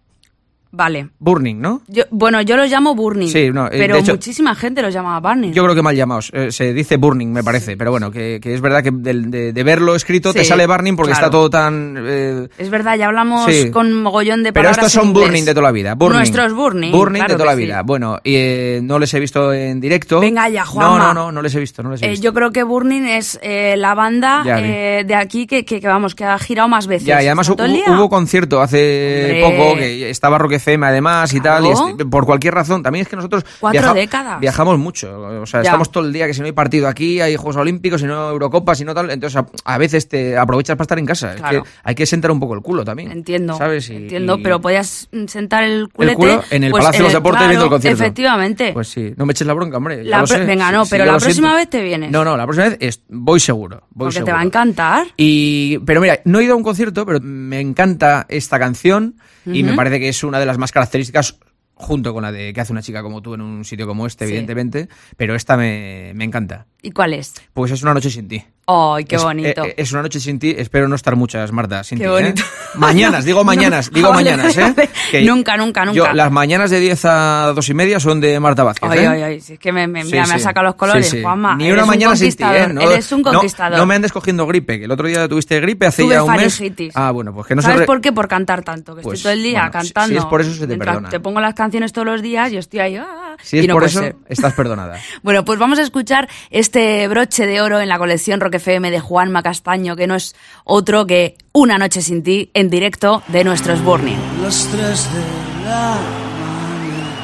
Vale. 0.77 1.09
Burning, 1.19 1.57
¿no? 1.59 1.81
Yo, 1.89 2.05
bueno, 2.11 2.43
yo 2.43 2.55
los 2.57 2.71
llamo 2.71 2.95
burning. 2.95 3.29
Sí, 3.29 3.49
no, 3.51 3.67
eh, 3.67 3.71
pero 3.73 3.97
hecho- 3.97 4.13
muchísima 4.13 4.55
gente 4.55 4.83
los 4.83 4.93
llama 4.93 5.19
burning. 5.21 5.53
Yo 5.53 5.63
creo 5.63 5.75
que 5.75 5.81
mal 5.81 5.97
llamados. 5.97 6.31
Eh, 6.35 6.53
se 6.53 6.75
dice 6.75 6.99
burning, 6.99 7.29
me 7.29 7.43
parece. 7.43 7.79
Pero 7.79 7.91
bueno, 7.91 8.11
que, 8.11 8.39
que 8.43 8.53
es 8.55 8.61
verdad 8.61 8.83
que 8.83 8.91
de, 8.93 9.53
de 9.55 9.63
verlo 9.65 9.95
escrito 9.97 10.35
te 10.35 10.45
sale 10.45 10.67
burning 10.67 10.95
porque 10.97 11.13
claro. 11.13 11.27
está 11.27 11.31
todo 11.31 11.49
tan. 11.49 11.97
eh, 12.07 12.49
Es 12.59 12.69
verdad, 12.69 12.97
ya 12.99 13.07
hablamos 13.07 13.51
Sí. 13.51 13.71
con 13.71 13.91
mogollón 14.03 14.43
de 14.43 14.53
Pero 14.53 14.65
palabras 14.69 14.87
estos 14.87 14.93
son 14.93 15.09
en 15.09 15.15
burning 15.15 15.45
de 15.45 15.55
toda 15.55 15.63
la 15.63 15.73
vida. 15.73 15.95
Burning. 15.95 16.19
Nuestros 16.19 16.53
burning. 16.53 16.93
Burning 16.93 17.21
claro 17.21 17.33
de 17.35 17.39
toda 17.39 17.51
la 17.51 17.57
vida. 17.57 17.83
Bueno, 17.83 18.19
y, 18.23 18.35
eh, 18.37 18.81
no 18.83 18.99
les 18.99 19.15
he 19.15 19.21
visto 19.21 19.53
en 19.55 19.81
directo. 19.81 20.21
Venga 20.21 20.49
ya, 20.51 20.65
No, 20.65 20.71
Juanma. 20.71 20.99
no, 20.99 21.15
no, 21.15 21.33
no 21.33 21.41
les 21.43 21.55
he 21.55 21.61
visto. 21.61 21.83
No 21.83 21.91
les 21.91 22.03
he 22.03 22.07
Eh, 22.07 22.11
visto. 22.11 22.23
yo 22.25 22.35
creo 22.35 22.51
que 22.51 22.63
Burning 22.65 23.05
es 23.07 23.41
la 23.43 23.95
banda 23.95 24.43
Ya 24.45 24.57
de 24.59 25.15
aquí 25.15 25.47
que, 25.47 25.65
que, 25.65 25.81
que, 25.81 25.87
vamos, 25.89 26.15
que 26.15 26.25
ha 26.25 26.39
girado 26.39 26.69
más 26.69 26.87
veces. 26.87 27.07
Ya, 27.07 27.23
y 27.23 27.27
además 27.27 27.47
¿Todo 27.47 27.65
el 27.65 27.83
hubo, 27.87 27.95
hubo 27.95 28.09
concierto 28.11 28.61
hace 28.61 29.41
Hombre. 29.43 29.59
poco 29.67 29.77
que 29.79 30.11
estaba 30.11 30.37
Rock 30.39 30.53
FM 30.67 30.85
además 30.87 31.33
y 31.33 31.41
tal. 31.41 31.65
y 31.67 31.69
este- 31.71 32.05
por 32.07 32.27
cualquier 32.27 32.55
razón. 32.55 32.83
También 32.83 33.03
es 33.05 33.09
que 33.09 33.17
nosotros 33.17 33.45
Cuatro 33.61 33.95
décadas. 33.95 34.41
viajamos 34.41 34.79
mucho. 34.79 35.21
O 35.43 35.47
sea, 35.47 35.63
Ya. 35.63 35.69
estamos 35.71 35.93
todo 35.93 36.05
el 36.05 36.13
día 36.13 36.27
que 36.27 36.35
si 36.35 36.41
no 36.41 36.47
hay 36.47 36.53
partido 36.53 36.89
aquí, 36.89 37.21
hay 37.21 37.37
Juegos 37.37 37.57
Olímpicos, 37.57 38.01
si 38.01 38.07
no 38.07 38.31
Eurocopas, 38.31 38.79
si 38.79 38.85
no 38.85 38.95
tal. 38.95 39.11
Entonces 39.11 39.37
a, 39.37 39.47
a 39.65 39.79
veces 39.79 40.09
te 40.09 40.37
aprovechas 40.37 40.77
para 40.77 40.85
estar 40.85 40.99
en 40.99 41.07
casa. 41.07 41.35
Claro. 41.37 41.59
Es 41.59 41.63
que 41.65 41.69
hay 41.85 41.95
que 41.95 42.07
sentar 42.07 42.31
un 42.31 42.41
poco 42.41 42.55
el 42.55 42.61
culo 42.63 42.85
también. 42.85 43.13
Entiendo, 43.13 43.57
¿Sabes? 43.57 43.89
Y- 43.91 43.97
entiendo, 43.97 44.37
y- 44.39 44.43
pero 44.43 44.61
podías 44.61 45.09
mm, 45.13 45.27
sentar 45.27 45.63
el 45.65 45.89
culete... 45.89 46.17
culo 46.17 46.43
en 46.51 46.65
el 46.65 46.71
pues, 46.71 46.83
Palacio 46.85 46.99
de 47.01 47.05
los 47.05 47.13
Deportes 47.13 47.39
claro, 47.39 47.49
viendo 47.51 47.65
el 47.67 47.71
concierto. 47.71 48.03
Efectivamente. 48.03 48.73
Pues 48.73 48.89
sí, 48.89 49.15
no 49.17 49.27
me 49.27 49.33
eches 49.33 49.47
la 49.47 49.55
bronca, 49.55 49.77
hombre. 49.77 50.03
La 50.05 50.21
lo 50.21 50.27
sé. 50.27 50.45
venga, 50.45 50.73
no, 50.73 50.85
Sí, 50.85 50.91
pero 50.91 51.05
la 51.05 51.13
próxima 51.19 51.33
siento. 51.49 51.57
vez 51.57 51.71
te 51.71 51.83
vienes. 51.83 52.11
No, 52.11 52.25
no, 52.25 52.37
la 52.37 52.45
próxima 52.45 52.69
vez 52.71 52.79
es- 52.81 53.03
voy 53.09 53.39
seguro. 53.41 53.83
Voy 53.91 54.07
porque 54.07 54.15
te 54.15 54.19
seguro. 54.19 54.35
va 54.35 54.41
a 54.41 54.45
encantar. 54.45 55.07
Y, 55.17 55.79
pero 55.87 56.01
mira, 56.01 56.21
no 56.25 56.41
he 56.41 56.45
ido 56.45 56.55
a 56.55 56.57
un 56.57 56.63
concierto, 56.63 57.07
pero 57.07 57.21
me 57.21 57.61
encanta 57.61 58.27
esta 58.29 58.59
canción 58.59 59.15
y 59.45 59.63
me 59.63 59.75
parece 59.75 60.01
que 60.01 60.09
es 60.09 60.25
una 60.25 60.41
de 60.41 60.46
las 60.47 60.59
más 60.59 60.73
características 60.73 61.39
junto 61.75 62.15
con 62.15 62.23
la 62.23 62.33
de 62.33 62.53
que 62.55 62.61
hace 62.61 62.73
una 62.73 62.81
chica 62.83 63.03
como 63.03 63.21
tú 63.21 63.35
en 63.35 63.43
un 63.43 63.65
sitio 63.65 63.87
como 63.87 64.07
este, 64.07 64.25
Sí. 64.27 64.31
evidentemente, 64.33 64.89
pero 65.19 65.35
esta 65.35 65.57
me, 65.59 66.13
me 66.15 66.25
encanta. 66.25 66.67
¿Y 66.87 66.93
cuál 66.93 67.15
es? 67.15 67.35
Pues 67.53 67.73
es 67.73 67.83
una 67.83 67.93
noche 67.95 68.11
sin 68.11 68.29
ti. 68.29 68.45
¡Ay, 68.69 69.05
qué 69.05 69.17
Es- 69.17 69.23
bonito! 69.25 69.65
eh, 69.65 69.75
es 69.77 69.91
una 69.93 70.03
noche 70.03 70.21
sin 70.21 70.39
ti, 70.39 70.55
espero 70.57 70.87
no 70.89 70.95
estar 70.95 71.17
muchas, 71.17 71.51
Marta, 71.51 71.83
sin 71.83 71.99
Qué 71.99 72.05
ti. 72.05 72.09
¿eh? 72.09 72.13
bonito. 72.13 72.43
Mañanas, 72.77 73.25
digo 73.25 73.43
mañanas, 73.45 73.91
No, 73.91 73.95
digo 73.97 74.11
vale, 74.11 74.31
mañanas, 74.37 74.57
¿eh? 74.57 74.89
Que 75.11 75.23
Nunca, 75.25 75.57
nunca, 75.57 75.85
nunca. 75.85 75.97
Yo, 75.97 76.13
las 76.13 76.31
mañanas 76.31 76.71
de 76.71 76.79
10 76.79 77.05
a 77.07 77.53
2 77.57 77.69
y 77.71 77.75
media 77.75 77.99
son 77.99 78.21
de 78.21 78.39
Marta 78.39 78.63
Vázquez. 78.63 78.89
Ay, 78.91 78.99
¿eh? 79.01 79.07
ay, 79.09 79.23
ay, 79.23 79.41
si 79.41 79.55
es 79.55 79.59
que 79.59 79.73
me, 79.73 79.89
me, 79.89 80.03
Sí, 80.05 80.13
mira, 80.13 80.27
me 80.29 80.35
ha 80.35 80.39
sí. 80.39 80.45
sacado 80.45 80.67
los 80.67 80.75
colores, 80.77 81.09
Sí, 81.09 81.17
sí. 81.17 81.23
Juanma. 81.23 81.57
Ni 81.57 81.71
una 81.73 81.83
un 81.83 81.89
mañana 81.89 82.15
sin 82.17 82.33
ti, 82.35 82.45
¿eh? 82.45 82.69
No, 82.73 82.81
Eres 82.83 83.11
un 83.13 83.23
no- 83.23 83.33
conquistador. 83.33 83.79
No, 83.79 83.87
me 83.87 83.95
andes 83.97 84.13
cogiendo 84.13 84.47
gripe, 84.47 84.79
que 84.79 84.85
el 84.85 84.91
otro 84.93 85.09
día 85.09 85.27
tuviste 85.29 85.59
gripe 85.61 85.87
hace 85.87 86.03
Tuve 86.05 86.15
ya 86.15 86.23
un 86.25 86.35
mes. 86.37 86.61
Ah, 86.95 87.11
bueno, 87.11 87.33
pues 87.35 87.47
que 87.49 87.55
no 87.57 87.63
se 87.63 87.67
¿Sabes 87.67 87.81
re- 87.81 87.87
por 87.87 88.01
qué? 88.01 88.13
Por 88.13 88.29
cantar 88.29 88.63
tanto, 88.63 88.95
que 88.95 89.03
Pues, 89.03 89.19
estoy 89.19 89.31
todo 89.31 89.33
el 89.33 89.43
día 89.45 89.63
bueno, 89.69 89.83
si- 89.85 89.93
cantando. 89.93 90.13
si 90.15 90.19
es 90.19 90.25
por 90.27 90.41
eso 90.41 90.53
se 90.55 90.67
te 90.69 90.77
perdona. 90.77 91.09
Te 91.09 91.19
pongo 91.21 91.41
las 91.41 91.55
canciones 91.55 91.93
todos 91.93 92.07
los 92.07 92.23
días 92.23 92.53
y 92.53 92.57
estoy 92.57 92.79
ahí. 92.81 92.97
ah, 92.97 93.26
Si 93.43 93.59
es 93.59 93.65
y 93.65 93.69
no 93.69 93.75
por 93.75 93.85
eso, 93.85 94.01
ser. 94.01 94.17
estás 94.29 94.53
perdonada. 94.55 95.01
Bueno, 95.23 95.45
pues 95.45 95.59
vamos 95.59 95.79
a 95.79 95.83
escuchar 95.83 96.29
este 96.51 97.07
broche 97.09 97.47
de 97.47 97.61
oro 97.61 97.81
en 97.81 97.89
la 97.89 97.99
colección 97.99 98.41
Rock 98.41 98.55
FM 98.55 98.91
de 98.91 99.01
Juanma 99.01 99.43
Castaño, 99.43 99.97
que 99.97 100.07
no 100.07 100.15
es 100.15 100.35
otro 100.65 101.07
que 101.07 101.37
Una 101.53 101.79
noche 101.79 102.03
sin 102.03 102.23
ti 102.23 102.51
en 102.55 102.69
directo 102.71 103.23
de 103.29 103.45
nuestros 103.45 103.83
Burning. 103.83 104.19
las 104.43 104.69
tres 104.71 105.09
de 105.13 105.21
la 105.65 105.97
mañana 106.41 107.15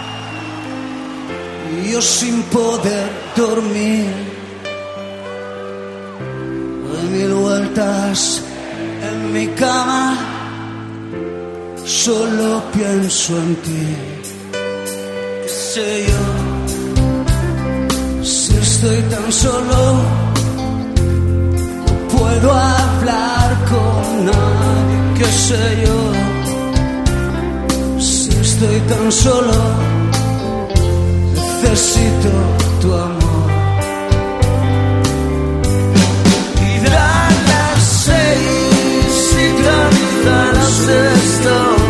y 1.85 1.93
yo 1.93 2.01
sin 2.01 2.43
poder 2.45 3.11
dormir 3.37 4.07
doy 6.89 7.11
mil 7.11 7.35
vueltas 7.35 8.43
en 9.11 9.33
mi 9.33 9.47
cama 9.49 10.17
solo 11.85 12.63
pienso 12.73 13.37
en 13.37 13.57
ti 13.57 13.97
sé 15.53 16.07
yo 16.09 16.23
si 18.25 18.53
estoy 18.57 19.01
tan 19.03 19.33
solo 19.33 19.79
puedo 22.17 22.53
hablar 22.53 23.49
con 23.71 24.27
nadie 24.27 24.99
qué 25.19 25.27
sé 25.47 25.63
yo 25.87 26.33
si 28.03 28.31
estoy 28.31 28.81
tan 28.81 29.13
solo, 29.13 29.53
necesito 31.35 32.31
tu 32.81 32.93
amor. 32.93 33.51
Y 36.69 36.89
las 36.89 37.79
seis 38.05 39.37
y 39.39 39.63
cantan 39.63 40.55
los 40.55 41.82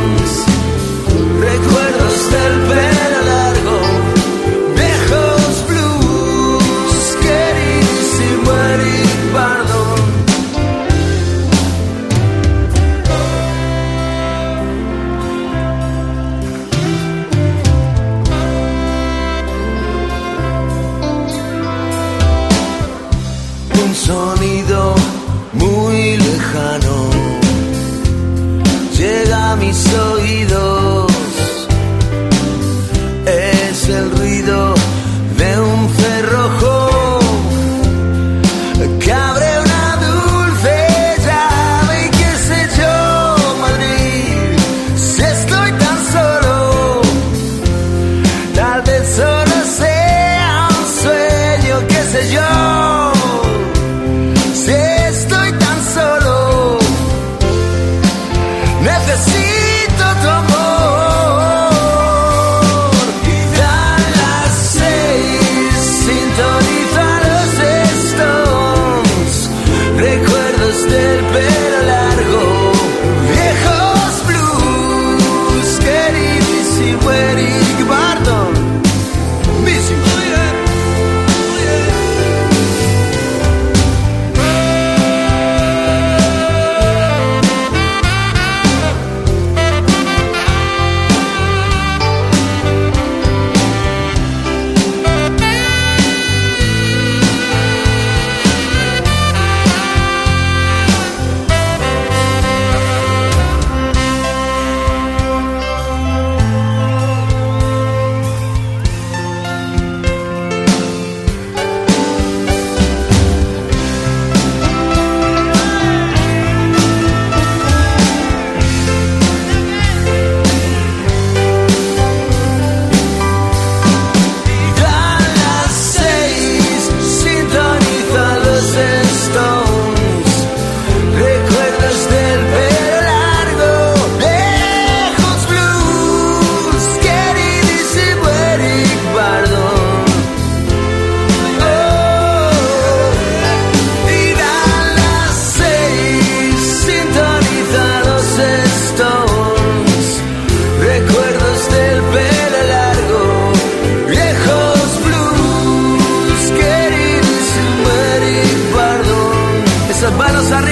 manos 160.42 160.50
arriba 160.50 160.71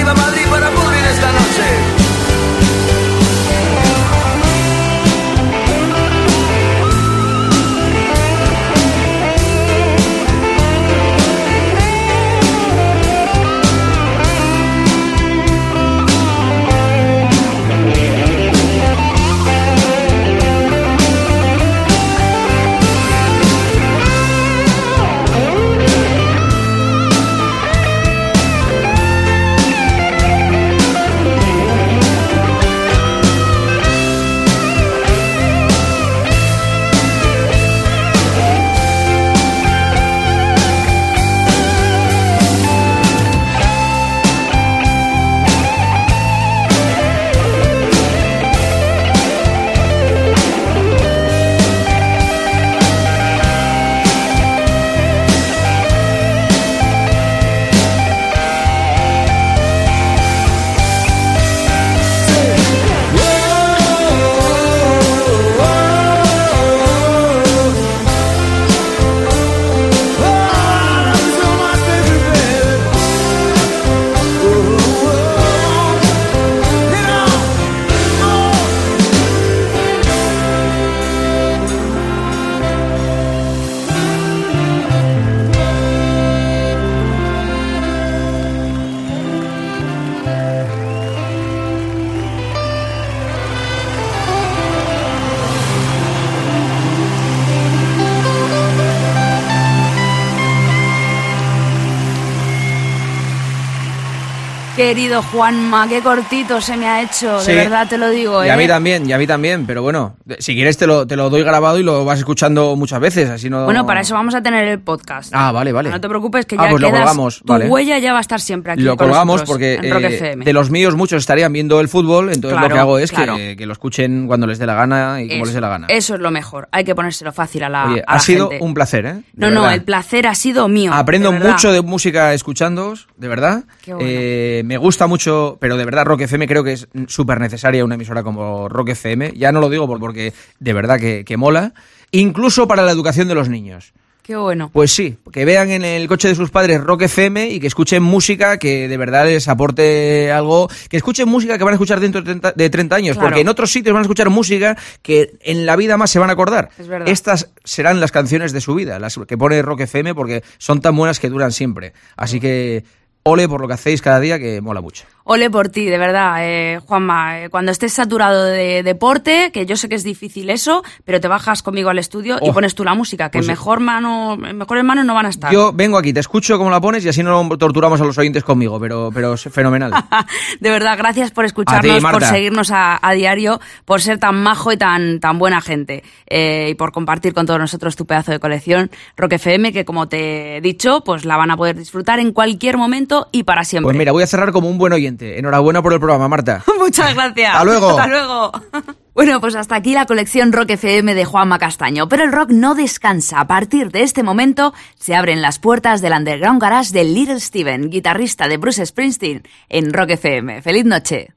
Querido 104.91 105.21
Juanma, 105.21 105.87
qué 105.87 106.01
cortito 106.01 106.59
se 106.59 106.75
me 106.75 106.85
ha 106.85 107.01
hecho, 107.01 107.39
Sí. 107.39 107.51
de 107.53 107.55
verdad 107.59 107.87
te 107.87 107.97
lo 107.97 108.09
digo. 108.09 108.43
Y 108.43 108.49
a 108.49 108.55
¿eh? 108.55 108.57
mí 108.57 108.67
también, 108.67 109.09
y 109.09 109.13
a 109.13 109.17
mí 109.17 109.25
también, 109.25 109.65
pero 109.65 109.81
bueno, 109.81 110.17
si 110.39 110.53
quieres 110.53 110.75
te 110.75 110.85
lo, 110.85 111.07
te 111.07 111.15
lo 111.15 111.29
doy 111.29 111.43
grabado 111.43 111.79
y 111.79 111.83
lo 111.83 112.03
vas 112.03 112.19
escuchando 112.19 112.75
muchas 112.75 112.99
veces, 112.99 113.29
así 113.29 113.49
no... 113.49 113.63
Bueno, 113.63 113.85
para 113.85 114.01
eso 114.01 114.15
vamos 114.15 114.35
a 114.35 114.41
tener 114.43 114.67
el 114.67 114.81
podcast. 114.81 115.31
Ah, 115.33 115.53
vale, 115.53 115.71
vale. 115.71 115.91
No 115.91 116.01
te 116.01 116.09
preocupes 116.09 116.45
que 116.45 116.57
Ah, 116.59 116.65
ya 116.65 116.69
pues 116.71 116.81
lo 116.81 116.89
colgamos, 116.91 117.39
tu 117.39 117.53
vale. 117.53 117.67
huella 117.69 117.99
ya 117.99 118.11
va 118.11 118.17
a 118.17 118.21
estar 118.21 118.41
siempre 118.41 118.73
aquí 118.73 118.81
lo 118.81 118.97
con 118.97 119.07
colgamos 119.07 119.43
porque 119.43 119.79
eh, 119.81 120.35
de 120.35 120.51
los 120.53 120.69
míos 120.69 120.93
muchos 120.97 121.19
estarían 121.19 121.53
viendo 121.53 121.79
el 121.79 121.87
fútbol, 121.87 122.25
entonces 122.29 122.51
Claro, 122.59 122.67
lo 122.67 122.73
que 122.75 122.79
hago 122.81 122.99
es 122.99 123.11
claro. 123.13 123.37
que, 123.37 123.55
que 123.55 123.65
lo 123.65 123.71
escuchen 123.71 124.27
cuando 124.27 124.45
les 124.45 124.59
dé 124.59 124.65
la 124.65 124.73
gana 124.75 125.21
y 125.21 125.29
como 125.29 125.37
Eso, 125.37 125.45
les 125.45 125.53
dé 125.53 125.61
la 125.61 125.69
gana. 125.69 125.87
Eso 125.89 126.15
es 126.15 126.19
lo 126.19 126.31
mejor. 126.31 126.67
Hay 126.73 126.83
que 126.83 126.95
ponérselo 126.95 127.31
fácil 127.31 127.63
a 127.63 127.69
la, 127.69 127.85
Oye, 127.85 128.03
a 128.05 128.15
ha 128.15 128.19
sido 128.19 128.49
gente. 128.49 128.65
un 128.65 128.73
placer, 128.73 129.05
¿eh? 129.05 129.13
De 129.13 129.23
No, 129.35 129.51
no, 129.51 129.71
el 129.71 129.83
placer 129.83 130.27
ha 130.27 130.35
sido 130.35 130.67
mío. 130.67 130.91
Aprendo 130.93 131.31
de 131.31 131.39
mucho 131.39 131.71
de 131.71 131.81
música 131.81 132.33
escuchándoos, 132.33 133.07
de 133.15 133.27
verdad. 133.29 133.63
Qué 133.81 133.93
bueno. 133.93 134.09
Eh, 134.11 134.63
me 134.65 134.80
gusta 134.81 135.07
mucho, 135.07 135.57
pero 135.61 135.77
de 135.77 135.85
verdad 135.85 136.05
Rock 136.05 136.21
FM 136.21 136.47
creo 136.47 136.63
que 136.63 136.73
es 136.73 136.87
súper 137.07 137.39
necesaria 137.39 137.85
una 137.85 137.95
emisora 137.95 138.23
como 138.23 138.67
Rock 138.67 138.89
FM. 138.89 139.33
Ya 139.37 139.51
no 139.53 139.61
lo 139.61 139.69
digo 139.69 139.87
por- 139.87 139.99
porque 139.99 140.33
de 140.59 140.73
verdad 140.73 140.99
que, 140.99 141.23
que 141.25 141.37
mola. 141.37 141.73
Incluso 142.11 142.67
para 142.67 142.83
la 142.83 142.91
educación 142.91 143.27
de 143.29 143.35
los 143.35 143.47
niños. 143.47 143.93
Qué 144.23 144.35
bueno. 144.35 144.69
Pues 144.71 144.91
sí, 144.93 145.17
que 145.31 145.45
vean 145.45 145.71
en 145.71 145.83
el 145.83 146.07
coche 146.07 146.27
de 146.27 146.35
sus 146.35 146.51
padres 146.51 146.79
Rock 146.81 147.01
FM 147.03 147.49
y 147.49 147.59
que 147.59 147.65
escuchen 147.65 148.03
música 148.03 148.59
que 148.59 148.87
de 148.87 148.95
verdad 148.95 149.25
les 149.25 149.47
aporte 149.47 150.31
algo, 150.31 150.69
que 150.89 150.97
escuchen 150.97 151.27
música 151.27 151.57
que 151.57 151.63
van 151.63 151.71
a 151.73 151.75
escuchar 151.75 151.99
dentro 151.99 152.21
de 152.21 152.25
30, 152.25 152.51
de 152.51 152.69
30 152.69 152.95
años, 152.95 153.15
Claro. 153.15 153.29
porque 153.29 153.41
en 153.41 153.47
otros 153.47 153.71
sitios 153.71 153.93
van 153.93 154.01
a 154.01 154.03
escuchar 154.03 154.29
música 154.29 154.77
que 155.01 155.37
en 155.41 155.65
la 155.65 155.75
vida 155.75 155.97
más 155.97 156.11
se 156.11 156.19
van 156.19 156.29
a 156.29 156.33
acordar. 156.33 156.69
Es 156.77 156.87
verdad. 156.87 157.09
Estas 157.09 157.49
serán 157.63 157.99
las 157.99 158.11
canciones 158.11 158.51
de 158.51 158.61
su 158.61 158.75
vida, 158.75 158.99
las 158.99 159.17
que 159.27 159.37
pone 159.39 159.59
Rock 159.63 159.81
FM, 159.81 160.13
porque 160.13 160.43
son 160.59 160.81
tan 160.81 160.95
buenas 160.95 161.19
que 161.19 161.27
duran 161.29 161.51
siempre. 161.51 161.93
Así 162.15 162.39
que 162.39 162.83
ole 163.23 163.47
por 163.47 163.61
lo 163.61 163.67
que 163.67 163.73
hacéis 163.73 164.01
cada 164.01 164.19
día, 164.19 164.39
que 164.39 164.61
mola 164.61 164.81
mucho. 164.81 165.05
Ole 165.31 165.49
por 165.49 165.69
ti, 165.69 165.85
de 165.85 165.97
verdad, 165.97 166.35
eh, 166.39 166.79
Juanma. 166.85 167.41
eh, 167.43 167.49
cuando 167.49 167.71
estés 167.71 167.93
saturado 167.93 168.43
de 168.45 168.83
deporte, 168.83 169.51
que 169.51 169.65
yo 169.65 169.77
sé 169.77 169.87
que 169.89 169.95
es 169.95 170.03
difícil 170.03 170.49
eso, 170.49 170.83
pero 171.05 171.19
te 171.21 171.27
bajas 171.27 171.63
conmigo 171.63 171.89
al 171.89 171.99
estudio 171.99 172.37
y 172.41 172.49
Oh. 172.49 172.53
pones 172.53 172.75
tú 172.75 172.83
la 172.83 172.93
música, 172.95 173.29
que 173.29 173.39
Pues 173.39 173.47
mejor 173.47 173.79
mano, 173.79 174.35
mejores 174.37 174.83
manos 174.83 175.05
no 175.05 175.13
van 175.13 175.25
a 175.25 175.29
estar. 175.29 175.51
Yo 175.53 175.71
vengo 175.73 175.97
aquí, 175.97 176.11
te 176.11 176.19
escucho 176.19 176.57
como 176.57 176.69
la 176.69 176.81
pones 176.81 177.05
y 177.05 177.09
así 177.09 177.23
no 177.23 177.47
torturamos 177.57 178.01
a 178.01 178.03
los 178.03 178.17
oyentes 178.17 178.43
conmigo, 178.43 178.79
pero, 178.79 179.09
pero 179.13 179.33
es 179.35 179.43
fenomenal. 179.43 179.91
De 180.59 180.69
verdad, 180.69 180.97
gracias 180.97 181.31
por 181.31 181.45
escucharnos, 181.45 181.97
ti, 181.97 182.01
por 182.01 182.23
seguirnos 182.23 182.71
a, 182.71 182.99
a 183.01 183.11
diario, 183.13 183.59
por 183.85 184.01
ser 184.01 184.17
tan 184.19 184.41
majo 184.43 184.71
y 184.71 184.77
tan, 184.77 185.19
tan 185.19 185.39
buena 185.39 185.61
gente 185.61 186.03
eh, 186.27 186.69
y 186.71 186.75
por 186.75 186.91
compartir 186.91 187.33
con 187.33 187.45
todos 187.45 187.59
nosotros 187.59 187.95
tu 187.95 188.05
pedazo 188.05 188.31
de 188.31 188.39
colección 188.39 188.91
Rock 189.15 189.33
FM, 189.33 189.71
que 189.71 189.85
como 189.85 190.07
te 190.09 190.57
he 190.57 190.61
dicho, 190.61 191.03
pues 191.05 191.25
la 191.25 191.37
van 191.37 191.51
a 191.51 191.57
poder 191.57 191.77
disfrutar 191.77 192.19
en 192.19 192.31
cualquier 192.33 192.77
momento 192.77 193.27
y 193.31 193.43
para 193.43 193.63
siempre. 193.63 193.85
Pues 193.87 193.97
mira, 193.97 194.11
voy 194.11 194.23
a 194.23 194.27
cerrar 194.27 194.51
como 194.51 194.69
un 194.69 194.77
buen 194.77 194.93
oyente. 194.93 195.20
Enhorabuena 195.21 195.81
por 195.81 195.93
el 195.93 195.99
programa, 195.99 196.27
Marta. 196.27 196.63
Muchas 196.79 197.13
gracias. 197.13 197.53
Hasta 197.53 197.65
luego. 197.65 197.89
Hasta 197.89 198.07
luego. 198.07 198.51
Bueno, 199.13 199.41
pues 199.41 199.55
hasta 199.55 199.75
aquí 199.75 199.93
la 199.93 200.05
colección 200.05 200.53
Rock 200.53 200.69
FM 200.71 201.13
de 201.13 201.25
Juanma 201.25 201.59
Castaño. 201.59 202.07
Pero 202.07 202.23
el 202.23 202.31
rock 202.31 202.51
no 202.51 202.75
descansa. 202.75 203.41
A 203.41 203.45
partir 203.45 203.91
de 203.91 204.03
este 204.03 204.23
momento 204.23 204.73
se 204.97 205.15
abren 205.15 205.41
las 205.41 205.59
puertas 205.59 206.01
del 206.01 206.13
Underground 206.13 206.61
Garage 206.61 206.93
de 206.93 207.03
Little 207.03 207.41
Steven, 207.41 207.89
guitarrista 207.89 208.47
de 208.47 208.55
Bruce 208.55 208.85
Springsteen, 208.85 209.43
en 209.67 209.91
Rock 209.91 210.11
FM. 210.11 210.61
¡Feliz 210.61 210.85
noche! 210.85 211.33